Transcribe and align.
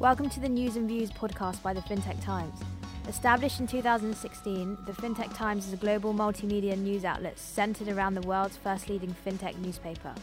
Welcome 0.00 0.30
to 0.30 0.40
the 0.40 0.48
News 0.48 0.76
and 0.76 0.88
Views 0.88 1.10
podcast 1.10 1.62
by 1.62 1.74
the 1.74 1.82
FinTech 1.82 2.24
Times. 2.24 2.58
Established 3.06 3.60
in 3.60 3.66
2016, 3.66 4.78
the 4.86 4.92
FinTech 4.92 5.36
Times 5.36 5.66
is 5.66 5.74
a 5.74 5.76
global 5.76 6.14
multimedia 6.14 6.74
news 6.74 7.04
outlet 7.04 7.38
centered 7.38 7.88
around 7.88 8.14
the 8.14 8.26
world's 8.26 8.56
first 8.56 8.88
leading 8.88 9.14
FinTech 9.26 9.58
newspaper. 9.58 10.14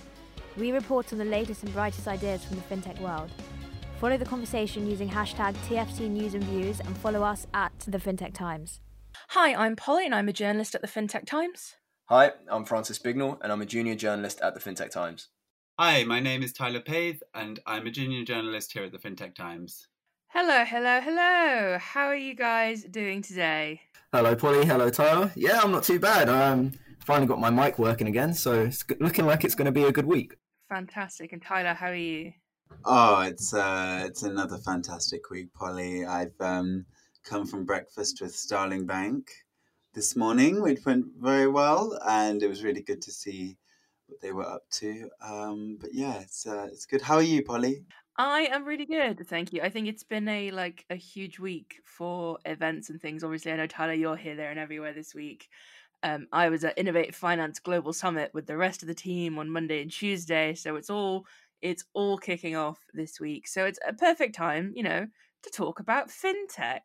We 0.58 0.72
report 0.72 1.14
on 1.14 1.20
the 1.20 1.26
latest 1.26 1.62
and 1.62 1.72
brightest 1.76 2.08
ideas 2.08 2.44
from 2.44 2.56
the 2.56 2.64
FinTech 2.64 3.00
world. 3.02 3.30
Follow 4.02 4.18
the 4.18 4.26
conversation 4.26 4.90
using 4.90 5.10
hashtag 5.10 5.54
TFC 5.68 6.10
News 6.10 6.34
and 6.34 6.44
Views 6.46 6.80
and 6.80 6.98
follow 6.98 7.22
us 7.22 7.46
at 7.54 7.78
the 7.82 8.00
FinTech 8.00 8.34
Times. 8.34 8.80
Hi, 9.30 9.54
I'm 9.54 9.76
Polly 9.76 10.06
and 10.06 10.16
I'm 10.16 10.28
a 10.28 10.34
journalist 10.34 10.74
at 10.74 10.82
the 10.82 10.88
FinTech 10.88 11.28
Times. 11.28 11.76
Hi, 12.06 12.32
I'm 12.50 12.66
Francis 12.66 12.98
Bignell 12.98 13.38
and 13.44 13.52
I'm 13.52 13.62
a 13.62 13.66
junior 13.68 13.94
journalist 13.94 14.42
at 14.42 14.56
the 14.56 14.60
FinTech 14.60 14.90
Times. 14.90 15.28
Hi, 15.80 16.04
my 16.06 16.20
name 16.20 16.42
is 16.42 16.54
Tyler 16.54 16.80
Pathe, 16.80 17.20
and 17.36 17.60
I'm 17.68 17.86
a 17.86 17.92
junior 17.92 18.24
journalist 18.26 18.74
here 18.74 18.86
at 18.86 18.92
the 18.92 18.98
FinTech 18.98 19.36
Times. 19.36 19.88
Hello, 20.30 20.66
hello, 20.66 21.00
hello. 21.00 21.78
How 21.78 22.08
are 22.08 22.16
you 22.16 22.34
guys 22.34 22.84
doing 22.84 23.22
today? 23.22 23.82
Hello, 24.12 24.36
Polly. 24.36 24.66
Hello, 24.66 24.90
Tyler. 24.90 25.32
Yeah, 25.36 25.62
I'm 25.62 25.72
not 25.72 25.84
too 25.84 26.00
bad. 26.00 26.30
I 26.30 26.48
um, 26.48 26.72
finally 27.06 27.28
got 27.28 27.40
my 27.40 27.52
mic 27.52 27.78
working 27.78 28.08
again, 28.08 28.34
so 28.34 28.62
it's 28.64 28.84
looking 29.00 29.28
like 29.28 29.44
it's 29.44 29.54
going 29.54 29.68
to 29.68 29.72
be 29.72 29.84
a 29.84 29.92
good 29.92 30.08
week. 30.08 30.38
Fantastic. 30.68 31.32
And 31.32 31.44
Tyler, 31.44 31.76
how 31.76 31.90
are 31.90 31.96
you? 31.96 32.34
Oh, 32.84 33.22
it's 33.22 33.54
uh, 33.54 34.02
it's 34.04 34.24
another 34.24 34.58
fantastic 34.58 35.30
week, 35.30 35.54
Polly. 35.54 36.08
I've 36.08 36.34
um, 36.40 36.88
come 37.24 37.46
from 37.46 37.66
breakfast 37.66 38.20
with 38.20 38.36
Starling 38.36 38.88
Bank 38.88 39.30
this 39.94 40.16
morning, 40.16 40.60
which 40.60 40.84
went 40.88 41.06
very 41.20 41.48
well, 41.48 42.00
and 42.10 42.42
it 42.42 42.48
was 42.48 42.64
really 42.64 42.82
good 42.82 43.04
to 43.04 43.12
see 43.12 43.58
what 44.18 44.22
they 44.22 44.34
were 44.34 44.48
up 44.48 44.68
to. 44.70 45.10
Um, 45.22 45.78
but 45.80 45.94
yeah, 45.94 46.20
it's 46.20 46.48
uh, 46.48 46.68
it's 46.72 46.86
good. 46.86 47.02
How 47.02 47.16
are 47.16 47.24
you, 47.24 47.44
Polly? 47.44 47.84
I 48.18 48.50
am 48.52 48.66
really 48.66 48.88
good, 48.88 49.28
thank 49.28 49.54
you. 49.54 49.62
I 49.62 49.70
think 49.70 49.88
it's 49.88 50.04
been 50.04 50.28
a 50.28 50.50
like 50.50 50.86
a 50.90 50.96
huge 50.96 51.38
week 51.40 51.76
for 51.84 52.40
events 52.46 52.90
and 52.90 53.00
things. 53.00 53.24
Obviously, 53.24 53.52
I 53.52 53.58
know 53.58 53.68
Tyler, 53.68 53.94
you're 53.94 54.16
here, 54.16 54.36
there, 54.36 54.50
and 54.50 54.60
everywhere 54.60 54.94
this 54.94 55.14
week. 55.14 55.50
Um, 56.04 56.28
I 56.32 56.50
was 56.50 56.64
at 56.64 56.78
Innovate 56.78 57.14
Finance 57.14 57.60
Global 57.60 57.94
Summit 57.94 58.32
with 58.34 58.48
the 58.48 58.58
rest 58.58 58.82
of 58.82 58.88
the 58.88 58.96
team 58.96 59.38
on 59.38 59.50
Monday 59.52 59.82
and 59.82 59.92
Tuesday, 59.92 60.56
so 60.56 60.76
it's 60.76 60.90
all 60.90 61.26
it's 61.62 61.86
all 61.94 62.18
kicking 62.18 62.56
off 62.56 62.80
this 62.94 63.20
week. 63.20 63.48
So 63.48 63.66
it's 63.66 63.80
a 63.88 63.94
perfect 63.94 64.36
time, 64.36 64.74
you 64.76 64.84
know, 64.84 65.06
to 65.44 65.50
talk 65.52 65.80
about 65.80 66.10
fintech 66.10 66.82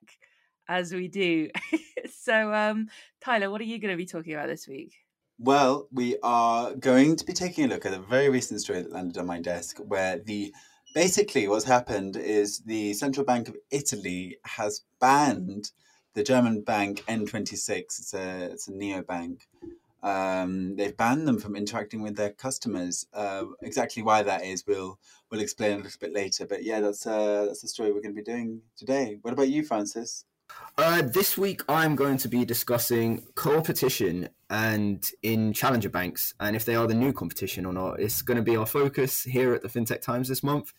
as 0.68 0.92
we 0.92 1.08
do. 1.08 1.48
so, 2.14 2.52
um, 2.52 2.88
Tyler, 3.22 3.50
what 3.50 3.60
are 3.60 3.64
you 3.64 3.78
going 3.78 3.92
to 3.92 3.96
be 3.96 4.06
talking 4.06 4.34
about 4.34 4.48
this 4.48 4.68
week? 4.68 5.01
Well, 5.44 5.88
we 5.90 6.18
are 6.22 6.72
going 6.76 7.16
to 7.16 7.24
be 7.24 7.32
taking 7.32 7.64
a 7.64 7.66
look 7.66 7.84
at 7.84 7.92
a 7.92 7.98
very 7.98 8.28
recent 8.28 8.60
story 8.60 8.80
that 8.80 8.92
landed 8.92 9.18
on 9.18 9.26
my 9.26 9.40
desk 9.40 9.78
where 9.78 10.20
the 10.20 10.54
basically 10.94 11.48
what's 11.48 11.64
happened 11.64 12.16
is 12.16 12.60
the 12.60 12.94
Central 12.94 13.26
Bank 13.26 13.48
of 13.48 13.56
Italy 13.72 14.36
has 14.44 14.82
banned 15.00 15.72
the 16.14 16.22
German 16.22 16.60
bank 16.60 17.02
N26. 17.08 17.80
It's 17.80 18.14
a 18.14 18.52
it's 18.52 18.68
a 18.68 18.70
neobank. 18.72 19.40
Um, 20.04 20.76
they've 20.76 20.96
banned 20.96 21.26
them 21.26 21.40
from 21.40 21.56
interacting 21.56 22.02
with 22.02 22.14
their 22.14 22.30
customers. 22.30 23.06
Uh, 23.12 23.46
exactly 23.62 24.04
why 24.04 24.22
that 24.22 24.44
is, 24.44 24.64
we'll 24.64 25.00
we'll 25.28 25.40
explain 25.40 25.72
a 25.72 25.82
little 25.82 25.98
bit 26.00 26.12
later. 26.12 26.46
But 26.46 26.62
yeah, 26.62 26.78
that's 26.78 27.04
uh, 27.04 27.46
that's 27.46 27.62
the 27.62 27.68
story 27.68 27.90
we're 27.90 28.00
going 28.00 28.14
to 28.14 28.22
be 28.22 28.32
doing 28.32 28.60
today. 28.76 29.18
What 29.22 29.34
about 29.34 29.48
you, 29.48 29.64
Francis? 29.64 30.24
Uh, 30.78 31.02
this 31.02 31.36
week, 31.36 31.62
I'm 31.68 31.94
going 31.94 32.16
to 32.18 32.28
be 32.28 32.44
discussing 32.44 33.26
co-opetition 33.34 34.28
and 34.48 35.08
in 35.22 35.52
challenger 35.52 35.90
banks, 35.90 36.34
and 36.40 36.56
if 36.56 36.64
they 36.64 36.74
are 36.74 36.86
the 36.86 36.94
new 36.94 37.12
competition 37.12 37.66
or 37.66 37.72
not. 37.72 38.00
It's 38.00 38.22
going 38.22 38.36
to 38.36 38.42
be 38.42 38.56
our 38.56 38.66
focus 38.66 39.22
here 39.22 39.54
at 39.54 39.62
the 39.62 39.68
FinTech 39.68 40.00
Times 40.00 40.28
this 40.28 40.42
month. 40.42 40.72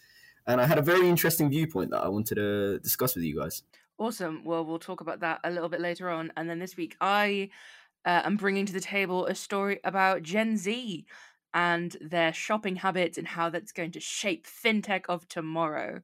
And 0.46 0.60
I 0.60 0.66
had 0.66 0.78
a 0.78 0.82
very 0.82 1.08
interesting 1.08 1.50
viewpoint 1.50 1.92
that 1.92 2.04
I 2.04 2.10
wanted 2.10 2.36
to 2.36 2.80
discuss 2.80 3.16
with 3.16 3.24
you 3.24 3.40
guys. 3.40 3.64
Awesome. 3.98 4.44
Well, 4.44 4.66
we'll 4.66 4.80
talk 4.80 5.02
about 5.02 5.20
that 5.22 5.40
a 5.44 5.52
little 5.52 5.70
bit 5.70 5.80
later 5.80 6.10
on. 6.10 6.34
And 6.36 6.50
then 6.50 6.60
this 6.60 6.76
week, 6.76 6.98
I 7.00 7.50
uh, 8.04 8.22
am 8.26 8.36
bringing 8.36 8.66
to 8.66 8.74
the 8.74 8.82
table 8.82 9.26
a 9.28 9.36
story 9.36 9.80
about 9.84 10.24
Gen 10.24 10.58
Z 10.58 11.06
and 11.54 11.96
their 12.02 12.34
shopping 12.34 12.78
habits 12.78 13.18
and 13.18 13.28
how 13.28 13.50
that's 13.50 13.72
going 13.72 13.92
to 13.92 14.00
shape 14.00 14.48
fintech 14.48 15.06
of 15.08 15.28
tomorrow. 15.28 16.02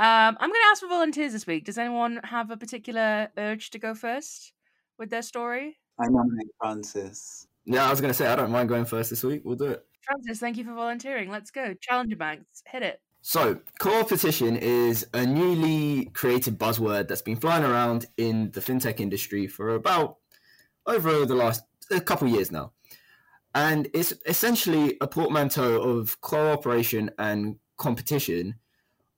Um, 0.00 0.38
I'm 0.40 0.48
going 0.48 0.62
to 0.62 0.68
ask 0.70 0.80
for 0.80 0.88
volunteers 0.88 1.34
this 1.34 1.46
week. 1.46 1.66
Does 1.66 1.76
anyone 1.76 2.20
have 2.24 2.50
a 2.50 2.56
particular 2.56 3.28
urge 3.36 3.68
to 3.72 3.78
go 3.78 3.94
first 3.94 4.54
with 4.98 5.10
their 5.10 5.20
story? 5.20 5.76
I 6.00 6.06
nominate 6.08 6.46
Francis. 6.58 7.46
Yeah, 7.66 7.86
I 7.86 7.90
was 7.90 8.00
going 8.00 8.08
to 8.08 8.14
say 8.14 8.26
I 8.26 8.34
don't 8.34 8.50
mind 8.50 8.70
going 8.70 8.86
first 8.86 9.10
this 9.10 9.22
week. 9.22 9.42
We'll 9.44 9.56
do 9.56 9.66
it. 9.66 9.84
Francis, 10.00 10.38
thank 10.38 10.56
you 10.56 10.64
for 10.64 10.72
volunteering. 10.72 11.28
Let's 11.28 11.50
go. 11.50 11.74
Challenger 11.82 12.16
banks, 12.16 12.62
hit 12.66 12.82
it. 12.82 13.02
So, 13.20 13.60
co-opetition 13.78 14.56
is 14.56 15.06
a 15.12 15.26
newly 15.26 16.06
created 16.14 16.58
buzzword 16.58 17.06
that's 17.08 17.20
been 17.20 17.36
flying 17.36 17.64
around 17.64 18.06
in 18.16 18.52
the 18.52 18.60
fintech 18.60 19.00
industry 19.00 19.46
for 19.46 19.74
about 19.74 20.16
over 20.86 21.26
the 21.26 21.34
last 21.34 21.62
a 21.90 22.00
couple 22.00 22.26
years 22.26 22.50
now. 22.50 22.72
And 23.54 23.86
it's 23.92 24.14
essentially 24.24 24.96
a 25.02 25.06
portmanteau 25.06 25.82
of 25.82 26.18
cooperation 26.22 27.10
and 27.18 27.56
competition 27.76 28.54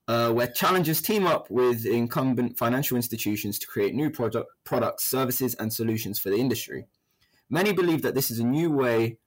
uh, 0.07 0.31
where 0.31 0.47
challengers 0.47 1.01
team 1.01 1.25
up 1.25 1.49
with 1.49 1.85
incumbent 1.85 2.57
financial 2.57 2.97
institutions 2.97 3.57
to 3.59 3.67
create 3.67 3.95
new 3.95 4.09
product, 4.09 4.49
products, 4.63 5.05
services, 5.05 5.55
and 5.55 5.71
solutions 5.71 6.19
for 6.19 6.29
the 6.29 6.37
industry. 6.37 6.85
Many 7.49 7.71
believe 7.71 8.01
that 8.01 8.15
this 8.15 8.31
is 8.31 8.39
a 8.39 8.45
new 8.45 8.71
way 8.71 9.17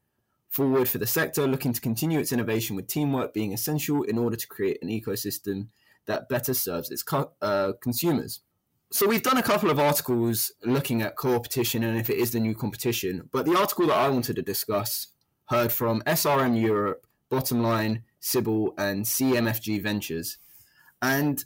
forward 0.49 0.89
for 0.89 0.99
the 0.99 1.07
sector, 1.07 1.47
looking 1.47 1.73
to 1.73 1.81
continue 1.81 2.19
its 2.19 2.33
innovation 2.33 2.77
with 2.77 2.87
teamwork 2.87 3.33
being 3.35 3.53
essential 3.53 4.03
in 4.03 4.19
order 4.19 4.37
to 4.37 4.47
create 4.47 4.79
an 4.83 4.89
ecosystem 4.89 5.69
that 6.07 6.29
better 6.29 6.55
serves 6.55 6.91
its 6.91 7.03
co- 7.03 7.33
uh, 7.43 7.73
consumers. 7.83 8.41
So 8.93 9.09
we've 9.09 9.23
done 9.23 9.37
a 9.37 9.43
couple 9.43 9.71
of 9.71 9.81
articles 9.81 10.53
looking 10.65 11.03
at 11.03 11.17
co-opetition 11.17 11.83
and 11.83 11.99
if 11.99 12.09
it 12.09 12.19
is 12.19 12.31
the 12.31 12.41
new 12.41 12.55
competition, 12.55 13.29
but 13.33 13.45
the 13.45 13.59
article 13.59 13.89
that 13.89 13.97
I 13.97 14.09
wanted 14.09 14.37
to 14.37 14.43
discuss 14.43 15.09
heard 15.47 15.73
from 15.73 16.03
SRM 16.03 16.61
Europe, 16.61 17.07
Bottomline, 17.31 18.03
Sybil, 18.21 18.75
and 18.79 19.05
CMFG 19.05 19.83
Ventures 19.83 20.39
and 21.03 21.45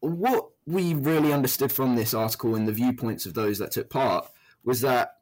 what 0.00 0.48
we 0.66 0.94
really 0.94 1.32
understood 1.32 1.72
from 1.72 1.94
this 1.94 2.14
article 2.14 2.54
and 2.54 2.66
the 2.66 2.72
viewpoints 2.72 3.26
of 3.26 3.34
those 3.34 3.58
that 3.58 3.72
took 3.72 3.90
part 3.90 4.28
was 4.64 4.80
that 4.80 5.18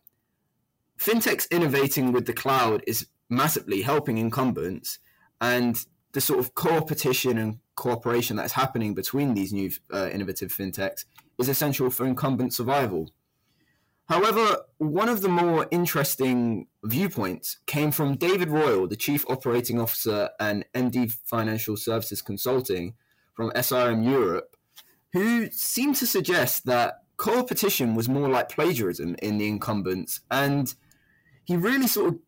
fintech's 0.99 1.47
innovating 1.51 2.13
with 2.13 2.27
the 2.27 2.33
cloud 2.33 2.83
is 2.87 3.07
massively 3.29 3.83
helping 3.83 4.19
incumbents 4.19 4.99
and 5.41 5.87
the 6.13 6.21
sort 6.21 6.41
of 6.41 6.55
competition 6.55 7.39
and 7.39 7.59
cooperation 7.75 8.37
that's 8.37 8.53
happening 8.53 8.95
between 8.95 9.35
these 9.35 9.53
new 9.53 9.71
uh, 9.93 10.09
innovative 10.13 10.53
fintechs 10.53 11.05
is 11.39 11.49
essential 11.49 11.89
for 11.89 12.07
incumbent 12.07 12.53
survival. 12.53 13.11
However, 14.09 14.65
one 14.79 15.09
of 15.09 15.23
the 15.23 15.29
more 15.29 15.69
interesting 15.71 16.67
viewpoints 16.83 17.59
came 17.67 17.93
from 17.93 18.17
David 18.17 18.49
Royal, 18.49 18.89
the 18.89 18.97
Chief 18.97 19.25
Operating 19.29 19.81
Officer 19.81 20.31
and 20.41 20.65
MD 20.75 21.13
Financial 21.25 21.77
Services 21.77 22.21
Consulting, 22.21 22.95
from 23.35 23.51
SRM 23.51 24.05
Europe, 24.05 24.57
who 25.13 25.51
seemed 25.51 25.97
to 25.97 26.07
suggest 26.07 26.67
that 26.67 27.03
co-opetition 27.17 27.95
was 27.95 28.09
more 28.09 28.29
like 28.29 28.49
plagiarism 28.49 29.17
in 29.23 29.39
the 29.39 29.49
incumbents, 29.49 30.21
and 30.31 30.75
he 31.45 31.57
really 31.57 31.87
sort 31.87 32.15
of 32.15 32.19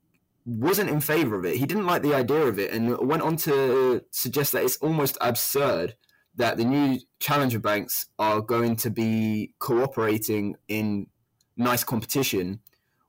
wasn't 0.44 0.90
in 0.90 1.00
favor 1.00 1.38
of 1.38 1.44
it. 1.44 1.56
He 1.56 1.66
didn't 1.66 1.86
like 1.86 2.02
the 2.02 2.14
idea 2.14 2.42
of 2.42 2.58
it, 2.58 2.72
and 2.72 2.98
went 2.98 3.22
on 3.22 3.36
to 3.38 4.02
suggest 4.10 4.52
that 4.52 4.64
it's 4.64 4.76
almost 4.78 5.16
absurd 5.20 5.94
that 6.34 6.56
the 6.56 6.64
new 6.64 6.98
challenger 7.20 7.58
banks 7.58 8.06
are 8.18 8.40
going 8.40 8.74
to 8.76 8.90
be 8.90 9.54
cooperating 9.58 10.56
in 10.68 11.06
nice 11.56 11.84
competition 11.84 12.60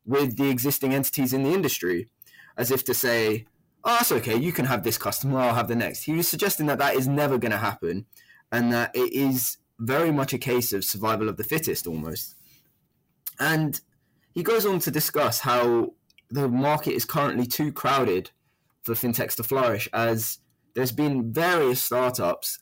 with 0.06 0.38
the 0.38 0.50
existing 0.50 0.94
entities 0.94 1.34
in 1.34 1.44
the 1.44 1.54
industry, 1.54 2.10
as 2.58 2.70
if 2.70 2.84
to 2.84 2.94
say, 2.94 3.46
oh, 3.84 3.96
that's 3.96 4.12
okay. 4.12 4.36
You 4.36 4.52
can 4.52 4.66
have 4.66 4.84
this 4.84 4.98
customer. 4.98 5.40
I'll 5.40 5.56
have 5.56 5.68
the 5.68 5.76
next. 5.76 6.04
He 6.04 6.14
was 6.14 6.28
suggesting 6.28 6.66
that 6.68 6.80
that 6.80 6.96
is 6.96 7.08
never 7.08 7.38
going 7.38 7.52
to 7.52 7.58
happen, 7.58 8.06
and 8.52 8.72
that 8.72 8.96
it 8.96 9.14
is 9.14 9.58
very 9.80 10.12
much 10.12 10.34
a 10.34 10.38
case 10.38 10.72
of 10.74 10.84
survival 10.84 11.30
of 11.30 11.38
the 11.38 11.44
fittest 11.44 11.88
almost. 11.88 12.36
And 13.40 13.80
he 14.34 14.44
goes 14.44 14.66
on 14.66 14.80
to 14.80 14.92
discuss 14.92 15.40
how 15.40 15.94
the 16.30 16.48
market 16.48 16.94
is 16.94 17.06
currently 17.06 17.46
too 17.46 17.72
crowded 17.72 18.32
for 18.84 18.94
fintechs 18.94 19.36
to 19.36 19.44
flourish, 19.44 19.90
as 19.94 20.40
there's 20.74 20.92
been 20.92 21.32
various 21.32 21.82
startups 21.82 22.60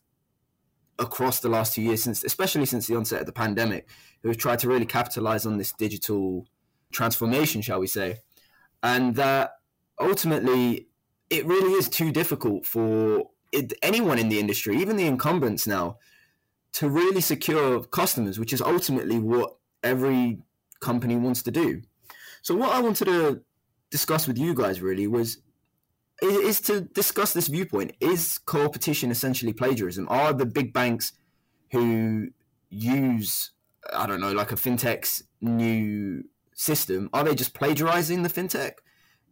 across 1.00 1.39
the 1.39 1.50
last 1.50 1.74
two 1.74 1.81
years, 1.81 2.03
since 2.03 2.24
especially 2.24 2.65
since 2.65 2.88
the 2.88 2.95
onset 2.95 3.21
of 3.21 3.25
the 3.25 3.31
pandemic, 3.31 3.88
who 4.21 4.29
have 4.29 4.38
tried 4.38 4.59
to 4.59 4.67
really 4.67 4.85
capitalize 4.85 5.45
on 5.45 5.57
this 5.57 5.71
digital 5.74 6.45
transformation, 6.91 7.62
shall 7.62 7.79
we 7.79 7.88
say, 7.88 8.17
and 8.83 9.15
that 9.15 9.51
ultimately 10.00 10.88
it 11.31 11.45
really 11.45 11.71
is 11.73 11.89
too 11.89 12.11
difficult 12.11 12.65
for 12.65 13.23
it, 13.51 13.73
anyone 13.81 14.19
in 14.19 14.29
the 14.29 14.39
industry, 14.39 14.77
even 14.77 14.97
the 14.97 15.07
incumbents 15.07 15.65
now, 15.65 15.97
to 16.73 16.89
really 16.89 17.21
secure 17.21 17.81
customers, 17.83 18.37
which 18.37 18.53
is 18.53 18.61
ultimately 18.61 19.17
what 19.17 19.55
every 19.81 20.39
company 20.81 21.15
wants 21.15 21.41
to 21.43 21.51
do. 21.51 21.81
So, 22.43 22.55
what 22.55 22.71
I 22.71 22.81
wanted 22.81 23.05
to 23.05 23.41
discuss 23.89 24.27
with 24.27 24.37
you 24.37 24.53
guys 24.53 24.81
really 24.81 25.07
was 25.07 25.39
is 26.21 26.61
to 26.61 26.81
discuss 26.81 27.33
this 27.33 27.47
viewpoint. 27.47 27.95
Is 27.99 28.37
co-opetition 28.37 29.09
essentially 29.09 29.53
plagiarism? 29.53 30.07
Are 30.09 30.33
the 30.33 30.45
big 30.45 30.71
banks 30.71 31.13
who 31.71 32.27
use 32.69 33.51
I 33.91 34.05
don't 34.05 34.21
know, 34.21 34.31
like 34.31 34.51
a 34.51 34.55
fintech's 34.55 35.23
new 35.41 36.23
system, 36.53 37.09
are 37.13 37.23
they 37.23 37.35
just 37.35 37.53
plagiarizing 37.53 38.23
the 38.23 38.29
fintech? 38.29 38.73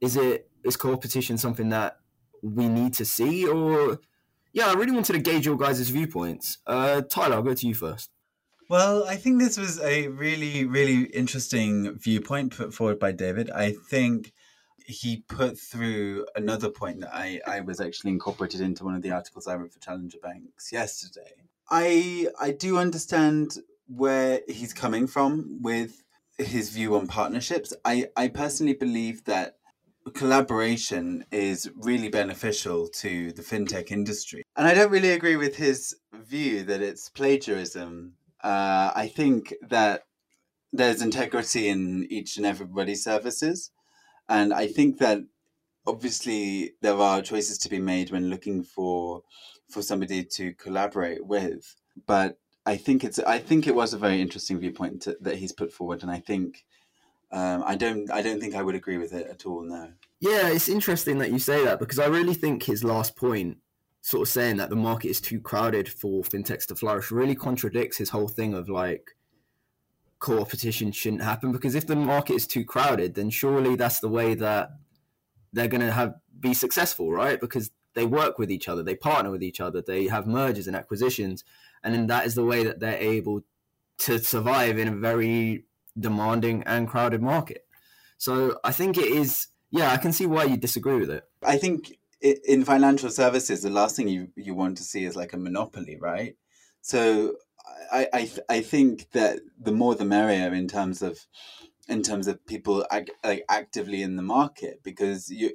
Is 0.01 0.15
it 0.15 0.48
is 0.63 0.77
competition 0.77 1.37
something 1.37 1.69
that 1.69 1.97
we 2.41 2.67
need 2.67 2.93
to 2.95 3.05
see, 3.05 3.47
or 3.47 3.99
yeah, 4.53 4.67
I 4.67 4.73
really 4.73 4.91
wanted 4.91 5.13
to 5.13 5.19
gauge 5.19 5.45
your 5.45 5.57
guys' 5.57 5.89
viewpoints. 5.89 6.57
Uh, 6.65 7.01
Tyler, 7.01 7.35
I'll 7.35 7.41
go 7.43 7.53
to 7.53 7.67
you 7.67 7.73
first. 7.73 8.09
Well, 8.69 9.05
I 9.07 9.15
think 9.15 9.39
this 9.39 9.57
was 9.57 9.79
a 9.81 10.07
really, 10.09 10.65
really 10.65 11.05
interesting 11.05 11.97
viewpoint 11.97 12.55
put 12.55 12.73
forward 12.73 12.99
by 12.99 13.11
David. 13.11 13.49
I 13.49 13.73
think 13.89 14.31
he 14.85 15.23
put 15.27 15.59
through 15.59 16.25
another 16.35 16.69
point 16.69 17.01
that 17.01 17.13
I, 17.13 17.41
I 17.45 17.61
was 17.61 17.79
actually 17.79 18.11
incorporated 18.11 18.61
into 18.61 18.83
one 18.83 18.95
of 18.95 19.01
the 19.01 19.11
articles 19.11 19.47
I 19.47 19.55
wrote 19.55 19.73
for 19.73 19.79
Challenger 19.79 20.17
Banks 20.21 20.71
yesterday. 20.71 21.33
I 21.69 22.27
I 22.39 22.51
do 22.51 22.77
understand 22.77 23.57
where 23.87 24.41
he's 24.47 24.73
coming 24.73 25.07
from 25.07 25.59
with 25.61 26.03
his 26.37 26.69
view 26.69 26.95
on 26.95 27.07
partnerships. 27.07 27.73
I, 27.83 28.07
I 28.15 28.29
personally 28.29 28.73
believe 28.73 29.25
that 29.25 29.57
collaboration 30.09 31.25
is 31.31 31.69
really 31.75 32.09
beneficial 32.09 32.87
to 32.87 33.31
the 33.31 33.41
fintech 33.41 33.91
industry. 33.91 34.43
And 34.55 34.67
I 34.67 34.73
don't 34.73 34.91
really 34.91 35.11
agree 35.11 35.35
with 35.35 35.55
his 35.55 35.95
view 36.13 36.63
that 36.63 36.81
it's 36.81 37.09
plagiarism. 37.09 38.13
Uh, 38.43 38.91
I 38.95 39.07
think 39.07 39.53
that 39.61 40.03
there's 40.71 41.01
integrity 41.01 41.67
in 41.67 42.07
each 42.09 42.37
and 42.37 42.45
everybody's 42.45 43.03
services. 43.03 43.71
And 44.27 44.53
I 44.53 44.67
think 44.67 44.99
that 44.99 45.19
obviously 45.87 46.73
there 46.81 46.95
are 46.95 47.21
choices 47.21 47.57
to 47.59 47.69
be 47.69 47.79
made 47.79 48.11
when 48.11 48.29
looking 48.29 48.63
for 48.63 49.23
for 49.69 49.81
somebody 49.81 50.23
to 50.23 50.53
collaborate 50.53 51.25
with. 51.25 51.75
But 52.05 52.37
I 52.65 52.77
think 52.77 53.03
it's 53.03 53.19
I 53.19 53.39
think 53.39 53.67
it 53.67 53.75
was 53.75 53.93
a 53.93 53.97
very 53.97 54.21
interesting 54.21 54.59
viewpoint 54.59 55.03
to, 55.03 55.17
that 55.21 55.37
he's 55.37 55.51
put 55.51 55.73
forward, 55.73 56.03
and 56.03 56.11
I 56.11 56.19
think 56.19 56.65
um, 57.31 57.63
I 57.65 57.75
don't 57.75 58.11
I 58.11 58.21
don't 58.21 58.39
think 58.39 58.55
I 58.55 58.61
would 58.61 58.75
agree 58.75 58.97
with 58.97 59.13
it 59.13 59.27
at 59.27 59.45
all. 59.45 59.61
No. 59.61 59.91
Yeah, 60.19 60.49
it's 60.49 60.69
interesting 60.69 61.19
that 61.19 61.31
you 61.31 61.39
say 61.39 61.63
that 61.63 61.79
because 61.79 61.99
I 61.99 62.07
really 62.07 62.33
think 62.33 62.63
his 62.63 62.83
last 62.83 63.15
point, 63.15 63.57
sort 64.01 64.27
of 64.27 64.31
saying 64.31 64.57
that 64.57 64.69
the 64.69 64.75
market 64.75 65.09
is 65.09 65.21
too 65.21 65.39
crowded 65.39 65.87
for 65.87 66.23
fintechs 66.23 66.65
to 66.67 66.75
flourish, 66.75 67.11
really 67.11 67.35
contradicts 67.35 67.97
his 67.97 68.09
whole 68.09 68.27
thing 68.27 68.53
of 68.53 68.67
like 68.67 69.11
competition 70.19 70.91
shouldn't 70.91 71.21
happen 71.21 71.51
because 71.51 71.75
if 71.75 71.87
the 71.87 71.95
market 71.95 72.33
is 72.33 72.47
too 72.47 72.65
crowded, 72.65 73.15
then 73.15 73.29
surely 73.29 73.75
that's 73.75 73.99
the 73.99 74.09
way 74.09 74.33
that 74.35 74.71
they're 75.53 75.67
going 75.67 75.81
to 75.81 75.91
have 75.91 76.15
be 76.39 76.53
successful, 76.53 77.11
right? 77.11 77.39
Because 77.39 77.71
they 77.93 78.05
work 78.05 78.39
with 78.39 78.51
each 78.51 78.67
other, 78.67 78.83
they 78.83 78.95
partner 78.95 79.31
with 79.31 79.43
each 79.43 79.59
other, 79.59 79.81
they 79.81 80.07
have 80.07 80.27
mergers 80.27 80.67
and 80.67 80.75
acquisitions, 80.75 81.43
and 81.83 81.93
then 81.93 82.07
that 82.07 82.25
is 82.25 82.35
the 82.35 82.45
way 82.45 82.63
that 82.63 82.79
they're 82.79 82.97
able 82.97 83.41
to 83.99 84.19
survive 84.19 84.77
in 84.77 84.87
a 84.87 84.95
very 84.95 85.65
demanding 85.99 86.63
and 86.63 86.87
crowded 86.87 87.21
market. 87.21 87.65
So 88.17 88.59
I 88.63 88.71
think 88.71 88.97
it 88.97 89.05
is. 89.05 89.47
Yeah, 89.71 89.91
I 89.91 89.97
can 89.97 90.13
see 90.13 90.25
why 90.25 90.45
you 90.45 90.57
disagree 90.57 90.97
with 90.97 91.11
it. 91.11 91.23
I 91.43 91.57
think 91.57 91.97
in 92.21 92.65
financial 92.65 93.09
services, 93.09 93.61
the 93.61 93.69
last 93.69 93.95
thing 93.95 94.07
you, 94.07 94.29
you 94.35 94.55
want 94.55 94.77
to 94.77 94.83
see 94.83 95.05
is 95.05 95.15
like 95.15 95.33
a 95.33 95.37
monopoly, 95.37 95.97
right? 95.99 96.35
So 96.81 97.35
I, 97.91 98.07
I 98.13 98.31
I 98.49 98.61
think 98.61 99.11
that 99.11 99.39
the 99.59 99.71
more 99.71 99.95
the 99.95 100.05
merrier 100.05 100.53
in 100.53 100.67
terms 100.67 101.01
of 101.01 101.19
in 101.87 102.03
terms 102.03 102.27
of 102.27 102.45
people 102.45 102.85
like 102.91 103.11
actively 103.49 104.01
in 104.01 104.15
the 104.15 104.21
market 104.21 104.81
because 104.83 105.29
you 105.29 105.51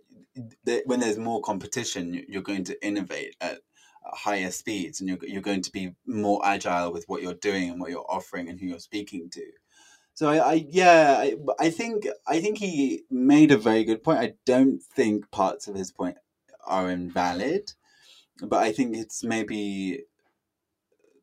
when 0.85 1.01
there's 1.01 1.19
more 1.19 1.41
competition 1.41 2.25
you're 2.29 2.43
going 2.43 2.65
to 2.65 2.87
innovate 2.87 3.37
at 3.41 3.61
higher 4.05 4.51
speeds 4.51 5.01
and 5.01 5.09
you're, 5.09 5.19
you're 5.23 5.41
going 5.41 5.63
to 5.63 5.73
be 5.73 5.93
more 6.07 6.45
agile 6.45 6.93
with 6.93 7.05
what 7.07 7.23
you're 7.23 7.35
doing 7.35 7.71
and 7.71 7.81
what 7.81 7.91
you're 7.91 8.07
offering 8.09 8.49
and 8.49 8.61
who 8.61 8.67
you're 8.67 8.79
speaking 8.79 9.31
to 9.31 9.43
so 10.15 10.29
I, 10.29 10.53
I 10.53 10.67
yeah 10.71 11.17
I, 11.19 11.37
I 11.59 11.71
think 11.71 12.07
I 12.27 12.41
think 12.41 12.59
he 12.59 13.03
made 13.11 13.51
a 13.51 13.59
very 13.59 13.85
good 13.85 14.03
point 14.03 14.21
I 14.21 14.35
don't 14.47 14.83
think 14.83 15.31
parts 15.31 15.69
of 15.69 15.75
his 15.75 15.91
point 15.91 16.17
are 16.67 16.91
invalid 16.91 17.73
but 18.43 18.63
I 18.63 18.73
think 18.73 18.97
it's 18.97 19.23
maybe 19.23 20.05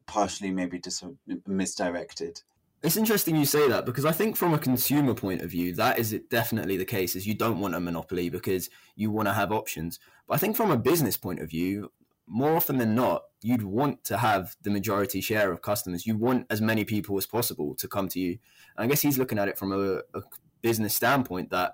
partially 0.06 0.52
maybe 0.52 0.80
just 0.80 1.04
misdirected 1.48 2.42
it's 2.84 2.98
interesting 2.98 3.36
you 3.36 3.46
say 3.46 3.68
that 3.70 3.86
because 3.86 4.06
I 4.06 4.12
think 4.12 4.36
from 4.36 4.56
a 4.56 4.60
consumer 4.60 5.14
point 5.14 5.42
of 5.42 5.52
view, 5.52 5.72
that 5.76 6.00
is 6.00 6.20
definitely 6.32 6.78
the 6.78 6.86
case. 6.86 7.16
Is 7.16 7.28
you 7.28 7.36
don't 7.36 7.60
want 7.60 7.76
a 7.76 7.80
monopoly 7.80 8.30
because 8.30 8.72
you 8.96 9.12
want 9.12 9.28
to 9.28 9.34
have 9.34 9.52
options. 9.52 10.00
But 10.28 10.36
I 10.36 10.38
think 10.38 10.56
from 10.56 10.72
a 10.72 10.78
business 10.78 11.16
point 11.16 11.42
of 11.42 11.50
view, 11.50 11.92
more 12.32 12.56
often 12.56 12.78
than 12.78 12.96
not, 12.96 13.24
you'd 13.42 13.64
want 13.64 14.06
to 14.06 14.18
have 14.18 14.56
the 14.62 14.70
majority 14.70 15.20
share 15.20 15.52
of 15.52 15.62
customers. 15.62 16.08
You 16.08 16.16
want 16.16 16.48
as 16.50 16.62
many 16.62 16.86
people 16.86 17.18
as 17.18 17.26
possible 17.26 17.76
to 17.76 17.88
come 17.90 18.08
to 18.08 18.20
you. 18.20 18.38
And 18.78 18.86
I 18.86 18.88
guess 18.88 19.02
he's 19.02 19.18
looking 19.18 19.38
at 19.38 19.50
it 19.50 19.58
from 19.58 19.74
a, 19.74 20.02
a 20.18 20.22
business 20.62 20.96
standpoint 20.96 21.50
that 21.50 21.74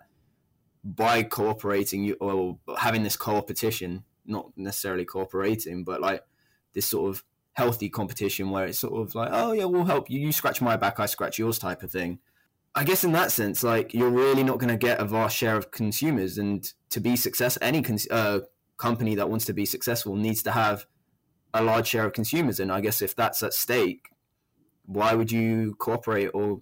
by 0.83 1.21
cooperating 1.21 2.03
you 2.03 2.17
or 2.19 2.57
having 2.77 3.03
this 3.03 3.15
competition, 3.15 4.03
not 4.25 4.51
necessarily 4.57 5.05
cooperating, 5.05 5.83
but 5.83 6.01
like 6.01 6.23
this 6.73 6.87
sort 6.87 7.09
of 7.09 7.23
healthy 7.53 7.89
competition 7.89 8.49
where 8.49 8.65
it's 8.65 8.79
sort 8.79 8.99
of 8.99 9.13
like, 9.13 9.29
oh 9.31 9.51
yeah, 9.51 9.65
we'll 9.65 9.85
help 9.85 10.09
you. 10.09 10.19
You 10.19 10.31
scratch 10.31 10.59
my 10.59 10.75
back, 10.75 10.99
I 10.99 11.05
scratch 11.05 11.37
yours 11.37 11.59
type 11.59 11.83
of 11.83 11.91
thing. 11.91 12.17
I 12.73 12.83
guess 12.83 13.03
in 13.03 13.11
that 13.11 13.31
sense, 13.31 13.63
like 13.63 13.93
you're 13.93 14.09
really 14.09 14.43
not 14.43 14.57
going 14.57 14.69
to 14.69 14.77
get 14.77 14.99
a 14.99 15.05
vast 15.05 15.35
share 15.35 15.55
of 15.55 15.71
consumers, 15.71 16.37
and 16.37 16.71
to 16.89 16.99
be 16.99 17.15
success, 17.15 17.57
any 17.61 17.81
cons- 17.81 18.07
uh, 18.09 18.41
company 18.77 19.15
that 19.15 19.29
wants 19.29 19.45
to 19.45 19.53
be 19.53 19.65
successful 19.65 20.15
needs 20.15 20.43
to 20.43 20.51
have 20.51 20.85
a 21.53 21.63
large 21.63 21.87
share 21.87 22.05
of 22.05 22.13
consumers. 22.13 22.59
And 22.59 22.71
I 22.71 22.81
guess 22.81 23.01
if 23.01 23.15
that's 23.15 23.41
at 23.43 23.53
stake, 23.53 24.09
why 24.85 25.13
would 25.13 25.31
you 25.31 25.75
cooperate 25.79 26.27
or 26.27 26.61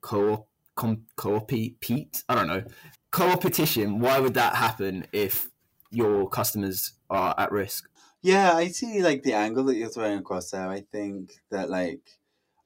co 0.00 0.46
com- 0.74 1.06
compete? 1.16 2.24
I 2.28 2.34
don't 2.34 2.46
know. 2.46 2.64
Co-opetition. 3.10 4.00
Why 4.00 4.18
would 4.20 4.34
that 4.34 4.56
happen 4.56 5.06
if 5.12 5.50
your 5.90 6.28
customers 6.28 6.94
are 7.10 7.34
at 7.36 7.52
risk? 7.52 7.88
Yeah, 8.22 8.52
I 8.52 8.68
see 8.68 9.02
like 9.02 9.22
the 9.22 9.34
angle 9.34 9.64
that 9.64 9.76
you're 9.76 9.90
throwing 9.90 10.18
across 10.18 10.50
there. 10.50 10.68
I 10.68 10.80
think 10.80 11.32
that 11.50 11.68
like 11.68 12.00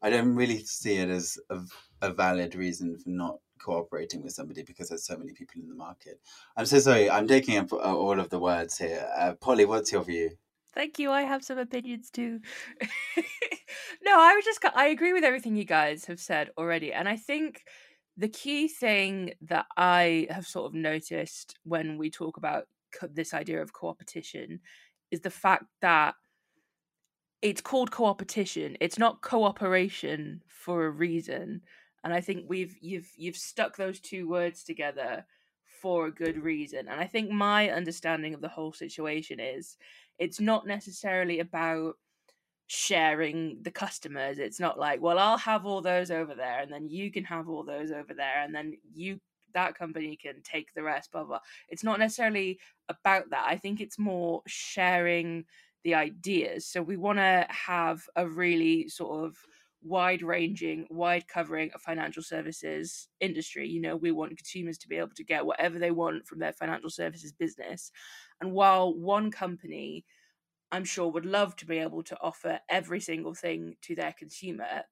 I 0.02 0.10
don't 0.10 0.36
really 0.36 0.62
see 0.64 0.96
it 0.98 1.08
as 1.08 1.38
a, 1.50 1.60
a 2.02 2.12
valid 2.12 2.54
reason 2.54 2.98
for 2.98 3.08
not 3.08 3.38
cooperating 3.58 4.22
with 4.22 4.32
somebody 4.32 4.62
because 4.62 4.88
there's 4.88 5.04
so 5.04 5.16
many 5.16 5.32
people 5.32 5.60
in 5.60 5.68
the 5.68 5.74
market. 5.74 6.20
I'm 6.56 6.66
so 6.66 6.78
sorry. 6.78 7.10
I'm 7.10 7.26
taking 7.26 7.58
up 7.58 7.72
uh, 7.72 7.76
all 7.76 8.18
of 8.18 8.30
the 8.30 8.38
words 8.38 8.78
here. 8.78 9.08
Uh, 9.16 9.34
Polly, 9.34 9.64
what's 9.64 9.92
your 9.92 10.04
view? 10.04 10.30
Thank 10.74 10.98
you. 10.98 11.10
I 11.10 11.22
have 11.22 11.42
some 11.42 11.58
opinions 11.58 12.10
too. 12.10 12.40
no, 14.02 14.20
I 14.20 14.34
was 14.34 14.44
just 14.44 14.64
I 14.74 14.88
agree 14.88 15.12
with 15.12 15.24
everything 15.24 15.56
you 15.56 15.64
guys 15.64 16.04
have 16.04 16.20
said 16.20 16.50
already, 16.58 16.92
and 16.92 17.08
I 17.08 17.16
think 17.16 17.62
the 18.16 18.28
key 18.28 18.68
thing 18.68 19.32
that 19.42 19.66
I 19.76 20.26
have 20.30 20.46
sort 20.46 20.66
of 20.66 20.74
noticed 20.74 21.58
when 21.64 21.98
we 21.98 22.10
talk 22.10 22.36
about 22.36 22.64
this 23.10 23.34
idea 23.34 23.60
of 23.60 23.72
competition 23.72 24.60
is 25.10 25.20
the 25.20 25.30
fact 25.30 25.64
that 25.82 26.14
it's 27.42 27.60
called 27.60 27.90
co-opetition 27.90 28.76
it's 28.80 28.98
not 28.98 29.20
cooperation 29.20 30.40
for 30.48 30.86
a 30.86 30.90
reason 30.90 31.60
and 32.06 32.14
i 32.14 32.20
think 32.20 32.44
we've 32.46 32.76
you've 32.80 33.10
you've 33.16 33.36
stuck 33.36 33.76
those 33.76 33.98
two 33.98 34.28
words 34.28 34.62
together 34.62 35.26
for 35.82 36.06
a 36.06 36.14
good 36.14 36.38
reason 36.38 36.86
and 36.88 37.00
i 37.00 37.04
think 37.04 37.28
my 37.30 37.68
understanding 37.70 38.32
of 38.32 38.40
the 38.40 38.48
whole 38.48 38.72
situation 38.72 39.40
is 39.40 39.76
it's 40.18 40.40
not 40.40 40.66
necessarily 40.66 41.40
about 41.40 41.94
sharing 42.68 43.58
the 43.62 43.70
customers 43.70 44.38
it's 44.38 44.60
not 44.60 44.78
like 44.78 45.00
well 45.00 45.18
i'll 45.18 45.36
have 45.36 45.66
all 45.66 45.80
those 45.80 46.12
over 46.12 46.34
there 46.34 46.60
and 46.60 46.72
then 46.72 46.88
you 46.88 47.10
can 47.10 47.24
have 47.24 47.48
all 47.48 47.64
those 47.64 47.90
over 47.90 48.14
there 48.14 48.42
and 48.42 48.54
then 48.54 48.72
you 48.94 49.20
that 49.54 49.74
company 49.74 50.16
can 50.16 50.42
take 50.42 50.74
the 50.74 50.82
rest, 50.82 51.10
blah, 51.10 51.24
blah. 51.24 51.40
It's 51.70 51.82
not 51.82 51.98
necessarily 51.98 52.60
about 52.90 53.30
that. 53.30 53.46
I 53.48 53.56
think 53.56 53.80
it's 53.80 53.98
more 53.98 54.42
sharing 54.46 55.46
the 55.82 55.94
ideas. 55.94 56.66
So 56.66 56.82
we 56.82 56.98
want 56.98 57.18
to 57.18 57.46
have 57.48 58.02
a 58.16 58.28
really 58.28 58.88
sort 58.88 59.24
of 59.24 59.36
wide 59.82 60.22
ranging, 60.22 60.86
wide 60.90 61.28
covering 61.28 61.70
of 61.74 61.82
financial 61.82 62.22
services 62.22 63.08
industry. 63.20 63.68
You 63.68 63.80
know, 63.80 63.96
we 63.96 64.10
want 64.10 64.36
consumers 64.36 64.78
to 64.78 64.88
be 64.88 64.96
able 64.96 65.14
to 65.16 65.24
get 65.24 65.46
whatever 65.46 65.78
they 65.78 65.90
want 65.90 66.26
from 66.26 66.38
their 66.38 66.52
financial 66.52 66.90
services 66.90 67.32
business. 67.32 67.92
And 68.40 68.52
while 68.52 68.94
one 68.94 69.30
company, 69.30 70.04
I'm 70.72 70.84
sure, 70.84 71.10
would 71.10 71.26
love 71.26 71.56
to 71.56 71.66
be 71.66 71.78
able 71.78 72.02
to 72.04 72.16
offer 72.20 72.60
every 72.68 73.00
single 73.00 73.34
thing 73.34 73.76
to 73.82 73.94
their 73.94 74.14
consumer, 74.18 74.82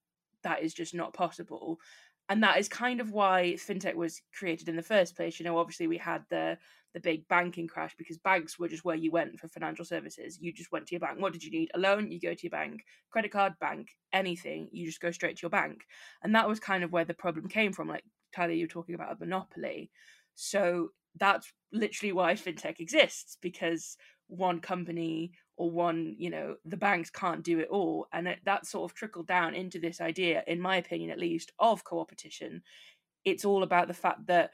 that 0.43 0.63
is 0.63 0.75
just 0.75 0.95
not 0.95 1.15
possible 1.15 1.79
and 2.29 2.43
that 2.43 2.59
is 2.59 2.69
kind 2.69 3.01
of 3.01 3.13
why 3.13 3.55
fintech 3.57 3.95
was 3.95 4.21
created 4.33 4.69
in 4.69 4.77
the 4.77 4.83
first 4.83 5.17
place 5.17 5.39
you 5.39 5.45
know 5.45 5.59
obviously 5.59 5.87
we 5.87 5.99
had 5.99 6.23
the 6.31 6.57
the 6.95 7.01
big 7.01 7.27
banking 7.29 7.67
crash 7.67 7.95
because 7.99 8.19
banks 8.19 8.59
were 8.59 8.69
just 8.69 8.85
where 8.85 8.97
you 8.97 9.11
went 9.11 9.39
for 9.39 9.49
financial 9.49 9.85
services. 9.85 10.39
You 10.41 10.53
just 10.53 10.71
went 10.71 10.87
to 10.87 10.95
your 10.95 11.01
bank. 11.01 11.21
What 11.21 11.33
did 11.33 11.43
you 11.43 11.51
need? 11.51 11.71
A 11.75 11.79
loan 11.79 12.11
you 12.11 12.21
go 12.21 12.33
to 12.33 12.43
your 12.43 12.53
bank. 12.53 12.85
Credit 13.11 13.33
card 13.33 13.55
bank. 13.61 13.89
Anything 14.13 14.69
you 14.73 14.87
just 14.87 15.01
go 15.01 15.11
straight 15.11 15.37
to 15.39 15.43
your 15.43 15.51
bank. 15.51 15.83
And 16.23 16.35
that 16.37 16.49
was 16.49 16.61
kind 16.61 16.85
of 16.85 16.93
where 16.93 17.05
the 17.05 17.13
problem 17.13 17.49
came 17.49 17.73
from 17.73 17.89
like 17.89 18.05
tyler 18.35 18.53
you 18.53 18.65
were 18.65 18.69
talking 18.69 18.95
about 18.95 19.13
a 19.13 19.19
monopoly. 19.19 19.91
So 20.37 20.91
that's 21.17 21.53
literally 21.73 22.13
why 22.13 22.35
fintech 22.35 22.79
exists 22.79 23.37
because 23.43 23.97
one 24.29 24.61
company 24.61 25.33
or 25.57 25.71
one 25.71 26.15
you 26.19 26.31
know 26.31 26.57
the 26.65 26.77
banks 26.77 27.11
can't 27.11 27.45
do 27.45 27.59
it 27.61 27.69
all 27.71 28.07
and 28.13 28.29
it, 28.29 28.39
that 28.45 28.67
sort 28.67 28.91
of 28.91 28.95
trickled 28.95 29.27
down 29.27 29.55
into 29.55 29.79
this 29.79 30.01
idea 30.01 30.43
in 30.47 30.61
my 30.61 30.77
opinion 30.77 31.11
at 31.11 31.19
least 31.19 31.53
of 31.59 31.85
co-opetition. 31.85 32.63
It's 33.25 33.45
all 33.45 33.63
about 33.63 33.89
the 33.89 33.95
fact 33.95 34.27
that 34.27 34.51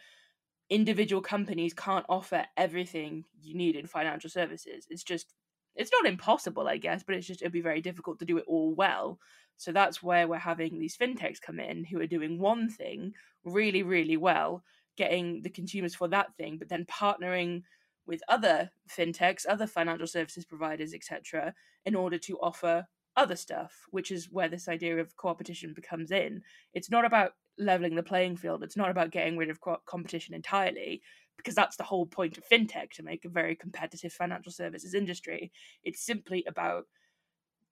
individual 0.68 1.20
companies 1.20 1.74
can't 1.74 2.06
offer 2.08 2.44
everything 2.56 3.24
you 3.42 3.56
need 3.56 3.74
in 3.76 3.86
financial 3.86 4.30
services. 4.30 4.86
It's 4.88 5.02
just 5.02 5.34
it's 5.76 5.90
not 5.92 6.10
impossible 6.10 6.66
i 6.66 6.76
guess 6.76 7.04
but 7.04 7.14
it's 7.14 7.26
just 7.26 7.42
it'd 7.42 7.52
be 7.52 7.60
very 7.60 7.80
difficult 7.80 8.18
to 8.18 8.24
do 8.24 8.38
it 8.38 8.44
all 8.46 8.74
well. 8.74 9.18
So 9.56 9.72
that's 9.72 10.02
where 10.02 10.26
we're 10.26 10.38
having 10.38 10.78
these 10.78 10.96
fintechs 10.96 11.40
come 11.40 11.60
in 11.60 11.84
who 11.84 12.00
are 12.00 12.06
doing 12.06 12.38
one 12.38 12.68
thing 12.68 13.14
really 13.44 13.82
really 13.82 14.16
well 14.16 14.62
getting 14.96 15.40
the 15.42 15.50
consumers 15.50 15.94
for 15.94 16.08
that 16.08 16.34
thing 16.36 16.58
but 16.58 16.68
then 16.68 16.84
partnering 16.84 17.62
with 18.10 18.20
other 18.28 18.70
fintechs, 18.90 19.46
other 19.48 19.68
financial 19.68 20.06
services 20.06 20.44
providers, 20.44 20.92
etc., 20.92 21.54
in 21.86 21.94
order 21.94 22.18
to 22.18 22.36
offer 22.40 22.84
other 23.16 23.36
stuff, 23.36 23.72
which 23.90 24.10
is 24.10 24.28
where 24.30 24.48
this 24.48 24.68
idea 24.68 24.98
of 24.98 25.16
co-opetition 25.16 25.72
becomes 25.72 26.10
in. 26.10 26.42
It's 26.74 26.90
not 26.90 27.04
about 27.04 27.32
leveling 27.56 27.94
the 27.94 28.02
playing 28.02 28.36
field. 28.36 28.64
It's 28.64 28.76
not 28.76 28.90
about 28.90 29.12
getting 29.12 29.36
rid 29.36 29.48
of 29.48 29.60
co- 29.60 29.80
competition 29.86 30.34
entirely, 30.34 31.02
because 31.36 31.54
that's 31.54 31.76
the 31.76 31.84
whole 31.84 32.04
point 32.04 32.36
of 32.36 32.44
fintech 32.48 32.90
to 32.94 33.04
make 33.04 33.24
a 33.24 33.28
very 33.30 33.54
competitive 33.54 34.12
financial 34.12 34.50
services 34.50 34.92
industry. 34.92 35.52
It's 35.84 36.04
simply 36.04 36.44
about 36.48 36.86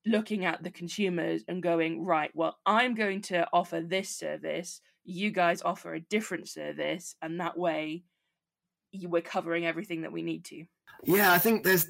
looking 0.06 0.44
at 0.44 0.62
the 0.62 0.70
consumers 0.70 1.42
and 1.48 1.62
going, 1.62 2.04
right, 2.04 2.30
well, 2.32 2.58
I'm 2.64 2.94
going 2.94 3.22
to 3.22 3.48
offer 3.52 3.80
this 3.80 4.08
service, 4.08 4.80
you 5.04 5.32
guys 5.32 5.62
offer 5.62 5.94
a 5.94 6.00
different 6.00 6.48
service, 6.48 7.16
and 7.20 7.40
that 7.40 7.58
way 7.58 8.04
we're 8.92 9.22
covering 9.22 9.66
everything 9.66 10.02
that 10.02 10.12
we 10.12 10.22
need 10.22 10.44
to. 10.46 10.64
Yeah, 11.04 11.32
I 11.32 11.38
think 11.38 11.64
there's 11.64 11.86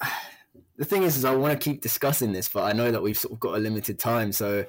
the 0.76 0.84
thing 0.84 1.02
is, 1.02 1.16
is 1.16 1.24
I 1.24 1.34
want 1.34 1.58
to 1.58 1.64
keep 1.70 1.82
discussing 1.82 2.32
this, 2.32 2.48
but 2.48 2.64
I 2.64 2.72
know 2.72 2.90
that 2.90 3.02
we've 3.02 3.18
sort 3.18 3.32
of 3.32 3.40
got 3.40 3.56
a 3.56 3.58
limited 3.58 3.98
time, 3.98 4.32
so 4.32 4.64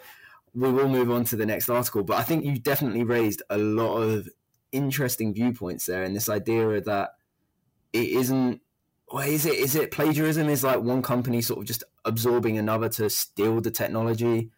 we 0.54 0.72
will 0.72 0.90
move 0.90 1.10
on 1.10 1.24
to 1.26 1.36
the 1.36 1.46
next 1.46 1.70
article. 1.70 2.04
But 2.04 2.18
I 2.18 2.24
think 2.24 2.44
you 2.44 2.60
definitely 2.60 3.04
raised 3.04 3.42
a 3.50 3.58
lot 3.58 3.98
of 3.98 4.28
interesting 4.72 5.34
viewpoints 5.34 5.86
there, 5.86 6.04
and 6.04 6.16
this 6.16 6.30
idea 6.30 6.82
that 6.82 7.12
it 7.94 8.10
isn't. 8.10 8.62
Well, 9.12 9.28
is 9.28 9.46
it 9.46 9.56
is 9.56 9.76
it 9.76 9.92
plagiarism? 9.92 10.50
Is 10.50 10.64
like 10.64 10.82
one 10.82 11.02
company 11.02 11.42
sort 11.42 11.60
of 11.60 11.66
just 11.66 11.84
absorbing 12.06 12.58
another 12.58 12.90
to 12.90 13.10
steal 13.10 13.62
the 13.62 13.72
technology, 13.72 14.52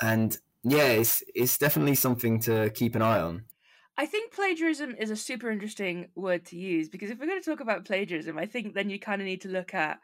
and 0.00 0.36
yeah, 0.62 0.88
it's 0.88 1.22
it's 1.34 1.58
definitely 1.58 1.94
something 1.94 2.40
to 2.40 2.70
keep 2.70 2.94
an 2.94 3.02
eye 3.02 3.20
on. 3.20 3.44
I 3.96 4.06
think 4.06 4.32
plagiarism 4.32 4.96
is 4.98 5.10
a 5.10 5.16
super 5.16 5.50
interesting 5.50 6.08
word 6.16 6.44
to 6.46 6.56
use 6.56 6.88
because 6.88 7.10
if 7.10 7.18
we're 7.18 7.26
going 7.26 7.40
to 7.40 7.48
talk 7.48 7.60
about 7.60 7.84
plagiarism, 7.84 8.38
I 8.38 8.46
think 8.46 8.74
then 8.74 8.90
you 8.90 8.98
kind 8.98 9.20
of 9.20 9.26
need 9.26 9.42
to 9.42 9.48
look 9.48 9.72
at, 9.72 10.00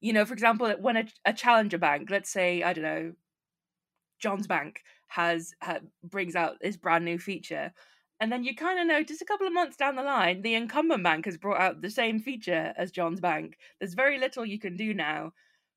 you 0.00 0.12
know, 0.12 0.24
for 0.24 0.34
example, 0.34 0.72
when 0.78 0.96
a, 0.96 1.04
a 1.24 1.32
challenger 1.32 1.78
bank, 1.78 2.10
let's 2.10 2.30
say, 2.30 2.62
I 2.62 2.72
don't 2.72 2.84
know, 2.84 3.12
John's 4.20 4.46
Bank 4.46 4.82
has, 5.08 5.52
brings 6.04 6.36
out 6.36 6.60
this 6.60 6.76
brand 6.76 7.04
new 7.04 7.18
feature, 7.18 7.72
and 8.20 8.30
then 8.32 8.44
you 8.44 8.54
kind 8.54 8.80
of 8.80 8.86
notice 8.86 9.20
a 9.20 9.24
couple 9.24 9.46
of 9.46 9.52
months 9.52 9.76
down 9.76 9.96
the 9.96 10.02
line, 10.02 10.42
the 10.42 10.54
incumbent 10.54 11.04
bank 11.04 11.24
has 11.24 11.36
brought 11.36 11.60
out 11.60 11.80
the 11.80 11.90
same 11.90 12.18
feature 12.18 12.72
as 12.76 12.90
John's 12.90 13.20
Bank. 13.20 13.58
There's 13.78 13.94
very 13.94 14.18
little 14.18 14.44
you 14.44 14.58
can 14.58 14.76
do 14.76 14.92
now 14.92 15.32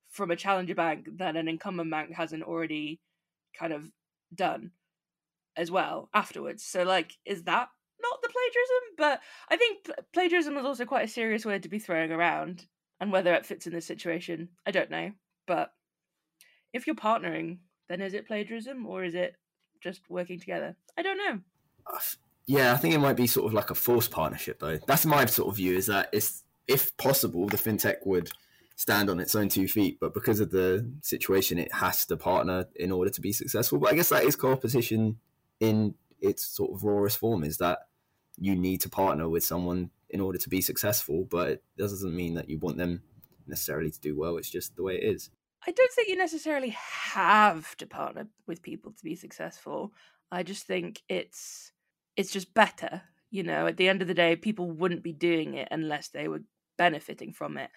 from 0.10 0.32
a 0.32 0.36
challenger 0.36 0.76
bank 0.76 1.08
that 1.18 1.36
an 1.36 1.48
incumbent 1.48 1.92
bank 1.92 2.14
hasn't 2.14 2.44
already 2.44 3.00
kind 3.58 3.74
of 3.74 3.92
done 4.34 4.72
as 5.56 5.72
well 5.72 6.10
afterwards. 6.14 6.64
So 6.64 6.84
like, 6.84 7.18
is 7.26 7.44
that 7.44 7.70
not 8.02 8.22
the 8.22 8.30
plagiarism? 8.30 8.96
But 8.98 9.22
I 9.50 9.58
think 9.58 9.84
pl- 9.86 10.06
plagiarism 10.14 10.58
is 10.58 10.66
also 10.66 10.86
quite 10.86 11.06
a 11.06 11.12
serious 11.12 11.46
word 11.46 11.64
to 11.64 11.70
be 11.70 11.80
throwing 11.80 12.12
around, 12.12 12.66
and 13.00 13.12
whether 13.12 13.34
it 13.34 13.46
fits 13.46 13.68
in 13.68 13.74
this 13.74 13.86
situation, 13.86 14.50
I 14.66 14.72
don't 14.72 14.92
know. 14.92 15.12
But 15.48 15.74
if 16.74 16.88
you're 16.88 16.96
partnering, 16.96 17.60
then 17.90 18.02
is 18.02 18.14
it 18.14 18.28
plagiarism 18.28 18.86
or 18.86 19.04
is 19.04 19.16
it 19.16 19.36
just 19.82 20.02
working 20.10 20.40
together? 20.40 20.76
I 20.98 21.02
don't 21.02 21.18
know. 21.18 21.40
Yeah, 22.46 22.74
I 22.74 22.78
think 22.78 22.94
it 22.94 23.00
might 23.00 23.18
be 23.18 23.28
sort 23.28 23.48
of 23.48 23.54
like 23.54 23.70
a 23.70 23.76
forced 23.76 24.12
partnership, 24.12 24.60
though. 24.60 24.80
That's 24.88 25.06
my 25.06 25.26
sort 25.26 25.50
of 25.50 25.58
view. 25.58 25.76
Is 25.76 25.88
that 25.88 26.10
it's 26.12 26.44
if 26.68 26.96
possible, 26.98 27.48
the 27.48 27.58
fintech 27.58 28.06
would 28.06 28.30
stand 28.76 29.10
on 29.10 29.20
its 29.20 29.36
own 29.36 29.50
two 29.50 29.68
feet, 29.68 29.98
but 30.00 30.14
because 30.14 30.40
of 30.40 30.52
the 30.52 30.90
situation, 31.04 31.60
it 31.60 31.74
has 31.74 32.06
to 32.08 32.18
partner 32.18 32.66
in 32.76 32.92
order 32.92 33.12
to 33.12 33.22
be 33.22 33.32
successful. 33.32 33.78
But 33.78 33.94
I 33.94 33.96
guess 33.96 34.10
that 34.10 34.24
is 34.24 34.36
competition 34.36 35.18
in 35.62 35.96
its 36.20 36.46
sort 36.46 36.74
of 36.74 36.84
rawest 36.84 37.18
form 37.18 37.44
is 37.44 37.58
that 37.58 37.80
you 38.38 38.56
need 38.56 38.82
to 38.82 38.90
partner 38.90 39.30
with 39.30 39.46
someone 39.46 39.92
in 40.10 40.20
order 40.20 40.38
to 40.38 40.50
be 40.50 40.60
successful, 40.60 41.26
but 41.30 41.48
it 41.50 41.64
doesn't 41.78 42.16
mean 42.16 42.34
that 42.34 42.50
you 42.50 42.58
want 42.58 42.78
them 42.78 43.02
necessarily 43.48 43.92
to 43.92 44.00
do 44.02 44.18
well. 44.18 44.38
It's 44.38 44.50
just 44.50 44.76
the 44.76 44.84
way 44.84 44.96
it 44.96 45.04
is. 45.04 45.30
I 45.66 45.72
don't 45.72 45.92
think 45.94 46.10
you 46.10 46.18
necessarily 46.18 46.70
have 46.70 47.78
to 47.78 47.86
partner 47.86 48.28
with 48.48 48.64
people 48.64 48.92
to 48.92 49.04
be 49.04 49.16
successful. 49.16 49.94
I 50.32 50.44
just 50.44 50.66
think 50.66 51.04
it's 51.08 51.72
it's 52.18 52.32
just 52.32 52.54
better. 52.54 53.04
You 53.30 53.44
know, 53.44 53.68
at 53.68 53.78
the 53.78 53.88
end 53.88 54.02
of 54.02 54.08
the 54.08 54.14
day, 54.14 54.36
people 54.36 54.72
wouldn't 54.72 55.04
be 55.04 55.14
doing 55.14 55.54
it 55.54 55.68
unless 55.72 56.10
they 56.10 56.28
were 56.28 56.42
benefiting 56.78 57.32
from 57.32 57.58
it 57.58 57.70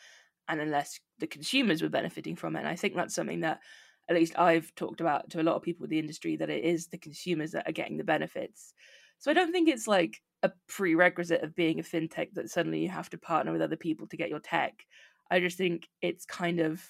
and 0.48 0.60
unless 0.60 0.98
the 1.18 1.26
consumers 1.26 1.82
were 1.82 1.88
benefiting 1.88 2.36
from 2.36 2.56
it. 2.56 2.60
And 2.60 2.68
I 2.68 2.74
think 2.74 2.96
that's 2.96 3.14
something 3.14 3.40
that 3.40 3.60
at 4.08 4.16
least 4.16 4.38
I've 4.38 4.74
talked 4.74 5.00
about 5.00 5.30
to 5.30 5.40
a 5.40 5.42
lot 5.42 5.56
of 5.56 5.62
people 5.62 5.84
in 5.84 5.90
the 5.90 5.98
industry 5.98 6.36
that 6.36 6.50
it 6.50 6.64
is 6.64 6.88
the 6.88 6.98
consumers 6.98 7.52
that 7.52 7.68
are 7.68 7.72
getting 7.72 7.96
the 7.96 8.04
benefits. 8.04 8.74
So 9.18 9.30
I 9.30 9.34
don't 9.34 9.52
think 9.52 9.68
it's 9.68 9.88
like 9.88 10.20
a 10.42 10.52
prerequisite 10.68 11.42
of 11.42 11.54
being 11.54 11.80
a 11.80 11.82
fintech 11.82 12.34
that 12.34 12.50
suddenly 12.50 12.80
you 12.80 12.88
have 12.88 13.08
to 13.10 13.18
partner 13.18 13.52
with 13.52 13.62
other 13.62 13.76
people 13.76 14.06
to 14.08 14.16
get 14.16 14.28
your 14.28 14.40
tech. 14.40 14.84
I 15.30 15.40
just 15.40 15.56
think 15.56 15.88
it's 16.02 16.26
kind 16.26 16.60
of 16.60 16.82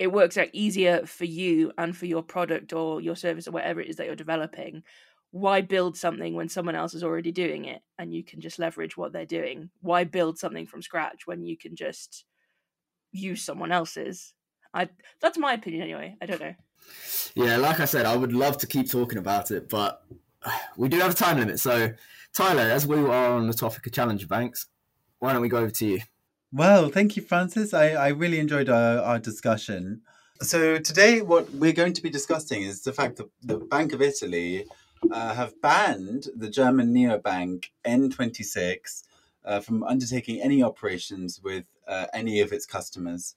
it 0.00 0.10
works 0.10 0.38
out 0.38 0.48
easier 0.54 1.04
for 1.04 1.26
you 1.26 1.72
and 1.76 1.94
for 1.94 2.06
your 2.06 2.22
product 2.22 2.72
or 2.72 3.02
your 3.02 3.14
service 3.14 3.46
or 3.46 3.50
whatever 3.50 3.82
it 3.82 3.88
is 3.88 3.96
that 3.96 4.06
you're 4.06 4.16
developing. 4.16 4.82
Why 5.30 5.60
build 5.60 5.96
something 5.96 6.34
when 6.34 6.48
someone 6.48 6.74
else 6.74 6.94
is 6.94 7.04
already 7.04 7.30
doing 7.32 7.66
it 7.66 7.82
and 7.98 8.12
you 8.12 8.24
can 8.24 8.40
just 8.40 8.58
leverage 8.58 8.96
what 8.96 9.12
they're 9.12 9.26
doing? 9.26 9.68
Why 9.82 10.04
build 10.04 10.38
something 10.38 10.66
from 10.66 10.80
scratch 10.80 11.26
when 11.26 11.44
you 11.44 11.56
can 11.56 11.76
just 11.76 12.24
use 13.12 13.44
someone 13.44 13.72
else's? 13.72 14.32
I 14.74 14.88
that's 15.20 15.38
my 15.38 15.54
opinion 15.54 15.82
anyway. 15.82 16.16
I 16.20 16.26
don't 16.26 16.40
know. 16.40 16.54
Yeah, 17.34 17.56
like 17.56 17.80
I 17.80 17.84
said, 17.84 18.06
I 18.06 18.16
would 18.16 18.32
love 18.32 18.58
to 18.58 18.66
keep 18.66 18.90
talking 18.90 19.18
about 19.18 19.50
it, 19.50 19.68
but 19.68 20.02
we 20.76 20.88
do 20.88 20.98
have 20.98 21.12
a 21.12 21.14
time 21.14 21.38
limit. 21.38 21.60
So, 21.60 21.92
Tyler, 22.32 22.62
as 22.62 22.86
we 22.86 22.98
are 22.98 23.32
on 23.32 23.46
the 23.46 23.54
topic 23.54 23.86
of 23.86 23.92
challenger 23.92 24.26
banks, 24.26 24.66
why 25.18 25.32
don't 25.32 25.42
we 25.42 25.48
go 25.48 25.58
over 25.58 25.70
to 25.70 25.86
you? 25.86 26.00
Well, 26.52 26.88
thank 26.88 27.16
you, 27.16 27.22
Francis. 27.22 27.72
I, 27.72 27.90
I 27.90 28.08
really 28.08 28.40
enjoyed 28.40 28.68
our, 28.68 28.98
our 28.98 29.18
discussion. 29.18 30.02
So 30.42 30.78
today, 30.78 31.20
what 31.20 31.50
we're 31.52 31.72
going 31.72 31.92
to 31.92 32.02
be 32.02 32.10
discussing 32.10 32.62
is 32.62 32.82
the 32.82 32.92
fact 32.92 33.16
that 33.18 33.28
the 33.42 33.58
Bank 33.58 33.92
of 33.92 34.02
Italy 34.02 34.66
uh, 35.12 35.34
have 35.34 35.60
banned 35.60 36.28
the 36.34 36.48
German 36.48 36.94
neobank 36.94 37.66
N26 37.84 39.02
uh, 39.44 39.60
from 39.60 39.84
undertaking 39.84 40.40
any 40.40 40.62
operations 40.62 41.40
with 41.42 41.66
uh, 41.86 42.06
any 42.12 42.40
of 42.40 42.52
its 42.52 42.66
customers 42.66 43.34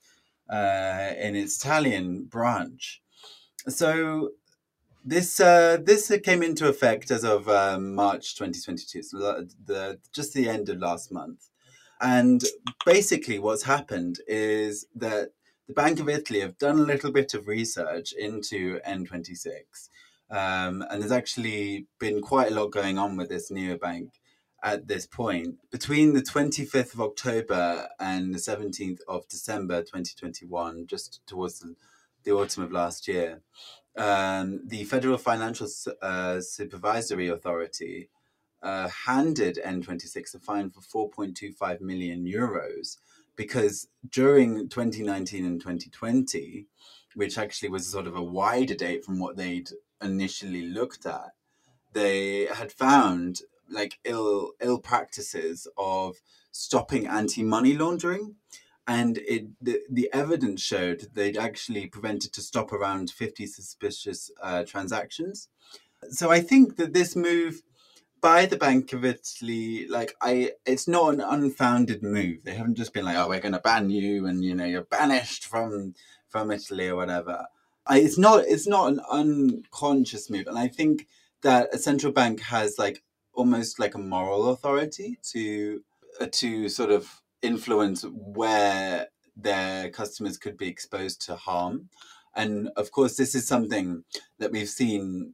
uh, 0.50 1.12
in 1.20 1.36
its 1.36 1.58
Italian 1.58 2.26
branch. 2.26 3.02
So 3.68 4.32
this 5.06 5.40
uh, 5.40 5.78
this 5.84 6.12
came 6.24 6.44
into 6.44 6.68
effect 6.68 7.12
as 7.12 7.24
of 7.24 7.48
um, 7.50 7.96
March 7.96 8.36
2022, 8.36 9.04
so 9.04 9.46
the, 9.66 10.00
just 10.14 10.34
the 10.34 10.48
end 10.48 10.70
of 10.70 10.80
last 10.80 11.12
month. 11.12 11.50
And 12.02 12.44
basically, 12.86 13.40
what's 13.40 13.64
happened 13.64 14.20
is 14.28 14.86
that 14.96 15.30
the 15.68 15.74
Bank 15.74 16.00
of 16.00 16.10
Italy 16.10 16.42
have 16.42 16.58
done 16.58 16.80
a 16.80 16.84
little 16.84 17.12
bit 17.12 17.34
of 17.34 17.48
research 17.48 18.14
into 18.14 18.80
N26. 18.88 19.90
Um, 20.30 20.84
and 20.90 21.02
there's 21.02 21.12
actually 21.12 21.88
been 22.00 22.22
quite 22.22 22.52
a 22.52 22.56
lot 22.56 22.72
going 22.72 22.98
on 22.98 23.16
with 23.16 23.30
this 23.30 23.52
new 23.52 23.78
neobank 23.78 24.10
at 24.64 24.88
this 24.88 25.06
point. 25.06 25.58
Between 25.72 26.14
the 26.14 26.22
25th 26.22 26.94
of 26.94 27.02
October 27.02 27.90
and 28.00 28.34
the 28.34 28.40
17th 28.40 29.00
of 29.08 29.28
December 29.28 29.82
2021, 29.82 30.88
just 30.88 31.22
towards 31.28 31.60
the, 31.60 31.76
the 32.24 32.32
autumn 32.32 32.64
of 32.64 32.72
last 32.72 33.08
year, 33.08 33.42
um, 33.98 34.62
the 34.66 34.86
Federal 34.86 35.18
Financial 35.18 35.68
uh, 36.02 36.40
Supervisory 36.40 37.28
Authority 37.28 38.10
uh, 38.64 38.88
handed 38.88 39.60
N26 39.64 40.34
a 40.34 40.40
fine 40.40 40.72
for 40.72 41.12
4.25 41.12 41.82
million 41.82 42.26
euros 42.26 42.98
because 43.36 43.88
during 44.10 44.70
2019 44.70 45.46
and 45.46 45.60
2020, 45.60 46.68
which 47.16 47.38
actually 47.38 47.70
was 47.70 47.86
sort 47.86 48.08
of 48.08 48.16
a 48.16 48.24
wider 48.24 48.76
date 48.76 49.04
from 49.04 49.20
what 49.20 49.36
they'd 49.36 49.70
initially 50.02 50.62
looked 50.62 51.06
at, 51.06 51.32
they 51.92 52.46
had 52.46 52.72
found 52.72 53.42
like 53.74 54.00
ill 54.04 54.52
ill 54.62 54.80
practices 54.80 55.68
of 55.78 56.18
stopping 56.52 57.08
anti-money 57.08 57.74
laundering 57.74 58.36
and 58.88 59.18
it 59.20 59.48
the, 59.62 59.82
the 59.90 60.10
evidence 60.14 60.62
showed 60.62 61.08
they'd 61.14 61.38
actually 61.38 61.88
prevented 61.88 62.34
to 62.34 62.42
stop 62.42 62.72
around 62.72 63.10
50 63.10 63.48
suspicious 63.48 64.32
uh, 64.42 64.64
transactions 64.64 65.50
so 66.10 66.32
i 66.32 66.40
think 66.40 66.76
that 66.78 66.94
this 66.94 67.16
move 67.16 67.62
by 68.24 68.46
the 68.46 68.56
Bank 68.56 68.94
of 68.94 69.04
Italy, 69.04 69.86
like 69.90 70.16
I, 70.22 70.54
it's 70.66 70.88
not 70.88 71.14
an 71.14 71.20
unfounded 71.20 72.02
move. 72.02 72.46
They 72.46 72.54
haven't 72.56 72.76
just 72.76 72.94
been 72.94 73.04
like, 73.04 73.18
"Oh, 73.18 73.28
we're 73.28 73.42
going 73.42 73.52
to 73.52 73.60
ban 73.60 73.90
you," 73.90 74.26
and 74.26 74.44
you 74.46 74.56
know, 74.56 74.64
you're 74.64 74.84
banished 74.86 75.46
from 75.46 75.94
from 76.30 76.50
Italy 76.50 76.88
or 76.88 76.96
whatever. 76.96 77.46
I, 77.86 78.00
it's 78.00 78.18
not. 78.18 78.46
It's 78.48 78.66
not 78.66 78.94
an 78.94 79.02
unconscious 79.12 80.30
move, 80.30 80.48
and 80.48 80.58
I 80.58 80.70
think 80.70 81.08
that 81.42 81.76
a 81.76 81.78
central 81.78 82.14
bank 82.14 82.40
has 82.44 82.80
like 82.80 83.04
almost 83.34 83.80
like 83.80 83.96
a 83.96 84.00
moral 84.00 84.50
authority 84.50 85.18
to 85.32 85.82
uh, 86.20 86.28
to 86.32 86.70
sort 86.70 86.92
of 86.92 87.22
influence 87.42 88.06
where 88.10 89.08
their 89.36 89.90
customers 89.90 90.38
could 90.38 90.58
be 90.58 90.68
exposed 90.68 91.22
to 91.26 91.36
harm. 91.36 91.90
And 92.36 92.70
of 92.76 92.92
course, 92.92 93.16
this 93.18 93.36
is 93.36 93.48
something 93.48 94.04
that 94.40 94.52
we've 94.52 94.70
seen 94.70 95.34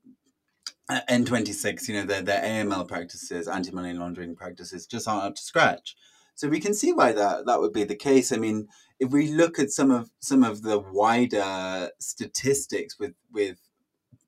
N26, 0.90 1.88
you 1.88 1.94
know, 1.96 2.06
their, 2.06 2.22
their 2.22 2.42
AML 2.42 2.88
practices, 2.88 3.48
anti 3.48 3.72
money 3.72 3.94
laundering 3.94 4.36
practices 4.36 4.88
just 4.88 5.08
aren't 5.08 5.26
up 5.26 5.36
to 5.36 5.42
scratch. 5.42 5.96
So 6.36 6.48
we 6.48 6.60
can 6.60 6.74
see 6.74 6.94
why 6.94 7.12
that, 7.12 7.46
that 7.46 7.60
would 7.60 7.74
be 7.74 7.84
the 7.84 7.96
case. 7.96 8.32
I 8.32 8.38
mean, 8.38 8.68
if 9.00 9.12
we 9.12 9.28
look 9.28 9.60
at 9.60 9.72
some 9.72 9.92
of 9.92 10.10
some 10.20 10.44
of 10.44 10.62
the 10.62 10.80
wider 10.80 11.90
statistics 12.00 12.98
with 12.98 13.14
with 13.32 13.58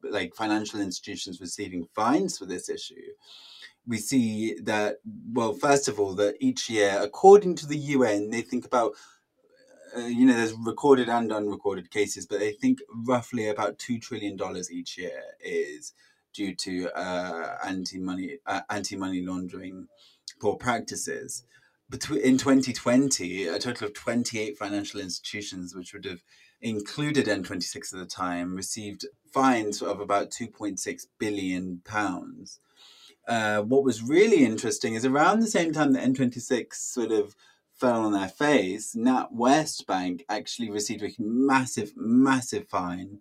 like 0.03 0.35
financial 0.35 0.81
institutions 0.81 1.41
receiving 1.41 1.87
fines 1.95 2.37
for 2.37 2.45
this 2.45 2.69
issue, 2.69 3.13
we 3.87 3.97
see 3.97 4.55
that 4.63 4.97
well, 5.33 5.53
first 5.53 5.87
of 5.87 5.99
all, 5.99 6.13
that 6.15 6.35
each 6.39 6.69
year, 6.69 6.99
according 7.01 7.55
to 7.55 7.67
the 7.67 7.77
UN, 7.77 8.29
they 8.29 8.41
think 8.41 8.65
about 8.65 8.93
uh, 9.95 10.05
you 10.05 10.25
know, 10.25 10.33
there's 10.33 10.53
recorded 10.53 11.09
and 11.09 11.31
unrecorded 11.31 11.91
cases, 11.91 12.25
but 12.25 12.39
they 12.39 12.53
think 12.53 12.79
roughly 13.05 13.47
about 13.47 13.77
two 13.77 13.99
trillion 13.99 14.37
dollars 14.37 14.71
each 14.71 14.97
year 14.97 15.21
is 15.43 15.93
due 16.33 16.55
to 16.55 16.89
uh, 16.97 17.57
anti 17.65 17.99
money 17.99 18.37
uh, 18.45 18.61
anti 18.69 18.95
money 18.95 19.21
laundering 19.21 19.87
poor 20.39 20.55
practices. 20.55 21.43
Between 21.89 22.21
in 22.21 22.37
2020, 22.37 23.47
a 23.47 23.59
total 23.59 23.87
of 23.87 23.93
28 23.93 24.57
financial 24.57 25.01
institutions, 25.01 25.75
which 25.75 25.93
would 25.93 26.05
have 26.05 26.23
included 26.61 27.25
N26 27.25 27.93
at 27.93 27.99
the 27.99 28.05
time, 28.05 28.55
received 28.55 29.05
fines 29.33 29.81
of 29.81 29.99
about 29.99 30.31
2.6 30.31 31.01
billion 31.19 31.81
pounds. 31.83 32.59
Uh, 33.27 33.61
what 33.61 33.83
was 33.83 34.01
really 34.01 34.43
interesting 34.43 34.95
is 34.95 35.05
around 35.05 35.39
the 35.39 35.47
same 35.47 35.71
time 35.71 35.93
that 35.93 36.03
N26 36.03 36.73
sort 36.73 37.11
of 37.11 37.35
fell 37.81 38.01
on 38.01 38.13
their 38.13 38.29
face, 38.29 38.95
NatWest 38.95 39.87
Bank 39.87 40.23
actually 40.29 40.69
received 40.69 41.03
a 41.03 41.09
massive, 41.19 41.93
massive 41.95 42.67
fine 42.67 43.19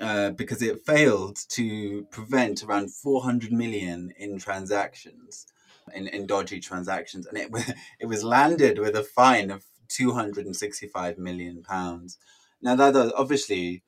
uh, 0.00 0.30
because 0.30 0.62
it 0.62 0.86
failed 0.86 1.38
to 1.50 2.04
prevent 2.10 2.62
around 2.62 2.92
400 2.92 3.52
million 3.52 4.12
in 4.16 4.38
transactions, 4.38 5.46
in, 5.94 6.06
in 6.08 6.26
dodgy 6.26 6.60
transactions. 6.60 7.26
And 7.26 7.36
it, 7.36 7.50
it 8.00 8.06
was 8.06 8.24
landed 8.24 8.78
with 8.78 8.96
a 8.96 9.02
fine 9.02 9.50
of 9.50 9.64
265 9.88 11.18
million 11.18 11.62
pounds. 11.62 12.16
Now, 12.62 12.76
that 12.76 13.12
obviously 13.16 13.82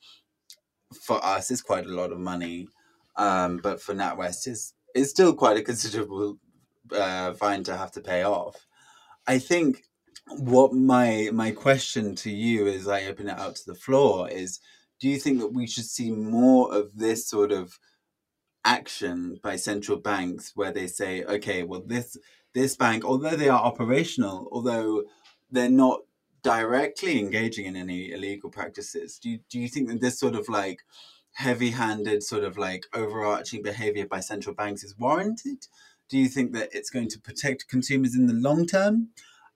for 0.93 1.25
us 1.25 1.51
is 1.51 1.63
quite 1.63 1.87
a 1.87 1.95
lot 1.95 2.13
of 2.13 2.19
money, 2.19 2.69
um, 3.17 3.59
but 3.59 3.81
for 3.81 3.95
NatWest 3.95 4.49
is 4.49 4.75
is 4.95 5.11
still 5.11 5.35
quite 5.35 5.57
a 5.57 5.63
considerable 5.63 6.39
uh, 6.95 7.33
fine 7.35 7.63
to 7.65 7.77
have 7.77 7.93
to 7.93 8.01
pay 8.01 8.23
off. 8.23 8.67
I 9.27 9.39
think 9.39 9.85
what 10.29 10.73
my 10.73 11.31
my 11.33 11.51
question 11.51 12.15
to 12.15 12.31
you 12.31 12.67
as 12.67 12.89
I 12.89 13.05
open 13.05 13.29
it 13.29 13.39
out 13.39 13.57
to 13.57 13.67
the 13.67 13.75
floor 13.75 14.29
is 14.31 14.61
do 15.01 15.09
you 15.09 15.19
think 15.19 15.41
that 15.41 15.53
we 15.53 15.67
should 15.67 15.85
see 15.85 16.11
more 16.11 16.73
of 16.73 16.97
this 16.97 17.29
sort 17.29 17.53
of 17.53 17.79
action 18.65 19.39
by 19.43 19.57
central 19.57 19.99
banks 19.99 20.53
where 20.55 20.73
they 20.73 20.87
say 20.87 21.25
okay 21.25 21.65
well 21.65 21.83
this 21.85 22.17
this 22.55 22.77
bank 22.77 23.05
although 23.05 23.37
they 23.37 23.49
are 23.49 23.61
operational 23.61 24.49
although 24.53 25.03
they're 25.51 25.69
not 25.69 26.01
directly 26.43 27.19
engaging 27.19 27.67
in 27.67 27.77
any 27.77 28.13
illegal 28.13 28.51
practices 28.51 29.19
do 29.19 29.31
you, 29.31 29.39
do 29.51 29.59
you 29.59 29.69
think 29.69 29.89
that 29.89 30.01
this 30.01 30.19
sort 30.19 30.35
of 30.35 30.49
like 30.49 30.83
heavy-handed 31.33 32.23
sort 32.23 32.45
of 32.45 32.59
like 32.59 32.85
overarching 32.93 33.63
behavior 33.63 34.07
by 34.07 34.21
central 34.21 34.55
banks 34.55 34.85
is 34.85 34.97
warranted 34.99 35.67
do 36.09 36.19
you 36.19 36.29
think 36.29 36.53
that 36.53 36.69
it's 36.73 36.91
going 36.91 37.09
to 37.09 37.19
protect 37.19 37.69
consumers 37.69 38.15
in 38.15 38.27
the 38.27 38.35
long 38.35 38.67
term 38.67 39.09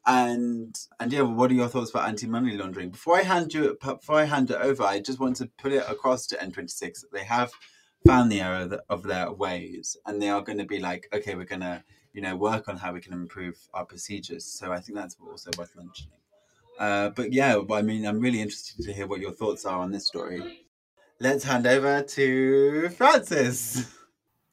and 0.07 0.79
and 1.01 1.12
yeah, 1.12 1.23
what 1.23 1.51
are 1.51 1.55
your 1.55 1.69
thoughts 1.69 1.91
about 1.91 2.09
anti 2.09 2.27
money 2.27 2.57
laundering? 2.57 2.91
Before 2.91 3.19
I 3.19 3.23
hand 3.23 3.53
you 3.53 3.77
before 3.81 4.17
I 4.17 4.25
hand 4.25 4.51
it 4.51 4.61
over, 4.61 4.85
I 4.85 5.01
just 5.01 5.19
want 5.19 5.37
to 5.37 5.51
put 5.59 5.73
it 5.73 5.85
across 5.89 6.27
to 6.29 6.37
N26 6.37 6.81
that 7.01 7.12
they 7.12 7.25
have 7.25 7.51
found 8.07 8.31
the 8.31 8.41
error 8.41 8.79
of 8.89 9.03
their 9.03 9.33
ways, 9.33 9.97
and 10.07 10.23
they 10.23 10.29
are 10.29 10.43
going 10.43 10.59
to 10.59 10.65
be 10.65 10.79
like, 10.79 11.09
okay, 11.12 11.35
we're 11.35 11.45
going 11.45 11.62
to 11.62 11.83
you 12.12 12.23
know 12.23 12.37
work 12.37 12.69
on 12.69 12.77
how 12.77 12.93
we 12.93 13.01
can 13.01 13.12
improve 13.12 13.57
our 13.75 13.85
procedures. 13.85 14.45
So 14.45 14.73
I 14.73 14.79
think 14.79 14.97
that's 14.97 15.17
also 15.21 15.51
worth 15.59 15.75
mentioning. 15.75 16.12
Uh, 16.79 17.09
but 17.11 17.33
yeah, 17.33 17.59
I 17.73 17.83
mean, 17.83 18.07
I'm 18.07 18.21
really 18.21 18.41
interested 18.41 18.85
to 18.85 18.93
hear 18.93 19.09
what 19.09 19.21
your 19.21 19.33
thoughts 19.33 19.65
are 19.65 19.81
on 19.81 19.91
this 19.91 20.07
story. 20.07 20.65
Let's 21.18 21.44
hand 21.44 21.66
over 21.66 22.02
to 22.02 22.88
Francis. 22.90 23.90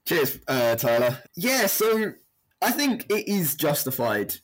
Cheers, 0.05 0.39
uh, 0.47 0.75
Tyler. 0.75 1.19
Yeah, 1.35 1.65
so 1.67 2.13
I 2.61 2.71
think 2.71 3.05
it 3.09 3.27
is 3.27 3.55
justified 3.55 4.35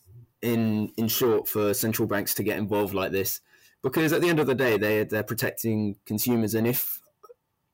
in 0.41 0.91
in 0.97 1.07
short 1.07 1.47
for 1.47 1.73
central 1.73 2.07
banks 2.07 2.33
to 2.33 2.43
get 2.43 2.57
involved 2.57 2.93
like 2.93 3.11
this 3.11 3.41
because 3.81 4.13
at 4.13 4.21
the 4.21 4.29
end 4.29 4.39
of 4.39 4.47
the 4.47 4.55
day 4.55 4.77
they 4.77 5.03
they're 5.03 5.23
protecting 5.23 5.95
consumers 6.05 6.55
and 6.55 6.65
if 6.65 7.01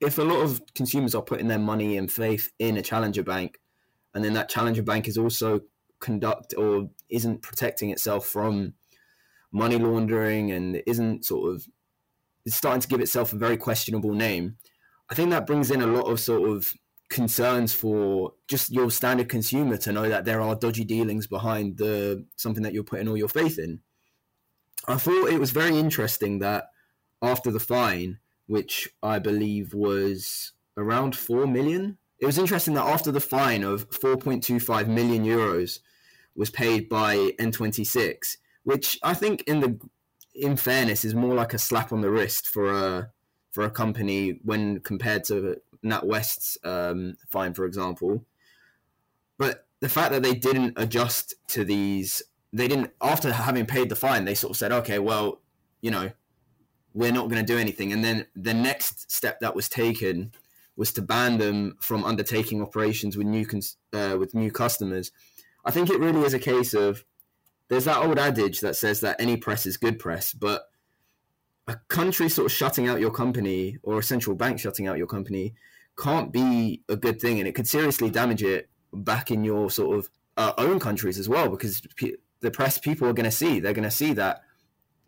if 0.02 0.18
a 0.18 0.24
lot 0.24 0.42
of 0.42 0.62
consumers 0.74 1.14
are 1.14 1.22
putting 1.22 1.48
their 1.48 1.60
money 1.60 1.96
and 1.96 2.12
faith 2.12 2.52
in 2.58 2.78
a 2.78 2.82
challenger 2.82 3.24
bank 3.24 3.60
and 4.14 4.24
then 4.24 4.34
that 4.34 4.50
challenger 4.50 4.82
bank 4.82 5.08
is 5.08 5.18
also 5.18 5.62
conduct 6.00 6.54
or 6.58 6.90
isn't 7.10 7.42
protecting 7.42 7.92
itself 7.92 8.26
from 8.26 8.74
money 9.52 9.78
laundering 9.78 10.52
and 10.52 10.82
isn't 10.86 11.24
sort 11.24 11.54
of 11.54 11.68
it's 12.46 12.56
starting 12.56 12.82
to 12.82 12.88
give 12.88 13.02
itself 13.02 13.34
a 13.34 13.38
very 13.38 13.58
questionable 13.58 14.14
name 14.14 14.58
i 15.10 15.16
think 15.16 15.30
that 15.30 15.48
brings 15.48 15.72
in 15.72 15.82
a 15.82 15.88
lot 15.88 16.04
of 16.04 16.20
sort 16.20 16.50
of 16.50 16.74
concerns 17.10 17.74
for 17.74 18.34
just 18.48 18.72
your 18.72 18.90
standard 18.90 19.30
consumer 19.30 19.78
to 19.78 19.92
know 19.92 20.10
that 20.10 20.26
there 20.26 20.42
are 20.42 20.56
dodgy 20.56 20.84
dealings 20.84 21.28
behind 21.28 21.78
the 21.78 22.26
something 22.36 22.64
that 22.64 22.74
you're 22.74 22.84
putting 22.84 23.08
all 23.08 23.18
your 23.18 23.30
faith 23.30 23.60
in. 23.60 23.80
I 24.88 24.96
thought 24.98 25.30
it 25.30 25.40
was 25.40 25.52
very 25.52 25.78
interesting 25.78 26.40
that 26.40 26.66
after 27.22 27.52
the 27.52 27.60
fine, 27.60 28.20
which 28.48 28.90
I 29.02 29.20
believe 29.20 29.74
was 29.74 30.54
around 30.78 31.16
four 31.16 31.48
million, 31.48 31.98
it 32.20 32.26
was 32.26 32.38
interesting 32.38 32.74
that 32.76 32.86
after 32.86 33.12
the 33.12 33.20
fine 33.20 33.64
of 33.64 33.90
4.25 33.90 34.88
million 34.88 35.26
euros 35.26 35.80
was 36.36 36.50
paid 36.50 36.90
by 36.90 37.32
N26, 37.40 38.38
which 38.64 39.00
I 39.04 39.14
think 39.14 39.44
in 39.48 39.60
the 39.60 39.80
in 40.36 40.58
fairness 40.58 41.06
is 41.06 41.16
more 41.16 41.34
like 41.34 41.54
a 41.54 41.60
slap 41.60 41.92
on 41.92 42.02
the 42.02 42.12
wrist 42.12 42.48
for 42.48 42.72
a 42.72 43.10
for 43.52 43.64
a 43.64 43.70
company 43.72 44.40
when 44.44 44.82
compared 44.82 45.24
to 45.24 45.62
NatWest's 45.84 46.58
um, 46.66 47.16
fine, 47.30 47.54
for 47.54 47.66
example. 47.66 48.26
But 49.38 49.66
the 49.80 49.88
fact 49.88 50.12
that 50.12 50.24
they 50.24 50.34
didn't 50.34 50.74
adjust 50.78 51.36
to 51.50 51.64
these, 51.64 52.22
they 52.52 52.68
didn't, 52.68 52.92
after 53.02 53.32
having 53.32 53.66
paid 53.66 53.88
the 53.88 53.96
fine, 53.96 54.26
they 54.26 54.36
sort 54.36 54.52
of 54.52 54.58
said, 54.58 54.74
okay, 54.74 55.00
well, 55.00 55.40
you 55.82 55.90
know, 55.90 56.12
we're 56.94 57.14
not 57.14 57.30
going 57.30 57.46
to 57.46 57.54
do 57.54 57.58
anything. 57.58 57.94
And 57.94 58.04
then 58.04 58.26
the 58.36 58.54
next 58.54 59.10
step 59.10 59.40
that 59.40 59.56
was 59.56 59.70
taken 59.70 60.34
was 60.76 60.92
to 60.94 61.02
ban 61.02 61.38
them 61.38 61.78
from 61.80 62.04
undertaking 62.04 62.62
operations 62.62 63.16
with 63.16 63.28
new 63.28 63.46
cons- 63.46 63.78
uh, 63.94 64.18
with 64.20 64.34
new 64.34 64.52
customers. 64.52 65.12
I 65.64 65.72
think 65.72 65.90
it 65.90 66.00
really 66.00 66.22
is 66.22 66.34
a 66.34 66.40
case 66.40 66.74
of 66.74 67.06
there's 67.70 67.86
that 67.86 67.98
old 67.98 68.20
adage 68.20 68.62
that 68.62 68.76
says 68.76 69.00
that 69.02 69.20
any 69.20 69.38
press 69.38 69.66
is 69.66 69.78
good 69.78 70.00
press, 70.00 70.34
but 70.34 70.64
a 71.68 71.76
country 71.88 72.30
sort 72.30 72.46
of 72.46 72.52
shutting 72.52 72.88
out 72.88 73.00
your 73.00 73.12
company 73.12 73.78
or 73.82 74.00
a 74.00 74.04
central 74.04 74.36
bank 74.36 74.60
shutting 74.60 74.88
out 74.88 74.98
your 74.98 75.08
company 75.08 75.56
can't 75.98 76.32
be 76.32 76.84
a 76.90 76.96
good 76.96 77.20
thing, 77.20 77.40
and 77.40 77.48
it 77.48 77.56
could 77.56 77.68
seriously 77.68 78.10
damage 78.10 78.44
it 78.44 78.70
back 78.94 79.32
in 79.32 79.44
your 79.44 79.70
sort 79.70 79.98
of 79.98 80.10
uh, 80.38 80.54
own 80.58 80.80
countries 80.80 81.18
as 81.18 81.30
well, 81.30 81.50
because 81.50 81.82
the 82.42 82.52
press 82.52 82.78
people 82.78 83.08
are 83.08 83.14
going 83.14 83.30
to 83.30 83.32
see 83.32 83.60
they're 83.60 83.74
going 83.74 83.84
to 83.84 83.92
see 83.92 84.14
that 84.14 84.42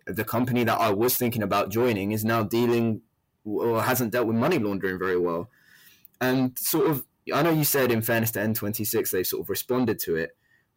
the 0.06 0.24
company 0.24 0.64
that 0.64 0.80
I 0.80 0.90
was 0.92 1.18
thinking 1.18 1.44
about 1.44 1.70
joining 1.70 2.14
is 2.14 2.24
now 2.24 2.42
dealing 2.42 3.02
or 3.44 3.82
hasn't 3.82 4.14
dealt 4.14 4.28
with 4.28 4.38
money 4.38 4.58
laundering 4.58 4.98
very 4.98 5.18
well, 5.20 5.50
and 6.22 6.58
sort 6.58 6.90
of 6.90 7.06
I 7.34 7.42
know 7.42 7.52
you 7.52 7.66
said 7.66 7.92
in 7.92 8.02
fairness 8.02 8.32
to 8.32 8.40
N26 8.40 9.12
they've 9.12 9.28
sort 9.28 9.44
of 9.44 9.50
responded 9.50 10.00
to 10.00 10.16
it, 10.16 10.32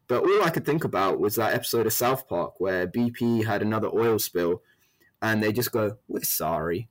but 0.07 0.23
all 0.23 0.43
I 0.43 0.49
could 0.49 0.65
think 0.65 0.83
about 0.83 1.19
was 1.19 1.35
that 1.35 1.53
episode 1.53 1.85
of 1.87 1.93
South 1.93 2.27
Park 2.27 2.59
where 2.59 2.87
BP 2.87 3.45
had 3.45 3.61
another 3.61 3.89
oil 3.93 4.19
spill, 4.19 4.61
and 5.21 5.41
they 5.41 5.51
just 5.51 5.71
go, 5.71 5.97
"We're 6.07 6.23
sorry," 6.23 6.89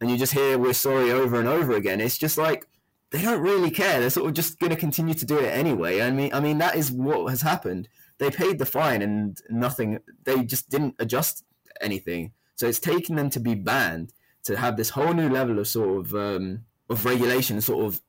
and 0.00 0.10
you 0.10 0.16
just 0.16 0.32
hear 0.32 0.58
we're 0.58 0.72
sorry 0.72 1.10
over 1.10 1.38
and 1.38 1.48
over 1.48 1.74
again. 1.74 2.00
It's 2.00 2.18
just 2.18 2.38
like 2.38 2.66
they 3.10 3.22
don't 3.22 3.40
really 3.40 3.70
care. 3.70 4.00
They're 4.00 4.10
sort 4.10 4.28
of 4.28 4.34
just 4.34 4.58
going 4.58 4.70
to 4.70 4.76
continue 4.76 5.14
to 5.14 5.26
do 5.26 5.38
it 5.38 5.48
anyway. 5.48 6.00
I 6.00 6.10
mean, 6.10 6.32
I 6.32 6.40
mean 6.40 6.58
that 6.58 6.76
is 6.76 6.90
what 6.90 7.30
has 7.30 7.42
happened. 7.42 7.88
They 8.18 8.30
paid 8.30 8.58
the 8.58 8.66
fine 8.66 9.02
and 9.02 9.40
nothing. 9.50 10.00
They 10.24 10.44
just 10.44 10.68
didn't 10.68 10.96
adjust 10.98 11.44
anything. 11.80 12.32
So 12.56 12.66
it's 12.66 12.80
taken 12.80 13.16
them 13.16 13.30
to 13.30 13.40
be 13.40 13.54
banned 13.54 14.12
to 14.44 14.56
have 14.56 14.76
this 14.76 14.90
whole 14.90 15.12
new 15.12 15.28
level 15.28 15.58
of 15.58 15.68
sort 15.68 16.06
of 16.06 16.14
um, 16.14 16.64
of 16.88 17.04
regulation, 17.04 17.60
sort 17.60 17.84
of 17.84 18.00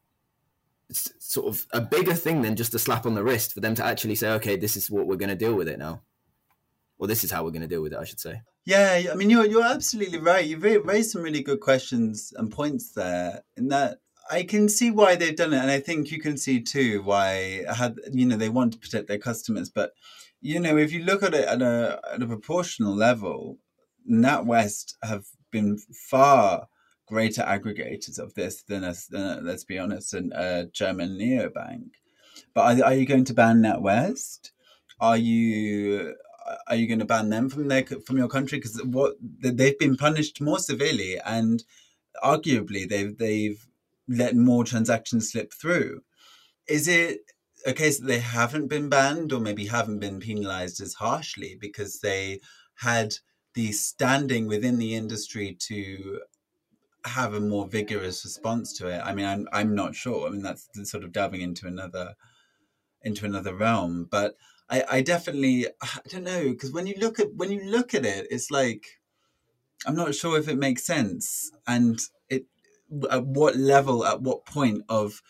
sort 0.91 1.47
of 1.47 1.65
a 1.73 1.81
bigger 1.81 2.13
thing 2.13 2.41
than 2.41 2.55
just 2.55 2.73
a 2.73 2.79
slap 2.79 3.05
on 3.05 3.15
the 3.15 3.23
wrist 3.23 3.53
for 3.53 3.59
them 3.59 3.75
to 3.75 3.85
actually 3.85 4.15
say, 4.15 4.29
okay, 4.31 4.55
this 4.55 4.77
is 4.77 4.89
what 4.89 5.07
we're 5.07 5.17
going 5.17 5.29
to 5.29 5.35
deal 5.35 5.53
with 5.53 5.67
it 5.67 5.79
now, 5.79 6.01
or 6.97 7.07
this 7.07 7.23
is 7.23 7.31
how 7.31 7.43
we're 7.43 7.51
going 7.51 7.61
to 7.61 7.67
deal 7.67 7.81
with 7.81 7.93
it, 7.93 7.99
I 7.99 8.05
should 8.05 8.19
say. 8.19 8.41
Yeah, 8.65 9.03
I 9.11 9.15
mean, 9.15 9.29
you're 9.29 9.45
you're 9.45 9.63
absolutely 9.63 10.19
right. 10.19 10.45
You've 10.45 10.63
raised 10.63 11.11
some 11.11 11.21
really 11.21 11.41
good 11.41 11.61
questions 11.61 12.33
and 12.35 12.51
points 12.51 12.91
there. 12.91 13.43
In 13.55 13.69
that, 13.69 13.99
I 14.29 14.43
can 14.43 14.67
see 14.67 14.91
why 14.91 15.15
they've 15.15 15.35
done 15.35 15.53
it, 15.53 15.61
and 15.61 15.71
I 15.71 15.79
think 15.79 16.11
you 16.11 16.19
can 16.19 16.37
see 16.37 16.61
too 16.61 17.01
why 17.01 17.63
had 17.73 17.95
you 18.11 18.25
know 18.25 18.35
they 18.35 18.49
want 18.49 18.73
to 18.73 18.79
protect 18.79 19.07
their 19.07 19.19
customers. 19.19 19.69
But 19.69 19.91
you 20.41 20.59
know, 20.59 20.77
if 20.77 20.91
you 20.91 21.03
look 21.03 21.23
at 21.23 21.33
it 21.33 21.47
at 21.47 21.61
a 21.61 22.01
at 22.13 22.21
a 22.21 22.27
proportional 22.27 22.93
level, 22.93 23.57
NatWest 24.09 24.95
have 25.03 25.25
been 25.51 25.77
far 26.09 26.67
greater 27.07 27.41
aggregators 27.41 28.19
of 28.19 28.33
this 28.35 28.63
than 28.63 28.83
us. 28.83 29.07
Than, 29.07 29.21
uh, 29.21 29.39
let's 29.41 29.63
be 29.63 29.79
honest, 29.79 30.13
an, 30.13 30.31
a 30.35 30.65
German 30.65 31.17
neobank. 31.17 31.91
But 32.53 32.81
are, 32.81 32.85
are 32.87 32.93
you 32.93 33.05
going 33.05 33.25
to 33.25 33.33
ban 33.33 33.61
NatWest? 33.61 34.51
Are 34.99 35.17
you 35.17 36.13
uh, 36.47 36.55
are 36.67 36.75
you 36.75 36.87
going 36.87 36.99
to 36.99 37.05
ban 37.05 37.29
them 37.29 37.49
from 37.49 37.67
their 37.67 37.85
from 38.05 38.17
your 38.17 38.27
country 38.27 38.57
because 38.59 38.81
what 38.83 39.15
they've 39.21 39.79
been 39.79 39.97
punished 39.97 40.41
more 40.41 40.59
severely 40.59 41.19
and 41.25 41.63
arguably 42.23 42.87
they've 42.87 43.17
they've 43.17 43.67
let 44.07 44.35
more 44.35 44.63
transactions 44.63 45.31
slip 45.31 45.53
through 45.53 46.01
is 46.67 46.87
it 46.87 47.19
a 47.65 47.73
case 47.73 47.99
that 47.99 48.07
they 48.07 48.19
haven't 48.19 48.67
been 48.67 48.87
banned 48.87 49.33
or 49.33 49.39
maybe 49.39 49.65
haven't 49.65 49.99
been 49.99 50.19
penalized 50.19 50.79
as 50.79 50.93
harshly 50.93 51.57
because 51.59 51.99
they 51.99 52.39
had 52.75 53.13
the 53.53 53.71
standing 53.71 54.47
within 54.47 54.77
the 54.77 54.95
industry 54.95 55.57
to 55.59 56.19
have 57.07 57.33
a 57.33 57.39
more 57.39 57.67
vigorous 57.67 58.23
response 58.23 58.77
to 58.77 58.87
it 58.87 59.01
i 59.03 59.13
mean 59.13 59.25
i'm 59.25 59.47
i'm 59.51 59.73
not 59.73 59.95
sure 59.95 60.27
i 60.27 60.29
mean 60.29 60.41
that's 60.41 60.69
sort 60.83 61.03
of 61.03 61.11
delving 61.11 61.41
into 61.41 61.67
another 61.67 62.15
into 63.03 63.25
another 63.25 63.55
realm 63.55 64.07
but 64.09 64.35
I, 64.69 64.83
I 64.89 65.01
definitely 65.01 65.67
I 65.81 65.99
don't 66.09 66.23
know 66.23 66.49
because 66.49 66.71
when 66.71 66.87
you 66.87 66.95
look 66.97 67.19
at 67.19 67.33
when 67.35 67.51
you 67.51 67.63
look 67.63 67.93
at 67.93 68.05
it, 68.05 68.27
it's 68.29 68.51
like 68.51 68.99
I'm 69.85 69.95
not 69.95 70.15
sure 70.15 70.37
if 70.37 70.47
it 70.47 70.57
makes 70.57 70.85
sense 70.85 71.51
and 71.65 71.99
it 72.29 72.45
at 73.11 73.25
what 73.25 73.55
level 73.55 74.05
at 74.05 74.21
what 74.21 74.45
point 74.45 74.83
of 74.89 75.21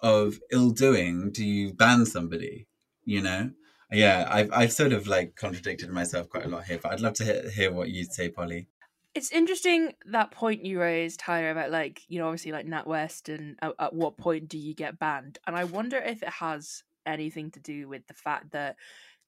of 0.00 0.40
ill 0.50 0.70
doing 0.70 1.30
do 1.30 1.44
you 1.44 1.72
ban 1.72 2.06
somebody? 2.06 2.66
You 3.04 3.22
know, 3.22 3.50
yeah, 3.90 4.28
I've 4.30 4.50
I've 4.52 4.72
sort 4.72 4.92
of 4.92 5.06
like 5.06 5.36
contradicted 5.36 5.90
myself 5.90 6.28
quite 6.28 6.46
a 6.46 6.48
lot 6.48 6.64
here, 6.64 6.80
but 6.82 6.92
I'd 6.92 7.00
love 7.00 7.14
to 7.14 7.24
hear, 7.24 7.50
hear 7.50 7.72
what 7.72 7.90
you 7.90 8.04
say, 8.04 8.28
Polly. 8.28 8.68
It's 9.14 9.30
interesting 9.30 9.92
that 10.06 10.30
point 10.30 10.64
you 10.64 10.80
raised, 10.80 11.20
Tyler, 11.20 11.50
about 11.50 11.70
like 11.70 12.02
you 12.08 12.18
know 12.18 12.26
obviously 12.26 12.52
like 12.52 12.66
NatWest 12.66 13.34
and 13.34 13.58
at, 13.60 13.72
at 13.78 13.94
what 13.94 14.16
point 14.16 14.48
do 14.48 14.58
you 14.58 14.74
get 14.74 14.98
banned? 14.98 15.38
And 15.46 15.54
I 15.54 15.64
wonder 15.64 15.98
if 15.98 16.22
it 16.22 16.28
has 16.30 16.82
anything 17.04 17.50
to 17.50 17.60
do 17.60 17.88
with 17.88 18.06
the 18.06 18.14
fact 18.14 18.52
that 18.52 18.76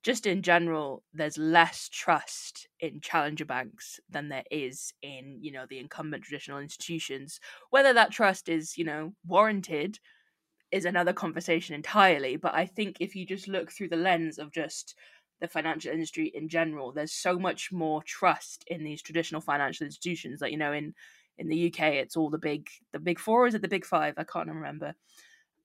just 0.03 0.27
in 0.27 0.43
general 0.43 1.03
there's 1.13 1.37
less 1.37 1.89
trust 1.89 2.67
in 2.79 3.01
challenger 3.01 3.43
banks 3.45 3.99
than 4.09 4.29
there 4.29 4.43
is 4.51 4.93
in 5.01 5.39
you 5.41 5.51
know 5.51 5.65
the 5.69 5.79
incumbent 5.79 6.23
traditional 6.23 6.59
institutions 6.59 7.39
whether 7.71 7.91
that 7.91 8.11
trust 8.11 8.47
is 8.47 8.77
you 8.77 8.85
know 8.85 9.13
warranted 9.27 9.99
is 10.71 10.85
another 10.85 11.13
conversation 11.13 11.75
entirely 11.75 12.37
but 12.37 12.53
i 12.53 12.65
think 12.65 12.97
if 12.99 13.15
you 13.15 13.25
just 13.25 13.47
look 13.47 13.71
through 13.71 13.89
the 13.89 13.95
lens 13.97 14.37
of 14.37 14.51
just 14.51 14.95
the 15.41 15.47
financial 15.47 15.91
industry 15.91 16.31
in 16.33 16.47
general 16.47 16.91
there's 16.91 17.11
so 17.11 17.37
much 17.37 17.71
more 17.71 18.01
trust 18.03 18.63
in 18.67 18.83
these 18.83 19.01
traditional 19.01 19.41
financial 19.41 19.85
institutions 19.85 20.39
that 20.39 20.51
you 20.51 20.57
know 20.57 20.71
in 20.73 20.93
in 21.37 21.49
the 21.49 21.67
uk 21.67 21.79
it's 21.79 22.15
all 22.15 22.29
the 22.29 22.37
big 22.37 22.67
the 22.93 22.99
big 22.99 23.19
four 23.19 23.47
is 23.47 23.55
it 23.55 23.61
the 23.61 23.67
big 23.67 23.85
five? 23.85 24.13
I 24.17 24.23
can't 24.23 24.47
remember. 24.47 24.95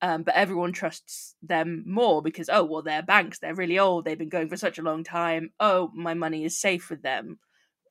Um, 0.03 0.23
but 0.23 0.35
everyone 0.35 0.73
trusts 0.73 1.35
them 1.43 1.85
more 1.87 2.23
because 2.23 2.49
oh 2.51 2.65
well 2.65 2.83
they're 2.83 3.03
banks 3.03 3.39
they're 3.39 3.55
really 3.55 3.79
old 3.79 4.05
they've 4.05 4.19
been 4.19 4.31
going 4.31 4.49
for 4.49 4.57
such 4.57 4.79
a 4.79 4.83
long 4.83 5.05
time 5.05 5.51
oh 5.61 5.91
my 5.95 6.15
money 6.15 6.45
is 6.45 6.59
safe 6.59 6.91
with 6.91 7.03
them. 7.03 7.39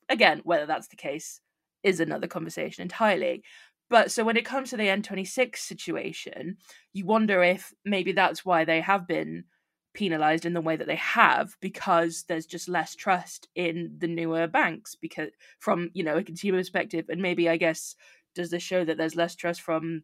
Again 0.10 0.42
whether 0.44 0.66
that's 0.66 0.88
the 0.88 0.96
case 0.96 1.40
is 1.84 2.00
another 2.00 2.28
conversation 2.28 2.82
entirely. 2.82 3.44
But 3.90 4.12
so 4.12 4.24
when 4.24 4.38
it 4.38 4.46
comes 4.46 4.72
to 4.72 4.78
the 4.78 4.88
n26 4.88 5.58
situation 5.58 6.58
you 6.94 7.06
wonder 7.06 7.44
if 7.44 7.74
maybe 7.86 8.12
that's 8.12 8.44
why 8.44 8.66
they 8.66 8.82
have 8.82 9.08
been 9.08 9.46
penalized 9.94 10.46
in 10.46 10.54
the 10.54 10.62
way 10.62 10.76
that 10.76 10.88
they 10.88 10.96
have 10.96 11.56
because 11.62 12.26
there's 12.28 12.46
just 12.46 12.70
less 12.70 12.96
trust 12.96 13.48
in 13.56 13.92
the 13.98 14.08
newer 14.08 14.48
banks 14.48 14.96
because 14.96 15.30
from 15.60 15.90
you 15.94 16.04
know 16.04 16.18
a 16.18 16.24
consumer 16.24 16.60
perspective 16.60 17.06
and 17.10 17.22
maybe 17.22 17.50
i 17.50 17.58
guess 17.58 17.96
does 18.36 18.52
this 18.52 18.64
show 18.64 18.86
that 18.86 18.98
there's 18.98 19.16
less 19.16 19.36
trust 19.36 19.62
from 19.62 20.04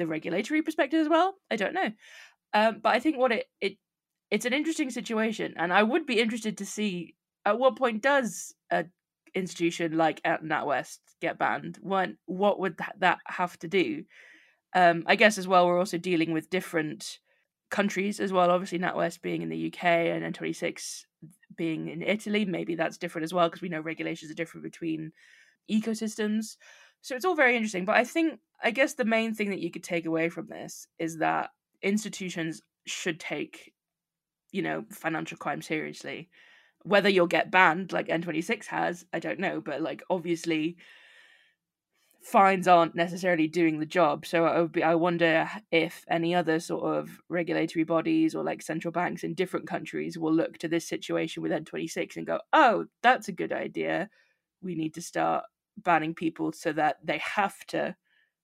the 0.00 0.06
regulatory 0.06 0.62
perspective 0.62 1.00
as 1.00 1.08
well. 1.08 1.34
I 1.50 1.56
don't 1.56 1.74
know, 1.74 1.90
um, 2.54 2.80
but 2.82 2.94
I 2.94 3.00
think 3.00 3.16
what 3.16 3.32
it 3.32 3.46
it 3.60 3.76
it's 4.30 4.46
an 4.46 4.52
interesting 4.52 4.90
situation, 4.90 5.54
and 5.56 5.72
I 5.72 5.82
would 5.82 6.06
be 6.06 6.20
interested 6.20 6.58
to 6.58 6.66
see 6.66 7.14
at 7.44 7.58
what 7.58 7.76
point 7.76 8.02
does 8.02 8.54
a 8.70 8.86
institution 9.34 9.96
like 9.96 10.22
NatWest 10.22 10.98
get 11.20 11.38
banned? 11.38 11.78
What 11.80 12.10
what 12.26 12.58
would 12.58 12.78
that 12.98 13.18
have 13.26 13.58
to 13.60 13.68
do? 13.68 14.04
Um, 14.74 15.04
I 15.06 15.16
guess 15.16 15.38
as 15.38 15.48
well, 15.48 15.66
we're 15.66 15.78
also 15.78 15.98
dealing 15.98 16.32
with 16.32 16.50
different 16.50 17.18
countries 17.70 18.20
as 18.20 18.32
well. 18.32 18.50
Obviously, 18.50 18.78
NatWest 18.78 19.22
being 19.22 19.42
in 19.42 19.48
the 19.48 19.72
UK 19.72 19.84
and 19.84 20.34
N26 20.34 21.04
being 21.56 21.88
in 21.88 22.02
Italy, 22.02 22.44
maybe 22.44 22.74
that's 22.74 22.98
different 22.98 23.24
as 23.24 23.34
well 23.34 23.48
because 23.48 23.62
we 23.62 23.68
know 23.68 23.80
regulations 23.80 24.30
are 24.30 24.34
different 24.34 24.64
between 24.64 25.12
ecosystems. 25.70 26.56
So 27.02 27.14
it's 27.14 27.24
all 27.24 27.34
very 27.34 27.56
interesting. 27.56 27.84
But 27.84 27.96
I 27.96 28.04
think, 28.04 28.40
I 28.62 28.70
guess 28.70 28.94
the 28.94 29.04
main 29.04 29.34
thing 29.34 29.50
that 29.50 29.60
you 29.60 29.70
could 29.70 29.84
take 29.84 30.06
away 30.06 30.28
from 30.28 30.48
this 30.48 30.86
is 30.98 31.18
that 31.18 31.50
institutions 31.82 32.62
should 32.86 33.20
take, 33.20 33.72
you 34.52 34.62
know, 34.62 34.84
financial 34.90 35.38
crime 35.38 35.62
seriously. 35.62 36.28
Whether 36.82 37.08
you'll 37.08 37.26
get 37.26 37.50
banned 37.50 37.92
like 37.92 38.08
N26 38.08 38.66
has, 38.66 39.04
I 39.12 39.18
don't 39.18 39.38
know. 39.38 39.60
But 39.60 39.82
like, 39.82 40.02
obviously, 40.10 40.76
fines 42.22 42.68
aren't 42.68 42.94
necessarily 42.94 43.48
doing 43.48 43.80
the 43.80 43.86
job. 43.86 44.26
So 44.26 44.46
I 44.46 44.66
be, 44.66 44.82
I 44.82 44.94
wonder 44.94 45.48
if 45.70 46.04
any 46.08 46.34
other 46.34 46.60
sort 46.60 46.84
of 46.84 47.20
regulatory 47.28 47.84
bodies 47.84 48.34
or 48.34 48.44
like 48.44 48.62
central 48.62 48.92
banks 48.92 49.24
in 49.24 49.34
different 49.34 49.66
countries 49.66 50.18
will 50.18 50.32
look 50.32 50.58
to 50.58 50.68
this 50.68 50.86
situation 50.86 51.42
with 51.42 51.52
N26 51.52 52.16
and 52.16 52.26
go, 52.26 52.40
"Oh, 52.52 52.86
that's 53.02 53.28
a 53.28 53.32
good 53.32 53.52
idea. 53.52 54.10
We 54.62 54.74
need 54.74 54.94
to 54.94 55.02
start 55.02 55.44
banning 55.76 56.14
people 56.14 56.52
so 56.52 56.72
that 56.72 56.98
they 57.02 57.18
have 57.18 57.58
to 57.68 57.96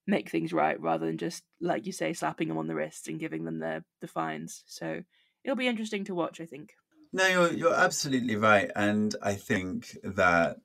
make 0.06 0.30
things 0.30 0.52
right 0.52 0.80
rather 0.80 1.06
than 1.06 1.18
just 1.18 1.42
like 1.60 1.86
you 1.86 1.92
say 1.92 2.12
slapping 2.12 2.48
them 2.48 2.58
on 2.58 2.68
the 2.68 2.74
wrists 2.74 3.08
and 3.08 3.18
giving 3.20 3.44
them 3.44 3.58
the 3.58 3.84
the 4.00 4.06
fines 4.06 4.62
so 4.66 5.02
it'll 5.44 5.56
be 5.56 5.66
interesting 5.66 6.04
to 6.04 6.14
watch 6.14 6.40
i 6.40 6.46
think 6.46 6.74
no 7.12 7.26
you're 7.26 7.52
you're 7.52 7.74
absolutely 7.74 8.36
right 8.36 8.70
and 8.76 9.16
i 9.20 9.34
think 9.34 9.96
that 10.04 10.58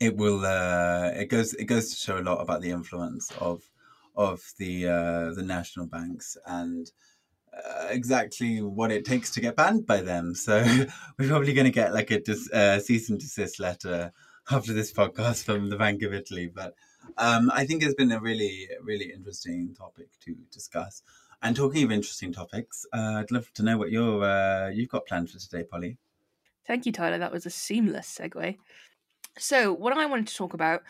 it 0.00 0.16
will 0.16 0.44
uh 0.44 1.10
it 1.14 1.26
goes 1.26 1.54
it 1.54 1.64
goes 1.64 1.90
to 1.90 1.96
show 1.96 2.18
a 2.18 2.22
lot 2.22 2.40
about 2.40 2.60
the 2.60 2.70
influence 2.70 3.30
of 3.40 3.62
of 4.16 4.42
the 4.58 4.86
uh 4.88 5.34
the 5.34 5.42
national 5.42 5.86
banks 5.86 6.36
and 6.46 6.90
uh, 7.52 7.86
exactly 7.90 8.60
what 8.60 8.90
it 8.90 9.04
takes 9.04 9.30
to 9.30 9.40
get 9.40 9.54
banned 9.54 9.86
by 9.86 10.00
them 10.00 10.34
so 10.34 10.64
we're 11.18 11.28
probably 11.28 11.52
going 11.52 11.64
to 11.64 11.70
get 11.70 11.94
like 11.94 12.10
a 12.10 12.20
dis- 12.20 12.50
uh, 12.52 12.80
cease 12.80 13.08
and 13.10 13.20
desist 13.20 13.60
letter 13.60 14.12
after 14.50 14.72
this 14.72 14.92
podcast 14.92 15.44
from 15.44 15.70
the 15.70 15.76
Bank 15.76 16.02
of 16.02 16.12
Italy. 16.12 16.50
But 16.52 16.74
um, 17.16 17.50
I 17.52 17.64
think 17.64 17.82
it's 17.82 17.94
been 17.94 18.12
a 18.12 18.20
really, 18.20 18.68
really 18.82 19.12
interesting 19.12 19.74
topic 19.76 20.08
to 20.24 20.34
discuss. 20.52 21.02
And 21.42 21.54
talking 21.54 21.84
of 21.84 21.92
interesting 21.92 22.32
topics, 22.32 22.86
uh, 22.92 23.20
I'd 23.20 23.30
love 23.30 23.52
to 23.54 23.62
know 23.62 23.76
what 23.76 23.90
you're, 23.90 24.24
uh, 24.24 24.68
you've 24.68 24.88
got 24.88 25.06
planned 25.06 25.30
for 25.30 25.38
today, 25.38 25.64
Polly. 25.64 25.98
Thank 26.66 26.86
you, 26.86 26.92
Tyler. 26.92 27.18
That 27.18 27.32
was 27.32 27.44
a 27.44 27.50
seamless 27.50 28.18
segue. 28.18 28.56
So, 29.38 29.72
what 29.72 29.96
I 29.96 30.06
wanted 30.06 30.28
to 30.28 30.36
talk 30.36 30.54
about 30.54 30.82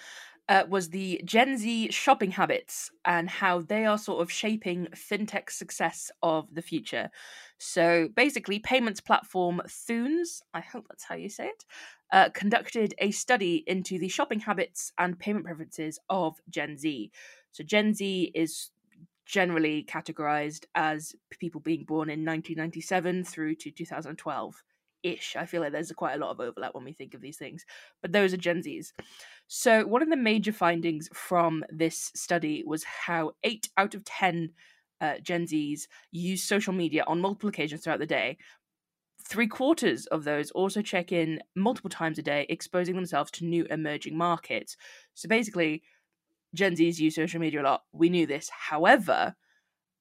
uh, 0.48 0.64
was 0.68 0.90
the 0.90 1.20
Gen 1.24 1.56
Z 1.56 1.90
shopping 1.90 2.32
habits 2.32 2.90
and 3.06 3.30
how 3.30 3.62
they 3.62 3.86
are 3.86 3.96
sort 3.96 4.20
of 4.22 4.30
shaping 4.30 4.86
fintech 4.94 5.50
success 5.50 6.10
of 6.22 6.54
the 6.54 6.60
future. 6.60 7.10
So, 7.58 8.08
basically, 8.14 8.58
payments 8.58 9.00
platform 9.00 9.62
Thunes, 9.66 10.42
I 10.52 10.60
hope 10.60 10.86
that's 10.88 11.04
how 11.04 11.14
you 11.14 11.30
say 11.30 11.46
it, 11.48 11.64
uh, 12.12 12.28
conducted 12.34 12.94
a 12.98 13.10
study 13.12 13.64
into 13.66 13.98
the 13.98 14.08
shopping 14.08 14.40
habits 14.40 14.92
and 14.98 15.18
payment 15.18 15.46
preferences 15.46 15.98
of 16.10 16.38
Gen 16.50 16.76
Z. 16.76 17.10
So, 17.52 17.64
Gen 17.64 17.94
Z 17.94 18.32
is 18.34 18.70
generally 19.26 19.84
categorized 19.84 20.66
as 20.74 21.14
people 21.30 21.60
being 21.60 21.84
born 21.84 22.10
in 22.10 22.24
1997 22.24 23.24
through 23.24 23.54
to 23.56 23.70
2012 23.70 24.62
ish. 25.04 25.36
I 25.36 25.46
feel 25.46 25.60
like 25.62 25.72
there's 25.72 25.92
quite 25.92 26.14
a 26.14 26.18
lot 26.18 26.32
of 26.32 26.40
overlap 26.40 26.74
when 26.74 26.84
we 26.84 26.92
think 26.92 27.14
of 27.14 27.20
these 27.20 27.36
things, 27.38 27.64
but 28.02 28.12
those 28.12 28.34
are 28.34 28.38
Gen 28.38 28.62
Zs. 28.62 28.92
So, 29.46 29.86
one 29.86 30.02
of 30.02 30.10
the 30.10 30.16
major 30.16 30.52
findings 30.52 31.08
from 31.14 31.64
this 31.70 32.10
study 32.16 32.64
was 32.66 32.84
how 32.84 33.32
eight 33.44 33.68
out 33.76 33.94
of 33.94 34.04
10 34.04 34.50
uh, 35.00 35.18
Gen 35.22 35.46
Zs 35.46 35.86
use 36.12 36.42
social 36.42 36.72
media 36.72 37.04
on 37.06 37.20
multiple 37.20 37.48
occasions 37.50 37.82
throughout 37.84 38.00
the 38.00 38.06
day. 38.06 38.38
Three 39.26 39.48
quarters 39.48 40.06
of 40.06 40.24
those 40.24 40.50
also 40.52 40.82
check 40.82 41.12
in 41.12 41.40
multiple 41.56 41.90
times 41.90 42.18
a 42.18 42.22
day, 42.22 42.46
exposing 42.48 42.94
themselves 42.96 43.30
to 43.32 43.44
new 43.46 43.64
emerging 43.70 44.16
markets. 44.16 44.76
So, 45.14 45.28
basically, 45.28 45.82
Gen 46.54 46.76
Zs 46.76 46.98
use 46.98 47.14
social 47.16 47.40
media 47.40 47.62
a 47.62 47.64
lot. 47.64 47.84
We 47.92 48.10
knew 48.10 48.26
this. 48.26 48.50
However, 48.50 49.36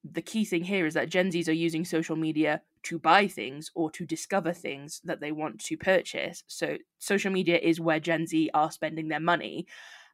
the 0.04 0.22
key 0.22 0.44
thing 0.46 0.64
here 0.64 0.86
is 0.86 0.94
that 0.96 1.10
Gen 1.10 1.32
Zs 1.32 1.48
are 1.48 1.54
using 1.54 1.86
social 1.86 2.16
media 2.16 2.62
to 2.84 3.00
buy 3.00 3.28
things 3.28 3.72
or 3.74 3.90
to 3.92 4.06
discover 4.06 4.52
things 4.52 5.02
that 5.06 5.22
they 5.22 5.32
want 5.32 5.60
to 5.62 5.78
purchase. 5.78 6.44
So 6.48 6.78
social 7.00 7.32
media 7.32 7.58
is 7.58 7.80
where 7.80 8.00
Gen 8.00 8.28
Z 8.28 8.50
are 8.54 8.72
spending 8.72 9.08
their 9.08 9.22
money. 9.22 9.66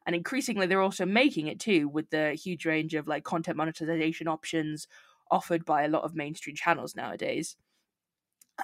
And 0.06 0.14
increasingly 0.14 0.66
they're 0.66 0.80
also 0.80 1.06
making 1.06 1.48
it 1.48 1.58
too 1.60 1.88
with 1.88 2.10
the 2.10 2.34
huge 2.34 2.64
range 2.66 2.94
of 2.94 3.08
like 3.08 3.24
content 3.24 3.56
monetization 3.56 4.28
options 4.28 4.86
offered 5.30 5.64
by 5.64 5.82
a 5.82 5.88
lot 5.88 6.04
of 6.04 6.14
mainstream 6.14 6.56
channels 6.56 6.94
nowadays. 6.94 7.56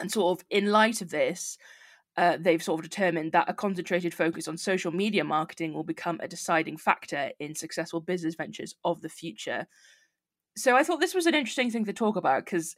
And 0.00 0.12
sort 0.12 0.38
of 0.38 0.46
in 0.50 0.66
light 0.70 1.00
of 1.00 1.10
this, 1.10 1.56
uh, 2.16 2.36
they've 2.40 2.62
sort 2.62 2.80
of 2.80 2.90
determined 2.90 3.32
that 3.32 3.48
a 3.48 3.54
concentrated 3.54 4.14
focus 4.14 4.48
on 4.48 4.58
social 4.58 4.92
media 4.92 5.24
marketing 5.24 5.74
will 5.74 5.84
become 5.84 6.20
a 6.20 6.28
deciding 6.28 6.76
factor 6.78 7.32
in 7.38 7.54
successful 7.54 8.00
business 8.00 8.34
ventures 8.34 8.74
of 8.84 9.02
the 9.02 9.08
future. 9.08 9.66
So 10.56 10.76
I 10.76 10.82
thought 10.82 11.00
this 11.00 11.14
was 11.14 11.26
an 11.26 11.34
interesting 11.34 11.70
thing 11.70 11.84
to 11.84 11.92
talk 11.92 12.16
about 12.16 12.44
because 12.44 12.76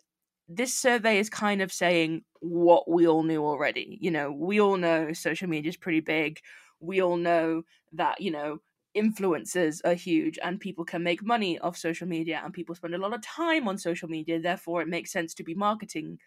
this 0.49 0.75
survey 0.75 1.19
is 1.19 1.31
kind 1.31 1.63
of 1.63 1.73
saying 1.73 2.25
what 2.41 2.91
we 2.91 3.07
all 3.07 3.23
knew 3.23 3.45
already. 3.45 3.99
You 4.01 4.11
know, 4.11 4.33
we 4.33 4.61
all 4.61 4.77
know 4.77 5.13
social 5.13 5.49
media 5.49 5.69
is 5.69 5.77
pretty 5.77 6.01
big. 6.01 6.41
We 6.81 7.01
all 7.01 7.17
know 7.17 7.63
that, 7.93 8.21
you 8.21 8.31
know, 8.31 8.61
influencers 8.97 9.81
are 9.85 9.95
huge 9.95 10.39
and 10.43 10.59
people 10.59 10.85
can 10.85 11.03
make 11.03 11.23
money 11.23 11.59
off 11.61 11.77
social 11.77 12.09
media 12.09 12.41
and 12.45 12.53
people 12.53 12.75
spend 12.75 12.95
a 12.95 12.99
lot 12.99 13.15
of 13.15 13.23
time 13.23 13.69
on 13.69 13.79
social 13.79 14.09
media. 14.09 14.41
Therefore, 14.41 14.83
it 14.83 14.89
makes 14.89 15.13
sense 15.13 15.35
to 15.35 15.45
be 15.45 15.55
marketing 15.55 16.19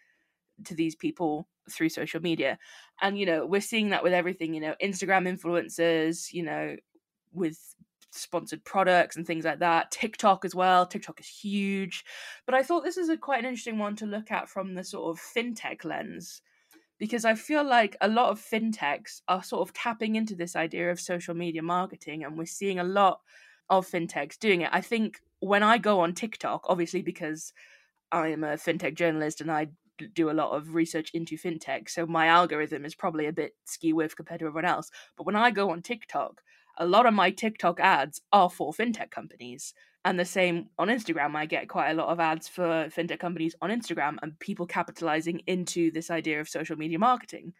to 0.65 0.75
these 0.75 0.95
people 0.95 1.47
through 1.69 1.89
social 1.89 2.21
media. 2.21 2.59
And, 3.01 3.17
you 3.17 3.25
know, 3.25 3.45
we're 3.45 3.61
seeing 3.61 3.89
that 3.89 4.03
with 4.03 4.13
everything, 4.13 4.53
you 4.53 4.61
know, 4.61 4.75
Instagram 4.81 5.27
influencers, 5.27 6.31
you 6.33 6.43
know, 6.43 6.75
with 7.31 7.75
sponsored 8.11 8.63
products 8.63 9.15
and 9.15 9.25
things 9.25 9.45
like 9.45 9.59
that. 9.59 9.91
TikTok 9.91 10.45
as 10.45 10.53
well. 10.53 10.85
TikTok 10.85 11.19
is 11.19 11.27
huge. 11.27 12.03
But 12.45 12.55
I 12.55 12.63
thought 12.63 12.83
this 12.83 12.97
is 12.97 13.09
a 13.09 13.17
quite 13.17 13.39
an 13.39 13.45
interesting 13.45 13.79
one 13.79 13.95
to 13.97 14.05
look 14.05 14.31
at 14.31 14.49
from 14.49 14.75
the 14.75 14.83
sort 14.83 15.09
of 15.09 15.21
fintech 15.21 15.83
lens 15.85 16.41
because 16.99 17.25
I 17.25 17.33
feel 17.33 17.63
like 17.63 17.97
a 17.99 18.07
lot 18.07 18.29
of 18.29 18.39
fintechs 18.39 19.21
are 19.27 19.41
sort 19.41 19.67
of 19.67 19.73
tapping 19.73 20.15
into 20.15 20.35
this 20.35 20.55
idea 20.55 20.91
of 20.91 20.99
social 20.99 21.33
media 21.33 21.63
marketing 21.63 22.23
and 22.23 22.37
we're 22.37 22.45
seeing 22.45 22.77
a 22.77 22.83
lot 22.83 23.21
of 23.71 23.89
fintechs 23.89 24.37
doing 24.37 24.61
it. 24.61 24.69
I 24.71 24.81
think 24.81 25.19
when 25.39 25.63
I 25.63 25.79
go 25.79 26.01
on 26.01 26.13
TikTok, 26.13 26.65
obviously 26.69 27.01
because 27.01 27.53
I 28.11 28.27
am 28.27 28.43
a 28.43 28.53
fintech 28.53 28.93
journalist 28.93 29.41
and 29.41 29.51
I 29.51 29.69
do 30.13 30.29
a 30.29 30.33
lot 30.33 30.51
of 30.51 30.75
research 30.75 31.11
into 31.13 31.37
fintech, 31.37 31.89
so 31.89 32.05
my 32.05 32.27
algorithm 32.27 32.85
is 32.85 32.95
probably 32.95 33.25
a 33.25 33.33
bit 33.33 33.55
skew 33.65 33.95
with 33.95 34.15
compared 34.15 34.39
to 34.39 34.45
everyone 34.45 34.65
else. 34.65 34.91
But 35.17 35.25
when 35.25 35.35
I 35.35 35.51
go 35.51 35.71
on 35.71 35.81
TikTok, 35.81 36.41
a 36.77 36.85
lot 36.85 37.05
of 37.05 37.13
my 37.13 37.31
TikTok 37.31 37.79
ads 37.79 38.21
are 38.31 38.49
for 38.49 38.73
fintech 38.73 39.11
companies. 39.11 39.73
And 40.03 40.19
the 40.19 40.25
same 40.25 40.69
on 40.79 40.87
Instagram, 40.87 41.35
I 41.35 41.45
get 41.45 41.69
quite 41.69 41.91
a 41.91 41.93
lot 41.93 42.09
of 42.09 42.19
ads 42.19 42.47
for 42.47 42.89
fintech 42.89 43.19
companies 43.19 43.55
on 43.61 43.69
Instagram 43.69 44.17
and 44.21 44.39
people 44.39 44.65
capitalizing 44.65 45.41
into 45.45 45.91
this 45.91 46.09
idea 46.09 46.41
of 46.41 46.49
social 46.49 46.75
media 46.75 46.97
marketing. 46.97 47.53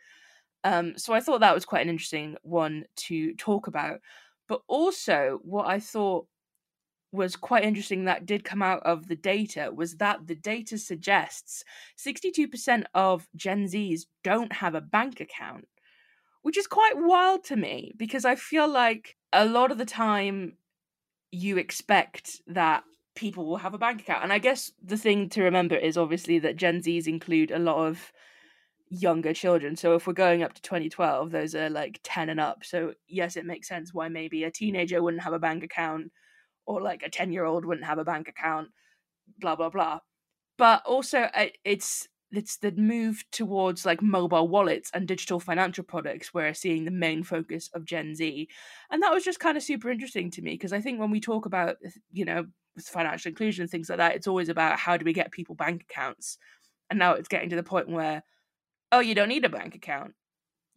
Um, 0.63 0.97
so 0.97 1.13
I 1.13 1.19
thought 1.19 1.41
that 1.41 1.53
was 1.53 1.65
quite 1.65 1.83
an 1.83 1.89
interesting 1.89 2.35
one 2.41 2.85
to 3.07 3.35
talk 3.35 3.67
about. 3.67 3.99
But 4.47 4.61
also, 4.67 5.39
what 5.43 5.67
I 5.67 5.79
thought 5.79 6.27
was 7.11 7.35
quite 7.35 7.63
interesting 7.63 8.05
that 8.05 8.25
did 8.25 8.43
come 8.43 8.61
out 8.61 8.81
of 8.83 9.07
the 9.07 9.15
data 9.15 9.71
was 9.73 9.97
that 9.97 10.27
the 10.27 10.35
data 10.35 10.77
suggests 10.77 11.63
62% 11.97 12.83
of 12.93 13.27
Gen 13.35 13.65
Zs 13.65 14.01
don't 14.23 14.53
have 14.53 14.75
a 14.75 14.81
bank 14.81 15.19
account, 15.19 15.67
which 16.41 16.57
is 16.57 16.67
quite 16.67 16.93
wild 16.95 17.43
to 17.45 17.55
me 17.55 17.93
because 17.97 18.25
I 18.25 18.35
feel 18.35 18.67
like 18.67 19.15
a 19.33 19.45
lot 19.45 19.71
of 19.71 19.77
the 19.77 19.85
time 19.85 20.57
you 21.31 21.57
expect 21.57 22.41
that 22.47 22.83
people 23.15 23.45
will 23.45 23.57
have 23.57 23.73
a 23.73 23.77
bank 23.77 24.01
account. 24.01 24.23
And 24.23 24.33
I 24.33 24.39
guess 24.39 24.71
the 24.83 24.97
thing 24.97 25.29
to 25.29 25.43
remember 25.43 25.75
is 25.75 25.97
obviously 25.97 26.39
that 26.39 26.57
Gen 26.57 26.81
Zs 26.81 27.07
include 27.07 27.51
a 27.51 27.59
lot 27.59 27.87
of 27.87 28.11
younger 28.89 29.33
children. 29.33 29.75
So 29.75 29.95
if 29.95 30.07
we're 30.07 30.13
going 30.13 30.43
up 30.43 30.53
to 30.53 30.61
2012, 30.61 31.31
those 31.31 31.55
are 31.55 31.69
like 31.69 31.99
10 32.03 32.29
and 32.29 32.39
up. 32.39 32.63
So 32.63 32.93
yes, 33.07 33.37
it 33.37 33.45
makes 33.45 33.67
sense 33.67 33.93
why 33.93 34.09
maybe 34.09 34.43
a 34.43 34.51
teenager 34.51 35.01
wouldn't 35.01 35.23
have 35.23 35.33
a 35.33 35.39
bank 35.39 35.63
account 35.63 36.11
or 36.65 36.81
like 36.81 37.03
a 37.03 37.09
10 37.09 37.31
year 37.31 37.45
old 37.45 37.65
wouldn't 37.65 37.87
have 37.87 37.97
a 37.97 38.05
bank 38.05 38.27
account 38.27 38.69
blah 39.39 39.55
blah 39.55 39.69
blah 39.69 39.99
but 40.57 40.83
also 40.85 41.27
it's 41.63 42.07
it's 42.31 42.57
the 42.57 42.71
move 42.71 43.23
towards 43.31 43.85
like 43.85 44.01
mobile 44.01 44.47
wallets 44.47 44.89
and 44.93 45.07
digital 45.07 45.39
financial 45.39 45.83
products 45.83 46.33
where 46.33 46.53
seeing 46.53 46.85
the 46.85 46.91
main 46.91 47.23
focus 47.23 47.69
of 47.73 47.85
gen 47.85 48.15
z. 48.15 48.47
And 48.89 49.03
that 49.03 49.13
was 49.13 49.23
just 49.23 49.39
kind 49.39 49.57
of 49.57 49.63
super 49.63 49.89
interesting 49.89 50.31
to 50.31 50.41
me 50.41 50.51
because 50.53 50.73
i 50.73 50.81
think 50.81 50.99
when 50.99 51.11
we 51.11 51.19
talk 51.19 51.45
about 51.45 51.77
uh, 51.85 51.89
you 52.11 52.25
know 52.25 52.45
financial 52.79 53.29
inclusion 53.29 53.63
and 53.63 53.69
things 53.69 53.89
like 53.89 53.97
that 53.97 54.15
it's 54.15 54.27
always 54.27 54.49
about 54.49 54.79
how 54.79 54.95
do 54.95 55.03
we 55.05 55.13
get 55.13 55.31
people 55.31 55.55
bank 55.55 55.83
accounts. 55.89 56.37
And 56.89 56.99
now 56.99 57.13
it's 57.13 57.27
getting 57.27 57.49
to 57.49 57.55
the 57.55 57.63
point 57.63 57.89
where 57.89 58.23
oh 58.91 58.99
you 58.99 59.15
don't 59.15 59.29
need 59.29 59.45
a 59.45 59.49
bank 59.49 59.75
account. 59.75 60.13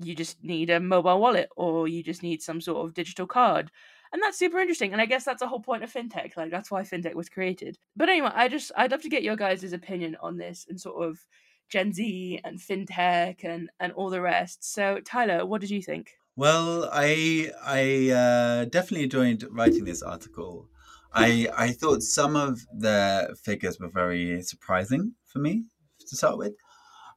You 0.01 0.15
just 0.15 0.43
need 0.43 0.71
a 0.71 0.81
mobile 0.81 1.21
wallet 1.21 1.49
or 1.57 1.87
you 1.89 2.03
just 2.03 2.23
need 2.23 2.43
some 2.43 2.61
sort 2.61 2.85
of 2.85 2.95
digital 2.95 3.27
card. 3.27 3.71
And 4.13 4.23
that's 4.23 4.39
super 4.39 4.61
interesting 4.61 4.93
and 4.93 5.01
i 5.01 5.07
guess 5.07 5.25
that's 5.25 5.41
the 5.41 5.49
whole 5.49 5.61
point 5.61 5.83
of 5.83 5.93
fintech 5.93 6.37
like 6.37 6.51
that's 6.51 6.71
why 6.71 6.83
fintech 6.83 7.15
was 7.15 7.29
created. 7.29 7.79
But 7.97 8.09
anyway 8.09 8.31
i 8.35 8.49
just 8.49 8.73
i'd 8.77 8.91
love 8.91 9.03
to 9.03 9.09
get 9.09 9.23
your 9.23 9.37
guys' 9.37 9.73
opinion 9.73 10.17
on 10.21 10.37
this 10.37 10.67
and 10.69 10.81
sort 10.81 11.09
of 11.09 11.19
gen 11.69 11.93
z 11.93 12.41
and 12.45 12.59
fintech 12.59 13.45
and 13.45 13.71
and 13.81 13.93
all 13.93 14.11
the 14.11 14.21
rest. 14.21 14.65
So 14.65 15.01
tyler 15.01 15.45
what 15.47 15.61
did 15.61 15.71
you 15.71 15.83
think? 15.83 16.13
Well 16.37 16.89
i 16.93 17.51
i 17.63 18.11
uh, 18.11 18.65
definitely 18.67 19.05
enjoyed 19.05 19.45
writing 19.51 19.85
this 19.85 20.03
article. 20.03 20.69
I 21.13 21.49
i 21.57 21.73
thought 21.73 22.03
some 22.03 22.37
of 22.37 22.67
the 22.73 23.37
figures 23.43 23.79
were 23.79 23.89
very 23.89 24.43
surprising 24.43 25.15
for 25.25 25.39
me 25.39 25.65
to 26.09 26.17
start 26.17 26.39
with. 26.39 26.55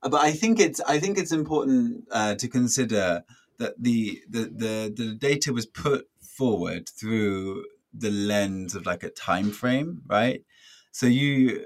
Uh, 0.03 0.09
but 0.09 0.21
i 0.21 0.31
think 0.31 0.59
it's 0.59 0.79
i 0.81 0.99
think 0.99 1.17
it's 1.17 1.31
important 1.31 2.05
uh, 2.11 2.35
to 2.35 2.47
consider 2.47 3.23
that 3.57 3.73
the, 3.81 4.21
the 4.29 4.43
the 4.63 4.93
the 4.95 5.15
data 5.15 5.51
was 5.51 5.65
put 5.65 6.07
forward 6.21 6.87
through 6.87 7.65
the 7.93 8.11
lens 8.11 8.75
of 8.75 8.85
like 8.85 9.03
a 9.03 9.09
time 9.09 9.51
frame, 9.51 10.01
right? 10.07 10.43
So 10.91 11.07
you 11.07 11.65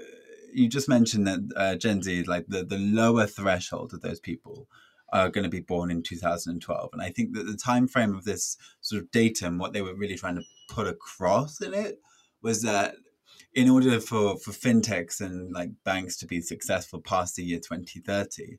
you 0.52 0.68
just 0.68 0.88
mentioned 0.88 1.26
that 1.26 1.40
uh, 1.56 1.74
Gen 1.76 2.02
Z, 2.02 2.24
like 2.24 2.46
the 2.48 2.64
the 2.64 2.78
lower 2.78 3.26
threshold 3.26 3.92
of 3.92 4.02
those 4.02 4.20
people, 4.20 4.68
are 5.12 5.28
going 5.28 5.44
to 5.44 5.50
be 5.50 5.60
born 5.60 5.90
in 5.90 6.02
2012, 6.02 6.90
and 6.92 7.02
I 7.02 7.10
think 7.10 7.34
that 7.34 7.46
the 7.46 7.56
time 7.56 7.88
frame 7.88 8.14
of 8.14 8.24
this 8.24 8.56
sort 8.80 9.02
of 9.02 9.10
datum, 9.10 9.58
what 9.58 9.72
they 9.72 9.82
were 9.82 9.94
really 9.94 10.16
trying 10.16 10.36
to 10.36 10.44
put 10.68 10.86
across 10.86 11.60
in 11.60 11.74
it 11.74 12.00
was 12.42 12.62
that 12.62 12.96
in 13.54 13.68
order 13.68 14.00
for 14.00 14.36
for 14.38 14.52
fintechs 14.52 15.20
and 15.20 15.52
like 15.52 15.70
banks 15.84 16.16
to 16.18 16.26
be 16.26 16.40
successful 16.40 17.00
past 17.00 17.36
the 17.36 17.44
year 17.44 17.58
2030 17.58 18.58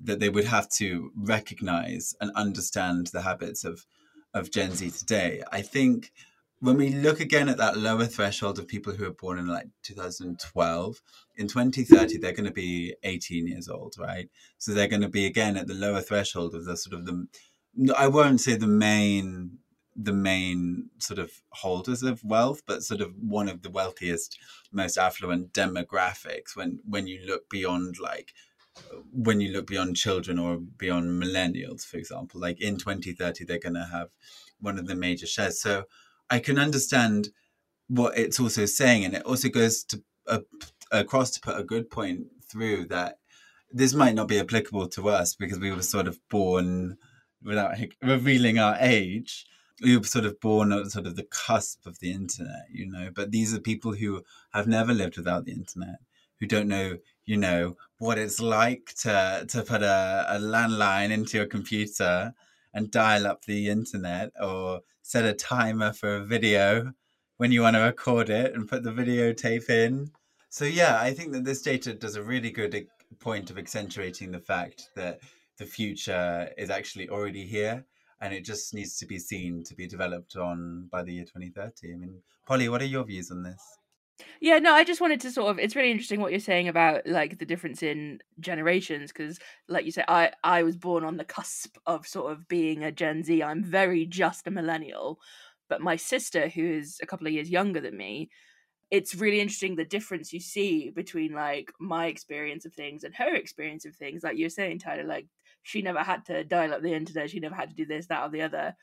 that 0.00 0.18
they 0.18 0.28
would 0.28 0.44
have 0.44 0.68
to 0.68 1.12
recognize 1.16 2.14
and 2.20 2.32
understand 2.34 3.08
the 3.08 3.22
habits 3.22 3.64
of 3.64 3.86
of 4.34 4.50
Gen 4.50 4.72
Z 4.72 4.90
today. 4.90 5.42
I 5.52 5.62
think 5.62 6.12
when 6.62 6.76
we 6.76 6.90
look 6.90 7.18
again 7.18 7.48
at 7.48 7.56
that 7.56 7.76
lower 7.76 8.06
threshold 8.06 8.56
of 8.56 8.68
people 8.68 8.92
who 8.92 9.04
are 9.04 9.10
born 9.10 9.36
in 9.36 9.48
like 9.48 9.66
2012, 9.82 11.02
in 11.34 11.48
2030 11.48 12.18
they're 12.18 12.30
going 12.30 12.46
to 12.46 12.52
be 12.52 12.94
18 13.02 13.48
years 13.48 13.68
old, 13.68 13.96
right? 13.98 14.30
So 14.58 14.72
they're 14.72 14.86
going 14.86 15.02
to 15.02 15.08
be 15.08 15.26
again 15.26 15.56
at 15.56 15.66
the 15.66 15.74
lower 15.74 16.00
threshold 16.00 16.54
of 16.54 16.64
the 16.64 16.76
sort 16.76 16.94
of 16.94 17.04
the 17.04 17.26
I 17.98 18.06
won't 18.06 18.40
say 18.40 18.54
the 18.54 18.68
main 18.68 19.58
the 19.96 20.12
main 20.12 20.90
sort 20.98 21.18
of 21.18 21.32
holders 21.50 22.04
of 22.04 22.22
wealth, 22.22 22.62
but 22.64 22.84
sort 22.84 23.00
of 23.00 23.12
one 23.20 23.48
of 23.48 23.62
the 23.62 23.70
wealthiest, 23.70 24.38
most 24.70 24.96
affluent 24.96 25.52
demographics 25.52 26.54
when 26.54 26.78
when 26.84 27.08
you 27.08 27.26
look 27.26 27.50
beyond 27.50 27.96
like 27.98 28.32
when 29.12 29.40
you 29.40 29.50
look 29.50 29.66
beyond 29.66 29.96
children 29.96 30.38
or 30.38 30.58
beyond 30.58 31.20
millennials, 31.20 31.84
for 31.84 31.96
example, 31.96 32.40
like 32.40 32.60
in 32.60 32.76
2030, 32.78 33.44
they're 33.44 33.58
going 33.58 33.74
to 33.74 33.88
have 33.92 34.10
one 34.60 34.78
of 34.78 34.86
the 34.86 34.94
major 34.94 35.26
shares. 35.26 35.60
So 35.60 35.86
I 36.32 36.38
can 36.38 36.58
understand 36.58 37.28
what 37.88 38.16
it's 38.16 38.40
also 38.40 38.64
saying. 38.64 39.04
And 39.04 39.14
it 39.14 39.22
also 39.22 39.48
goes 39.48 39.84
to 39.84 40.02
across 40.90 41.30
to 41.32 41.40
put 41.40 41.58
a 41.58 41.64
good 41.64 41.90
point 41.90 42.26
through 42.50 42.86
that 42.86 43.18
this 43.70 43.92
might 43.92 44.14
not 44.14 44.28
be 44.28 44.38
applicable 44.38 44.88
to 44.88 45.08
us 45.08 45.34
because 45.34 45.58
we 45.58 45.72
were 45.72 45.82
sort 45.82 46.06
of 46.06 46.18
born 46.30 46.96
without 47.42 47.76
revealing 48.02 48.58
our 48.58 48.76
age. 48.80 49.46
We 49.82 49.96
were 49.96 50.04
sort 50.04 50.24
of 50.24 50.40
born 50.40 50.72
at 50.72 50.90
sort 50.90 51.06
of 51.06 51.16
the 51.16 51.28
cusp 51.46 51.86
of 51.86 51.98
the 51.98 52.12
internet, 52.12 52.66
you 52.70 52.90
know, 52.90 53.10
but 53.14 53.30
these 53.30 53.54
are 53.54 53.60
people 53.60 53.92
who 53.94 54.22
have 54.52 54.66
never 54.66 54.94
lived 54.94 55.16
without 55.16 55.44
the 55.44 55.52
internet, 55.52 55.98
who 56.38 56.46
don't 56.46 56.68
know 56.68 56.98
you 57.24 57.36
know 57.36 57.76
what 57.98 58.18
it's 58.18 58.40
like 58.40 58.94
to 59.02 59.44
to 59.48 59.62
put 59.62 59.82
a, 59.82 60.26
a 60.28 60.38
landline 60.38 61.10
into 61.10 61.36
your 61.36 61.46
computer 61.46 62.34
and 62.74 62.90
dial 62.90 63.26
up 63.26 63.44
the 63.44 63.68
internet 63.68 64.32
or 64.40 64.80
set 65.02 65.24
a 65.24 65.34
timer 65.34 65.92
for 65.92 66.16
a 66.16 66.24
video 66.24 66.92
when 67.36 67.52
you 67.52 67.62
want 67.62 67.76
to 67.76 67.82
record 67.82 68.30
it 68.30 68.54
and 68.54 68.68
put 68.68 68.82
the 68.82 68.90
videotape 68.90 69.68
in. 69.68 70.10
So 70.48 70.64
yeah 70.66 71.00
i 71.00 71.14
think 71.14 71.32
that 71.32 71.44
this 71.44 71.62
data 71.62 71.94
does 71.94 72.16
a 72.16 72.22
really 72.22 72.50
good 72.50 72.86
point 73.20 73.50
of 73.50 73.56
accentuating 73.56 74.30
the 74.30 74.38
fact 74.38 74.90
that 74.96 75.20
the 75.58 75.64
future 75.64 76.50
is 76.58 76.70
actually 76.70 77.08
already 77.08 77.46
here 77.46 77.84
and 78.20 78.32
it 78.34 78.44
just 78.44 78.74
needs 78.74 78.98
to 78.98 79.06
be 79.06 79.18
seen 79.18 79.64
to 79.64 79.74
be 79.74 79.86
developed 79.86 80.36
on 80.36 80.88
by 80.90 81.02
the 81.02 81.12
year 81.12 81.24
2030 81.24 81.92
i 81.92 81.96
mean 81.96 82.20
polly 82.46 82.68
what 82.68 82.82
are 82.82 82.86
your 82.86 83.04
views 83.04 83.30
on 83.30 83.42
this 83.42 83.78
Yeah, 84.40 84.58
no, 84.58 84.72
I 84.74 84.84
just 84.84 85.00
wanted 85.00 85.20
to 85.22 85.30
sort 85.30 85.50
of 85.50 85.58
it's 85.58 85.74
really 85.76 85.90
interesting 85.90 86.20
what 86.20 86.30
you're 86.32 86.40
saying 86.40 86.68
about 86.68 87.06
like 87.06 87.38
the 87.38 87.46
difference 87.46 87.82
in 87.82 88.20
generations 88.40 89.10
because 89.12 89.38
like 89.68 89.84
you 89.84 89.92
say 89.92 90.04
I 90.08 90.32
I 90.44 90.62
was 90.62 90.76
born 90.76 91.04
on 91.04 91.16
the 91.16 91.24
cusp 91.24 91.76
of 91.86 92.06
sort 92.06 92.32
of 92.32 92.46
being 92.48 92.84
a 92.84 92.92
Gen 92.92 93.22
Z. 93.24 93.42
I'm 93.42 93.64
very 93.64 94.06
just 94.06 94.46
a 94.46 94.50
millennial, 94.50 95.18
but 95.68 95.80
my 95.80 95.96
sister 95.96 96.48
who 96.48 96.64
is 96.64 96.98
a 97.02 97.06
couple 97.06 97.26
of 97.26 97.32
years 97.32 97.50
younger 97.50 97.80
than 97.80 97.96
me, 97.96 98.30
it's 98.90 99.14
really 99.14 99.40
interesting 99.40 99.76
the 99.76 99.84
difference 99.86 100.32
you 100.32 100.40
see 100.40 100.90
between 100.90 101.32
like 101.34 101.72
my 101.80 102.06
experience 102.06 102.64
of 102.66 102.74
things 102.74 103.04
and 103.04 103.14
her 103.16 103.34
experience 103.34 103.84
of 103.86 103.96
things. 103.96 104.22
Like 104.24 104.38
you're 104.38 104.50
saying 104.50 104.80
Tyler 104.80 105.04
like 105.04 105.28
she 105.62 105.82
never 105.82 106.00
had 106.00 106.26
to 106.26 106.44
dial 106.44 106.74
up 106.74 106.82
the 106.82 106.94
internet, 106.94 107.30
she 107.30 107.40
never 107.40 107.56
had 107.56 107.70
to 107.70 107.76
do 107.76 107.86
this 107.86 108.06
that 108.08 108.24
or 108.24 108.30
the 108.30 108.42
other. 108.42 108.76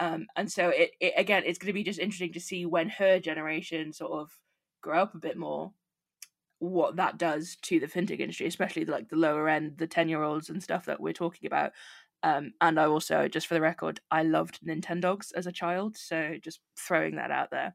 Um 0.00 0.26
and 0.36 0.50
so 0.52 0.70
it, 0.70 0.92
it 1.00 1.14
again 1.16 1.44
it's 1.46 1.58
going 1.58 1.68
to 1.68 1.74
be 1.74 1.84
just 1.84 2.00
interesting 2.00 2.32
to 2.34 2.40
see 2.40 2.66
when 2.66 2.88
her 2.90 3.20
generation 3.20 3.92
sort 3.92 4.12
of 4.12 4.30
grow 4.84 5.00
up 5.00 5.14
a 5.14 5.18
bit 5.18 5.38
more 5.38 5.72
what 6.58 6.96
that 6.96 7.18
does 7.18 7.56
to 7.62 7.80
the 7.80 7.86
fintech 7.86 8.20
industry 8.20 8.46
especially 8.46 8.84
like 8.84 9.08
the 9.08 9.16
lower 9.16 9.48
end 9.48 9.76
the 9.78 9.86
10 9.86 10.08
year 10.10 10.22
olds 10.22 10.50
and 10.50 10.62
stuff 10.62 10.84
that 10.84 11.00
we're 11.00 11.12
talking 11.12 11.46
about 11.46 11.72
um, 12.22 12.52
and 12.60 12.78
i 12.78 12.84
also 12.84 13.26
just 13.26 13.46
for 13.46 13.54
the 13.54 13.60
record 13.60 13.98
i 14.10 14.22
loved 14.22 14.60
nintendogs 14.62 15.32
as 15.34 15.46
a 15.46 15.52
child 15.52 15.96
so 15.96 16.36
just 16.42 16.60
throwing 16.78 17.16
that 17.16 17.30
out 17.30 17.50
there 17.50 17.74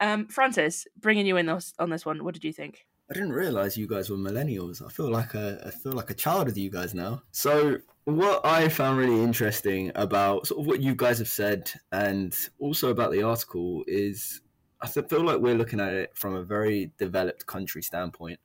um, 0.00 0.26
francis 0.28 0.86
bringing 1.00 1.26
you 1.26 1.38
in 1.38 1.46
this, 1.46 1.72
on 1.78 1.88
this 1.88 2.04
one 2.04 2.22
what 2.22 2.34
did 2.34 2.44
you 2.44 2.52
think 2.52 2.86
I 3.10 3.14
didn't 3.14 3.32
realize 3.32 3.76
you 3.76 3.86
guys 3.86 4.08
were 4.08 4.16
millennials. 4.16 4.82
I 4.82 4.88
feel 4.88 5.10
like 5.10 5.34
a 5.34 5.60
I 5.66 5.70
feel 5.70 5.92
like 5.92 6.08
a 6.08 6.14
child 6.14 6.46
with 6.46 6.56
you 6.56 6.70
guys 6.70 6.94
now. 6.94 7.20
So 7.30 7.76
what 8.04 8.46
I 8.46 8.70
found 8.70 8.96
really 8.96 9.22
interesting 9.22 9.92
about 9.96 10.46
sort 10.46 10.60
of 10.60 10.66
what 10.66 10.80
you 10.80 10.94
guys 10.94 11.18
have 11.18 11.28
said 11.28 11.70
and 11.90 12.34
also 12.58 12.88
about 12.88 13.12
the 13.12 13.22
article 13.22 13.84
is 13.86 14.40
I 14.82 14.88
feel 14.88 15.22
like 15.24 15.38
we're 15.38 15.54
looking 15.54 15.80
at 15.80 15.94
it 15.94 16.10
from 16.14 16.34
a 16.34 16.42
very 16.42 16.90
developed 16.98 17.46
country 17.46 17.82
standpoint. 17.82 18.40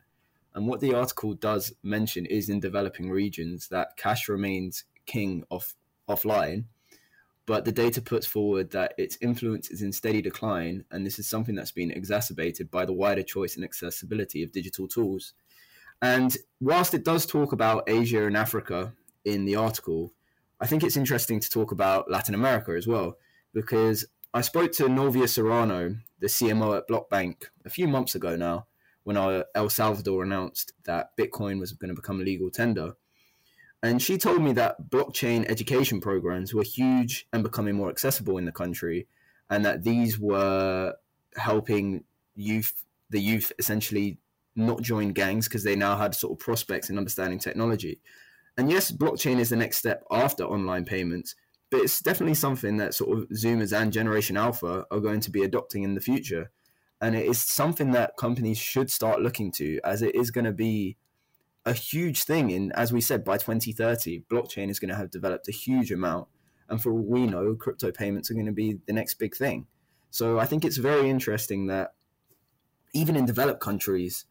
And 0.54 0.68
what 0.68 0.82
the 0.82 0.94
article 0.94 1.34
does 1.34 1.74
mention 1.82 2.28
is 2.28 2.50
in 2.50 2.60
developing 2.60 3.10
regions 3.10 3.68
that 3.70 3.98
cash 3.98 4.30
remains 4.30 4.84
king 5.08 5.44
off 5.50 5.74
offline, 6.08 6.66
but 7.48 7.66
the 7.66 7.72
data 7.72 8.02
puts 8.02 8.28
forward 8.28 8.72
that 8.72 8.94
its 8.98 9.18
influence 9.20 9.72
is 9.72 9.82
in 9.82 9.92
steady 9.92 10.22
decline, 10.22 10.84
and 10.92 11.06
this 11.06 11.18
is 11.18 11.28
something 11.28 11.56
that's 11.56 11.72
been 11.72 11.92
exacerbated 11.92 12.70
by 12.70 12.86
the 12.86 12.94
wider 12.94 13.24
choice 13.24 13.56
and 13.56 13.64
accessibility 13.64 14.44
of 14.44 14.52
digital 14.52 14.88
tools. 14.88 15.34
And 16.02 16.38
whilst 16.60 16.94
it 16.94 17.04
does 17.04 17.26
talk 17.26 17.52
about 17.52 17.90
Asia 17.90 18.28
and 18.28 18.38
Africa 18.38 18.94
in 19.26 19.46
the 19.46 19.56
article, 19.56 20.14
I 20.60 20.68
think 20.68 20.84
it's 20.84 20.98
interesting 20.98 21.40
to 21.40 21.50
talk 21.50 21.72
about 21.72 22.12
Latin 22.12 22.36
America 22.36 22.72
as 22.76 22.86
well, 22.86 23.18
because 23.54 24.06
I 24.34 24.42
spoke 24.42 24.72
to 24.74 24.90
Novia 24.90 25.28
Serrano, 25.28 25.96
the 26.20 26.28
CMO 26.28 26.78
at 26.78 26.88
Blockbank, 26.88 27.46
a 27.66 27.70
few 27.70 27.88
months 27.88 28.16
ago 28.16 28.36
now, 28.36 28.68
when 29.04 29.18
our 29.18 29.46
El 29.56 29.70
Salvador 29.70 30.24
announced 30.24 30.74
that 30.86 31.16
Bitcoin 31.18 31.60
was 31.60 31.72
going 31.72 31.90
to 31.90 31.96
become 31.96 32.20
a 32.20 32.24
legal 32.24 32.50
tender. 32.50 32.94
And 33.84 34.02
she 34.02 34.18
told 34.18 34.42
me 34.42 34.54
that 34.54 34.90
blockchain 34.90 35.50
education 35.50 36.02
programs 36.02 36.54
were 36.54 36.64
huge 36.64 37.28
and 37.32 37.44
becoming 37.44 37.76
more 37.76 37.90
accessible 37.90 38.38
in 38.38 38.46
the 38.46 38.52
country, 38.52 39.08
and 39.50 39.64
that 39.66 39.84
these 39.84 40.20
were 40.20 40.96
helping 41.36 42.04
youth, 42.36 42.84
the 43.10 43.22
youth 43.22 43.52
essentially 43.60 44.20
not 44.56 44.82
join 44.82 45.14
gangs 45.14 45.48
because 45.48 45.64
they 45.64 45.76
now 45.76 45.96
had 45.96 46.16
sort 46.16 46.34
of 46.34 46.40
prospects 46.40 46.90
in 46.90 46.98
understanding 46.98 47.40
technology. 47.40 48.02
And 48.58 48.72
yes, 48.72 48.92
blockchain 48.92 49.40
is 49.40 49.50
the 49.50 49.56
next 49.56 49.78
step 49.78 50.04
after 50.10 50.44
online 50.44 50.84
payments, 50.84 51.36
but 51.70 51.82
it's 51.82 52.02
definitely 52.02 52.36
something 52.36 52.78
that 52.78 52.94
sort 52.94 53.18
of 53.18 53.30
Zoomers 53.30 53.78
and 53.78 53.92
Generation 53.92 54.38
Alpha 54.38 54.86
are 54.90 55.00
going 55.00 55.20
to 55.22 55.32
be 55.32 55.44
adopting 55.44 55.84
in 55.84 55.96
the 55.96 56.02
future. 56.02 56.52
And 57.02 57.16
it 57.16 57.26
is 57.26 57.40
something 57.40 57.92
that 57.92 58.18
companies 58.18 58.58
should 58.58 58.90
start 58.90 59.22
looking 59.22 59.52
to 59.54 59.80
as 59.84 60.02
it 60.02 60.16
is 60.16 60.32
going 60.32 60.46
to 60.46 60.52
be 60.52 60.98
a 61.66 61.74
huge 61.74 62.24
thing. 62.24 62.50
In, 62.50 62.72
as 62.72 62.94
we 62.94 63.02
said, 63.02 63.24
by 63.24 63.38
2030, 63.38 64.24
blockchain 64.32 64.70
is 64.70 64.80
going 64.80 64.90
to 64.90 64.96
have 64.96 65.12
developed 65.12 65.48
a 65.48 65.52
huge 65.52 65.92
amount. 65.92 66.28
And 66.70 66.82
for 66.82 66.92
all 66.92 67.04
we 67.04 67.28
know, 67.28 67.56
crypto 67.56 67.92
payments 67.92 68.32
are 68.32 68.34
going 68.34 68.46
to 68.46 68.52
be 68.52 68.80
the 68.88 68.94
next 68.94 69.16
big 69.16 69.36
thing. 69.36 69.68
So 70.10 70.40
I 70.40 70.46
think 70.46 70.66
it's 70.66 70.78
very 70.78 71.10
interesting 71.10 71.68
that 71.68 71.94
even 72.94 73.16
in 73.16 73.26
developed 73.26 73.62
countries, 73.62 74.26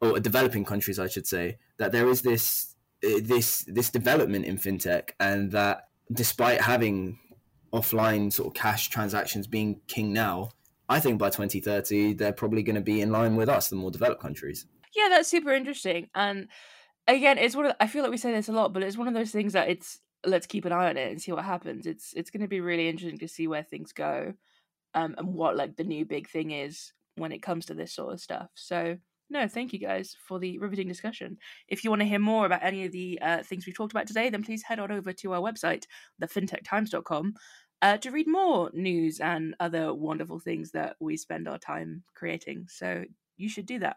or 0.00 0.18
developing 0.18 0.64
countries, 0.64 0.98
I 0.98 1.08
should 1.08 1.26
say, 1.26 1.58
that 1.78 1.92
there 1.92 2.08
is 2.08 2.22
this 2.22 2.74
eh, 3.02 3.20
this 3.22 3.64
this 3.66 3.90
development 3.90 4.44
in 4.44 4.58
fintech, 4.58 5.10
and 5.20 5.52
that 5.52 5.89
despite 6.12 6.60
having 6.60 7.18
offline 7.72 8.32
sort 8.32 8.48
of 8.48 8.54
cash 8.54 8.88
transactions 8.88 9.46
being 9.46 9.80
king 9.86 10.12
now, 10.12 10.50
I 10.88 11.00
think 11.00 11.18
by 11.18 11.30
2030 11.30 12.14
they're 12.14 12.32
probably 12.32 12.62
going 12.62 12.74
to 12.74 12.80
be 12.80 13.00
in 13.00 13.12
line 13.12 13.36
with 13.36 13.48
us, 13.48 13.68
the 13.68 13.76
more 13.76 13.90
developed 13.90 14.20
countries. 14.20 14.66
Yeah, 14.94 15.08
that's 15.08 15.28
super 15.28 15.52
interesting. 15.52 16.08
And 16.14 16.48
again, 17.06 17.38
it's 17.38 17.54
one 17.54 17.66
of 17.66 17.76
I 17.80 17.86
feel 17.86 18.02
like 18.02 18.10
we 18.10 18.16
say 18.16 18.32
this 18.32 18.48
a 18.48 18.52
lot, 18.52 18.72
but 18.72 18.82
it's 18.82 18.96
one 18.96 19.08
of 19.08 19.14
those 19.14 19.30
things 19.30 19.52
that 19.52 19.68
it's 19.68 20.00
let's 20.26 20.46
keep 20.46 20.64
an 20.64 20.72
eye 20.72 20.90
on 20.90 20.96
it 20.96 21.10
and 21.10 21.22
see 21.22 21.32
what 21.32 21.44
happens. 21.44 21.86
It's 21.86 22.12
it's 22.14 22.30
going 22.30 22.42
to 22.42 22.48
be 22.48 22.60
really 22.60 22.88
interesting 22.88 23.18
to 23.18 23.28
see 23.28 23.46
where 23.46 23.62
things 23.62 23.92
go, 23.92 24.34
um, 24.94 25.14
and 25.16 25.34
what 25.34 25.56
like 25.56 25.76
the 25.76 25.84
new 25.84 26.04
big 26.04 26.28
thing 26.28 26.50
is 26.50 26.92
when 27.16 27.32
it 27.32 27.42
comes 27.42 27.66
to 27.66 27.74
this 27.74 27.92
sort 27.92 28.12
of 28.12 28.20
stuff. 28.20 28.50
So 28.54 28.98
no, 29.30 29.46
thank 29.46 29.72
you 29.72 29.78
guys 29.78 30.16
for 30.26 30.38
the 30.38 30.58
riveting 30.58 30.88
discussion. 30.88 31.38
If 31.68 31.84
you 31.84 31.90
want 31.90 32.00
to 32.02 32.08
hear 32.08 32.18
more 32.18 32.46
about 32.46 32.64
any 32.64 32.84
of 32.84 32.92
the 32.92 33.18
uh, 33.22 33.42
things 33.42 33.64
we've 33.64 33.76
talked 33.76 33.92
about 33.92 34.06
today, 34.06 34.28
then 34.28 34.42
please 34.42 34.62
head 34.64 34.80
on 34.80 34.90
over 34.90 35.12
to 35.12 35.32
our 35.32 35.40
website, 35.40 35.84
thefintechtimes.com, 36.20 37.34
uh, 37.82 37.96
to 37.98 38.10
read 38.10 38.26
more 38.26 38.70
news 38.74 39.20
and 39.20 39.54
other 39.60 39.94
wonderful 39.94 40.40
things 40.40 40.72
that 40.72 40.96
we 41.00 41.16
spend 41.16 41.48
our 41.48 41.58
time 41.58 42.02
creating. 42.14 42.66
So 42.68 43.04
you 43.36 43.48
should 43.48 43.66
do 43.66 43.78
that. 43.78 43.96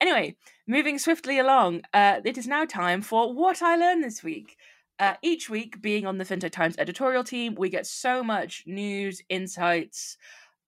Anyway, 0.00 0.36
moving 0.66 0.98
swiftly 0.98 1.38
along, 1.38 1.82
uh, 1.92 2.20
it 2.24 2.38
is 2.38 2.46
now 2.46 2.64
time 2.64 3.02
for 3.02 3.34
What 3.34 3.62
I 3.62 3.76
Learned 3.76 4.04
This 4.04 4.22
Week. 4.22 4.56
Uh, 4.98 5.14
each 5.22 5.48
week, 5.48 5.80
being 5.80 6.06
on 6.06 6.18
the 6.18 6.24
FinTech 6.24 6.50
Times 6.50 6.76
editorial 6.78 7.24
team, 7.24 7.54
we 7.58 7.70
get 7.70 7.86
so 7.86 8.22
much 8.22 8.64
news, 8.66 9.22
insights, 9.30 10.18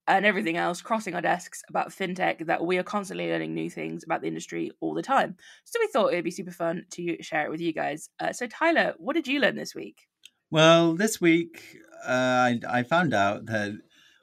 and 0.07 0.25
everything 0.25 0.57
else 0.57 0.81
crossing 0.81 1.15
our 1.15 1.21
desks 1.21 1.63
about 1.69 1.89
fintech 1.89 2.45
that 2.45 2.65
we 2.65 2.77
are 2.77 2.83
constantly 2.83 3.27
learning 3.27 3.53
new 3.53 3.69
things 3.69 4.03
about 4.03 4.21
the 4.21 4.27
industry 4.27 4.71
all 4.81 4.93
the 4.93 5.01
time. 5.01 5.35
So 5.63 5.79
we 5.79 5.87
thought 5.87 6.13
it 6.13 6.15
would 6.15 6.23
be 6.23 6.31
super 6.31 6.51
fun 6.51 6.85
to 6.91 7.21
share 7.21 7.45
it 7.45 7.51
with 7.51 7.61
you 7.61 7.73
guys. 7.73 8.09
Uh, 8.19 8.33
so, 8.33 8.47
Tyler, 8.47 8.93
what 8.97 9.13
did 9.13 9.27
you 9.27 9.39
learn 9.39 9.55
this 9.55 9.73
week? 9.73 10.07
Well, 10.51 10.93
this 10.93 11.21
week 11.21 11.77
uh, 12.05 12.11
I, 12.11 12.59
I 12.69 12.83
found 12.83 13.13
out 13.13 13.45
that 13.45 13.71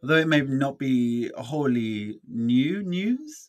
although 0.03 0.17
it 0.17 0.29
may 0.29 0.43
not 0.43 0.79
be 0.79 1.31
wholly 1.37 2.21
new 2.29 2.83
news, 2.83 3.49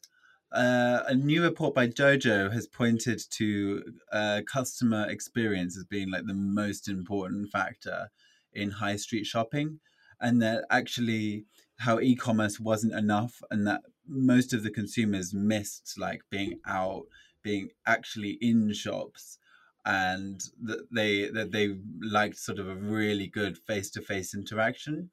uh, 0.54 1.04
a 1.08 1.16
new 1.16 1.44
report 1.44 1.74
by 1.74 1.88
Dojo 1.88 2.52
has 2.52 2.68
pointed 2.68 3.22
to 3.32 3.84
uh, 4.12 4.42
customer 4.52 5.10
experience 5.10 5.78
as 5.78 5.86
being 5.86 6.12
like 6.12 6.26
the 6.26 6.34
most 6.34 6.90
important 6.90 7.50
factor 7.50 8.10
in 8.52 8.70
high 8.70 8.98
street 8.98 9.26
shopping, 9.26 9.80
and 10.20 10.42
that 10.42 10.66
actually 10.70 11.46
how 11.82 12.00
e-commerce 12.00 12.60
wasn't 12.60 12.94
enough 12.94 13.42
and 13.52 13.68
that 13.68 13.82
most 14.08 14.54
of 14.54 14.64
the 14.64 14.72
consumers 14.72 15.34
missed 15.34 15.96
like 15.98 16.22
being 16.30 16.60
out 16.66 17.04
being 17.44 17.70
actually 17.86 18.38
in 18.42 18.74
shops 18.74 19.38
and 19.86 20.44
that 20.62 20.88
they 20.92 21.30
that 21.30 21.52
they 21.52 21.78
liked 22.02 22.38
sort 22.38 22.60
of 22.60 22.68
a 22.68 22.76
really 22.76 23.28
good 23.28 23.58
face-to-face 23.58 24.34
interaction 24.34 25.10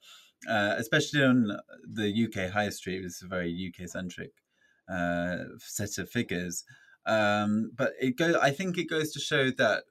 uh, 0.49 0.75
especially 0.77 1.23
on 1.23 1.59
the 1.85 2.27
UK 2.27 2.51
high 2.51 2.69
street 2.69 3.05
it's 3.05 3.23
a 3.23 3.27
very 3.27 3.53
UK 3.69 3.89
centric 3.89 4.33
uh, 4.89 5.45
set 5.59 5.99
of 5.99 6.09
figures. 6.11 6.65
Um, 7.07 7.73
but 7.75 7.93
it 8.01 8.17
goes 8.17 8.35
I 8.37 8.51
think 8.51 8.77
it 8.77 8.91
goes 8.91 9.13
to 9.13 9.21
show 9.21 9.51
that 9.53 9.85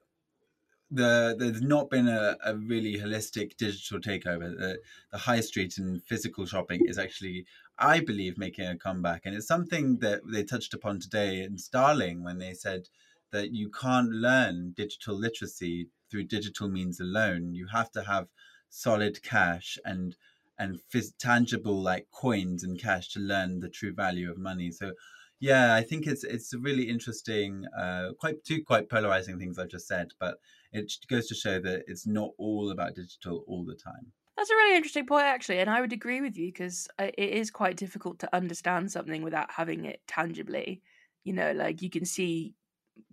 the 0.90 1.36
there's 1.38 1.60
not 1.60 1.90
been 1.90 2.08
a, 2.08 2.36
a 2.44 2.56
really 2.56 2.96
holistic 2.98 3.56
digital 3.56 4.00
takeover. 4.00 4.56
The, 4.56 4.78
the 5.12 5.18
high 5.18 5.40
street 5.40 5.78
and 5.78 6.02
physical 6.04 6.46
shopping 6.46 6.82
is 6.86 6.98
actually, 6.98 7.46
I 7.78 8.00
believe, 8.00 8.38
making 8.38 8.66
a 8.66 8.76
comeback, 8.76 9.22
and 9.24 9.34
it's 9.34 9.46
something 9.46 9.98
that 9.98 10.20
they 10.26 10.44
touched 10.44 10.74
upon 10.74 11.00
today 11.00 11.42
in 11.42 11.58
Starling 11.58 12.22
when 12.22 12.38
they 12.38 12.54
said 12.54 12.88
that 13.30 13.52
you 13.52 13.70
can't 13.70 14.10
learn 14.10 14.72
digital 14.76 15.14
literacy 15.14 15.88
through 16.10 16.24
digital 16.24 16.68
means 16.68 17.00
alone. 17.00 17.54
You 17.54 17.66
have 17.66 17.90
to 17.92 18.02
have 18.02 18.28
solid 18.70 19.22
cash 19.22 19.78
and 19.84 20.16
and 20.58 20.80
phys- 20.92 21.16
tangible 21.18 21.80
like 21.80 22.08
coins 22.10 22.64
and 22.64 22.80
cash 22.80 23.08
to 23.10 23.20
learn 23.20 23.60
the 23.60 23.68
true 23.68 23.92
value 23.92 24.30
of 24.30 24.38
money. 24.38 24.70
So 24.72 24.92
yeah, 25.40 25.74
I 25.74 25.82
think 25.82 26.06
it's 26.06 26.24
it's 26.24 26.52
a 26.52 26.58
really 26.58 26.88
interesting, 26.88 27.64
uh, 27.76 28.12
quite 28.18 28.42
two 28.44 28.64
quite 28.64 28.88
polarizing 28.88 29.38
things 29.38 29.58
I've 29.58 29.68
just 29.68 29.86
said, 29.86 30.08
but 30.18 30.38
it 30.72 30.92
goes 31.08 31.26
to 31.28 31.34
show 31.34 31.60
that 31.60 31.84
it's 31.86 32.06
not 32.06 32.30
all 32.38 32.70
about 32.70 32.94
digital 32.94 33.44
all 33.46 33.64
the 33.64 33.74
time. 33.74 34.12
That's 34.36 34.50
a 34.50 34.54
really 34.54 34.76
interesting 34.76 35.06
point, 35.06 35.24
actually, 35.24 35.58
and 35.58 35.68
I 35.68 35.80
would 35.80 35.92
agree 35.92 36.20
with 36.20 36.36
you 36.36 36.46
because 36.46 36.86
it 36.98 37.18
is 37.18 37.50
quite 37.50 37.76
difficult 37.76 38.20
to 38.20 38.34
understand 38.34 38.92
something 38.92 39.22
without 39.22 39.50
having 39.50 39.84
it 39.84 40.00
tangibly. 40.06 40.80
You 41.24 41.32
know, 41.32 41.52
like 41.52 41.82
you 41.82 41.90
can 41.90 42.04
see 42.04 42.54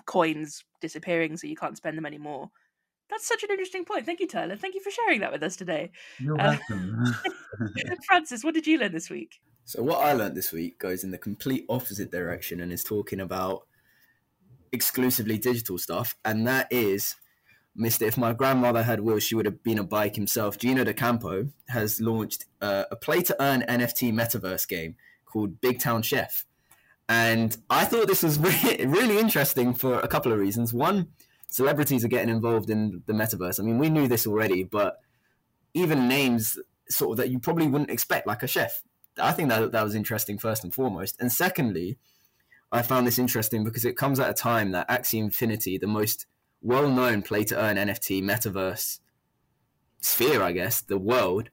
coins 0.06 0.64
disappearing, 0.82 1.38
so 1.38 1.48
you 1.48 1.56
can't 1.56 1.78
spend 1.78 1.98
them 1.98 2.06
anymore. 2.06 2.52
That's 3.10 3.28
such 3.28 3.44
an 3.44 3.50
interesting 3.50 3.86
point. 3.86 4.06
Thank 4.06 4.20
you, 4.20 4.28
Tyler. 4.28 4.56
Thank 4.56 4.76
you 4.76 4.82
for 4.82 4.92
sharing 4.92 5.20
that 5.22 5.32
with 5.32 5.44
us 5.44 5.56
today. 5.56 5.92
You're 6.20 6.40
uh, 6.40 6.58
welcome. 6.70 7.16
Francis, 8.08 8.44
what 8.44 8.54
did 8.54 8.68
you 8.68 8.78
learn 8.78 8.94
this 8.94 9.10
week? 9.10 9.40
So 9.64 9.82
what 9.82 10.02
I 10.02 10.14
learned 10.14 10.36
this 10.36 10.52
week 10.52 10.78
goes 10.78 11.04
in 11.04 11.12
the 11.12 11.18
complete 11.18 11.66
opposite 11.70 12.12
direction 12.12 12.60
and 12.60 12.72
is 12.72 12.84
talking 12.84 13.20
about 13.20 13.68
exclusively 14.72 15.40
digital 15.40 15.78
stuff, 15.78 16.16
and 16.24 16.46
that 16.48 16.68
is 16.72 17.16
Mr. 17.78 18.08
If 18.08 18.18
my 18.18 18.34
grandmother 18.34 18.84
had 18.84 19.02
will, 19.02 19.20
she 19.20 19.36
would 19.36 19.46
have 19.46 19.62
been 19.64 19.80
a 19.80 19.84
bike 19.84 20.16
himself. 20.16 20.58
Gino 20.58 20.84
D'Acampo 20.84 21.50
has 21.70 22.00
launched 22.00 22.46
uh, 22.62 22.86
a 22.90 22.96
play 22.96 23.22
to 23.24 23.36
earn 23.42 23.64
NFT 23.68 24.14
metaverse 24.14 24.68
game 24.68 24.96
called 25.26 25.60
Big 25.60 25.80
Town 25.80 26.02
Chef. 26.02 26.46
And 27.10 27.56
I 27.70 27.86
thought 27.86 28.08
this 28.08 28.24
was 28.24 28.40
really 28.40 29.20
interesting 29.20 29.74
for 29.74 30.00
a 30.00 30.08
couple 30.08 30.32
of 30.32 30.40
reasons. 30.40 30.74
One, 30.74 31.10
celebrities 31.48 32.06
are 32.06 32.10
getting 32.10 32.30
involved 32.30 32.70
in 32.70 33.04
the 33.06 33.14
metaverse. 33.14 33.60
I 33.60 33.64
mean, 33.64 33.78
we 33.78 33.90
knew 33.90 34.08
this 34.08 34.26
already, 34.26 34.64
but 34.64 35.00
even 35.74 36.08
names 36.08 36.58
sort 36.90 37.12
of 37.12 37.18
that 37.18 37.30
you 37.30 37.40
probably 37.40 37.68
wouldn't 37.68 37.92
expect, 37.92 38.26
like 38.26 38.44
a 38.44 38.48
chef. 38.48 38.84
I 39.20 39.32
think 39.32 39.50
that 39.50 39.72
that 39.72 39.84
was 39.84 39.96
interesting 39.96 40.38
first 40.38 40.64
and 40.64 40.74
foremost. 40.74 41.16
And 41.20 41.32
secondly, 41.32 41.98
I 42.72 42.82
found 42.82 43.06
this 43.06 43.20
interesting 43.20 43.64
because 43.64 43.86
it 43.86 43.98
comes 43.98 44.20
at 44.20 44.30
a 44.30 44.34
time 44.34 44.72
that 44.72 44.90
Axie 44.90 45.20
Infinity, 45.20 45.78
the 45.78 45.88
most 45.88 46.26
well-known 46.66 47.22
play-to-earn 47.22 47.78
NFT 47.78 48.24
metaverse 48.24 49.00
sphere, 50.02 50.42
I 50.42 50.52
guess, 50.52 50.82
the 50.82 50.98
world, 50.98 51.50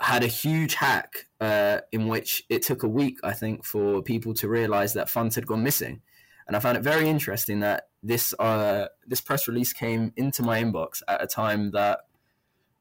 had 0.00 0.24
a 0.24 0.26
huge 0.26 0.74
hack 0.74 1.26
uh, 1.40 1.78
in 1.92 2.08
which 2.08 2.42
it 2.48 2.62
took 2.62 2.82
a 2.82 2.88
week, 2.88 3.18
I 3.22 3.32
think, 3.32 3.64
for 3.64 4.02
people 4.02 4.34
to 4.34 4.48
realize 4.48 4.94
that 4.94 5.08
funds 5.08 5.36
had 5.36 5.46
gone 5.46 5.62
missing. 5.62 6.02
And 6.48 6.56
I 6.56 6.60
found 6.60 6.76
it 6.76 6.82
very 6.82 7.08
interesting 7.08 7.60
that 7.60 7.88
this 8.02 8.34
uh, 8.40 8.88
this 9.06 9.20
press 9.20 9.46
release 9.46 9.72
came 9.72 10.12
into 10.16 10.42
my 10.42 10.60
inbox 10.60 11.02
at 11.06 11.22
a 11.22 11.28
time 11.28 11.70
that 11.70 12.00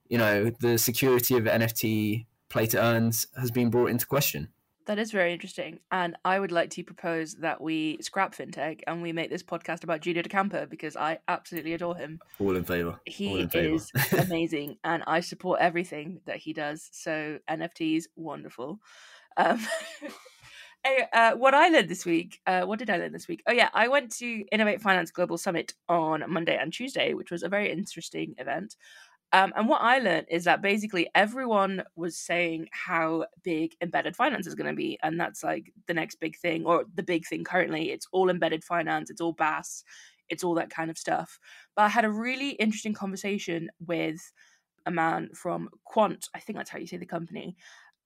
you 0.10 0.18
know 0.18 0.52
the 0.60 0.80
security 0.80 1.38
of 1.38 1.44
NFT 1.44 2.26
play 2.50 2.66
to 2.68 2.82
earns 2.82 3.28
has 3.40 3.52
been 3.52 3.70
brought 3.70 3.92
into 3.92 4.08
question. 4.08 4.50
That 4.92 5.00
is 5.00 5.14
very 5.14 5.32
interesting. 5.32 5.80
And 5.94 6.18
I 6.26 6.38
would 6.38 6.52
like 6.52 6.70
to 6.72 6.84
propose 6.84 7.36
that 7.36 7.62
we 7.62 7.98
scrap 8.02 8.36
fintech 8.36 8.82
and 8.88 9.02
we 9.02 9.14
make 9.14 9.30
this 9.30 9.42
podcast 9.42 9.86
about 9.86 10.02
Gino 10.02 10.22
D'Acampo 10.22 10.70
because 10.70 10.98
I 10.98 11.20
absolutely 11.30 11.72
adore 11.72 11.96
him. 11.96 12.20
All 12.42 12.58
in 12.58 12.66
favor. 12.66 13.00
He 13.06 13.40
in 13.40 13.48
favor. 13.48 13.76
is 13.76 13.90
amazing 14.12 14.80
and 14.84 15.02
I 15.08 15.22
support 15.22 15.62
everything 15.62 16.20
that 16.26 16.36
he 16.36 16.52
does. 16.52 16.90
So 16.92 17.40
NFTs, 17.50 18.08
wonderful. 18.18 18.82
Um, 19.38 19.66
uh, 21.14 21.36
what 21.36 21.54
I 21.54 21.70
learned 21.70 21.88
this 21.88 22.06
week, 22.06 22.42
uh, 22.46 22.64
what 22.64 22.78
did 22.78 22.90
I 22.90 22.98
learn 22.98 23.14
this 23.14 23.30
week? 23.30 23.44
Oh, 23.48 23.54
yeah, 23.54 23.70
I 23.74 23.88
went 23.88 24.12
to 24.18 24.44
Innovate 24.52 24.82
Finance 24.82 25.12
Global 25.12 25.38
Summit 25.38 25.74
on 25.88 26.26
Monday 26.28 26.58
and 26.58 26.74
Tuesday, 26.74 27.14
which 27.14 27.32
was 27.32 27.44
a 27.44 27.50
very 27.50 27.72
interesting 27.72 28.36
event. 28.40 28.76
Um, 29.34 29.54
and 29.56 29.68
what 29.70 29.82
I 29.82 30.00
learned 30.00 30.28
is 30.30 30.44
that 30.44 30.62
basically 30.62 31.10
everyone 31.16 31.84
was 31.96 32.18
saying 32.18 32.68
how 32.72 33.26
big 33.44 33.76
embedded 33.82 34.16
finance 34.16 34.46
is 34.46 34.56
going 34.56 34.70
to 34.70 34.76
be. 34.76 35.00
And 35.04 35.20
that's 35.20 35.44
like 35.44 35.72
the 35.88 35.94
next 35.94 36.20
big 36.20 36.38
thing, 36.38 36.66
or 36.66 36.86
the 36.96 37.04
big 37.04 37.26
thing 37.26 37.44
currently. 37.44 37.92
It's 37.92 38.08
all 38.12 38.30
embedded 38.30 38.64
finance, 38.64 39.10
it's 39.10 39.22
all 39.22 39.34
BaaS, 39.34 39.84
it's 40.30 40.44
all 40.44 40.56
that 40.56 40.70
kind 40.70 40.92
of 40.92 40.98
stuff. 40.98 41.40
But 41.76 41.84
I 41.84 41.90
had 41.90 42.06
a 42.06 42.12
really 42.12 42.52
interesting 42.52 42.94
conversation 42.94 43.70
with 43.86 44.20
a 44.86 44.92
man 44.92 45.30
from 45.34 45.70
Quant, 45.86 46.28
I 46.36 46.40
think 46.40 46.58
that's 46.58 46.70
how 46.70 46.80
you 46.80 46.88
say 46.88 46.98
the 46.98 47.06
company. 47.06 47.56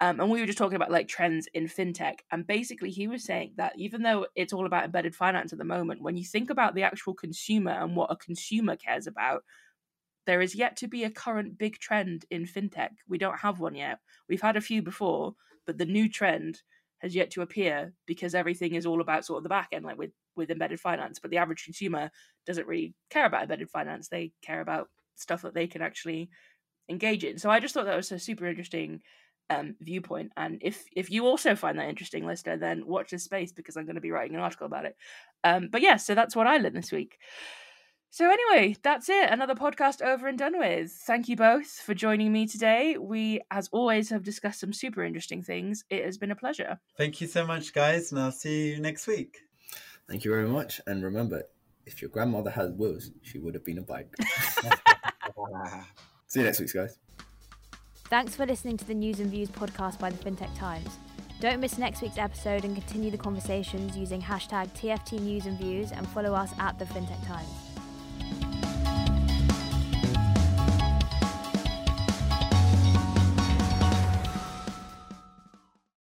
Um, 0.02 0.20
and 0.20 0.30
we 0.30 0.42
were 0.42 0.46
just 0.46 0.58
talking 0.58 0.76
about 0.76 0.92
like 0.92 1.08
trends 1.08 1.48
in 1.54 1.68
fintech. 1.68 2.20
And 2.32 2.46
basically, 2.46 2.92
he 2.92 3.08
was 3.08 3.24
saying 3.24 3.54
that 3.56 3.74
even 3.78 4.04
though 4.04 4.28
it's 4.36 4.52
all 4.52 4.66
about 4.66 4.84
embedded 4.84 5.16
finance 5.16 5.54
at 5.54 5.60
the 5.60 5.66
moment, 5.66 6.02
when 6.02 6.18
you 6.18 6.26
think 6.26 6.50
about 6.50 6.76
the 6.76 6.84
actual 6.84 7.14
consumer 7.14 7.72
and 7.72 7.96
what 7.96 8.12
a 8.12 8.18
consumer 8.18 8.76
cares 8.76 9.08
about, 9.08 9.44
there 10.26 10.42
is 10.42 10.56
yet 10.56 10.76
to 10.78 10.88
be 10.88 11.04
a 11.04 11.12
current 11.12 11.58
big 11.58 11.80
trend 11.80 12.26
in 12.32 12.46
fintech. 12.46 12.92
We 13.08 13.18
don't 13.18 13.40
have 13.40 13.60
one 13.60 13.76
yet. 13.76 14.00
We've 14.28 14.42
had 14.42 14.58
a 14.58 14.62
few 14.62 14.82
before, 14.82 15.34
but 15.66 15.78
the 15.78 15.86
new 15.86 16.10
trend 16.10 16.62
has 17.00 17.16
yet 17.16 17.32
to 17.32 17.42
appear 17.42 17.94
because 18.06 18.34
everything 18.34 18.74
is 18.74 18.86
all 18.86 19.02
about 19.02 19.26
sort 19.26 19.38
of 19.38 19.44
the 19.44 19.50
back 19.50 19.70
end, 19.72 19.86
like 19.86 19.98
with 19.98 20.12
with 20.36 20.52
embedded 20.52 20.80
finance. 20.80 21.20
But 21.20 21.32
the 21.32 21.38
average 21.38 21.64
consumer 21.64 22.10
doesn't 22.46 22.68
really 22.68 22.94
care 23.10 23.26
about 23.26 23.44
embedded 23.44 23.70
finance. 23.70 24.08
They 24.08 24.32
care 24.42 24.62
about 24.62 24.90
stuff 25.16 25.42
that 25.44 25.54
they 25.54 25.68
can 25.68 25.82
actually 25.82 26.30
engage 26.90 27.24
in. 27.24 27.38
So 27.38 27.50
I 27.50 27.60
just 27.60 27.74
thought 27.74 27.86
that 27.86 27.96
was 27.96 28.12
a 28.12 28.20
super 28.20 28.46
interesting 28.46 29.02
um, 29.50 29.76
viewpoint. 29.80 30.32
And 30.38 30.60
if 30.62 30.84
if 30.96 31.12
you 31.12 31.26
also 31.26 31.56
find 31.56 31.78
that 31.80 31.90
interesting, 31.90 32.26
listener, 32.26 32.58
then 32.58 32.88
watch 32.88 33.12
this 33.12 33.24
space 33.24 33.52
because 33.52 33.78
I'm 33.78 33.86
going 33.86 33.96
to 33.96 34.02
be 34.02 34.12
writing 34.12 34.36
an 34.36 34.42
article 34.42 34.66
about 34.66 34.86
it. 34.86 34.96
Um, 35.44 35.70
but 35.72 35.82
yeah, 35.82 35.98
so 35.98 36.16
that's 36.16 36.36
what 36.36 36.48
I 36.48 36.58
learned 36.58 36.76
this 36.76 36.92
week. 36.92 37.18
So, 38.16 38.32
anyway, 38.32 38.78
that's 38.82 39.10
it. 39.10 39.30
Another 39.30 39.56
podcast 39.56 40.02
over 40.02 40.30
and 40.30 40.40
done 40.40 40.58
with. 40.58 40.90
Thank 40.90 41.28
you 41.28 41.36
both 41.36 41.68
for 41.68 41.94
joining 41.94 42.32
me 42.32 42.48
today. 42.48 42.96
We, 42.98 43.42
as 43.52 43.68
always, 43.74 44.10
have 44.10 44.24
discussed 44.24 44.62
some 44.62 44.72
super 44.72 45.04
interesting 45.04 45.44
things. 45.44 45.84
It 45.90 46.06
has 46.06 46.18
been 46.18 46.32
a 46.32 46.36
pleasure. 46.38 46.80
Thank 46.98 47.20
you 47.20 47.28
so 47.28 47.46
much, 47.46 47.74
guys, 47.74 48.14
and 48.14 48.22
I'll 48.22 48.32
see 48.32 48.70
you 48.70 48.80
next 48.80 49.06
week. 49.06 49.42
Thank 50.08 50.24
you 50.24 50.32
very 50.32 50.48
much. 50.48 50.80
And 50.88 51.04
remember, 51.04 51.44
if 51.86 52.02
your 52.02 52.10
grandmother 52.10 52.50
had 52.50 52.78
wheels, 52.78 53.12
she 53.22 53.38
would 53.38 53.54
have 53.54 53.66
been 53.66 53.80
a 53.80 53.82
bike. 53.82 54.16
see 56.28 56.40
you 56.40 56.46
next 56.46 56.62
week, 56.62 56.74
guys. 56.74 56.98
Thanks 58.06 58.34
for 58.34 58.46
listening 58.46 58.78
to 58.78 58.86
the 58.86 58.96
News 58.96 59.20
and 59.20 59.30
Views 59.30 59.50
podcast 59.50 60.00
by 60.00 60.10
the 60.10 60.24
FinTech 60.24 60.58
Times. 60.58 61.00
Don't 61.42 61.60
miss 61.60 61.78
next 61.78 62.02
week's 62.02 62.18
episode 62.18 62.64
and 62.64 62.78
continue 62.78 63.12
the 63.12 63.18
conversations 63.18 63.98
using 63.98 64.22
hashtag 64.22 64.70
TFT 64.70 65.20
News 65.20 65.48
and 65.48 65.58
Views 65.58 65.92
and 65.92 66.08
follow 66.08 66.34
us 66.34 66.54
at 66.60 66.80
the 66.80 66.86
FinTech 66.86 67.28
Times. 67.28 67.65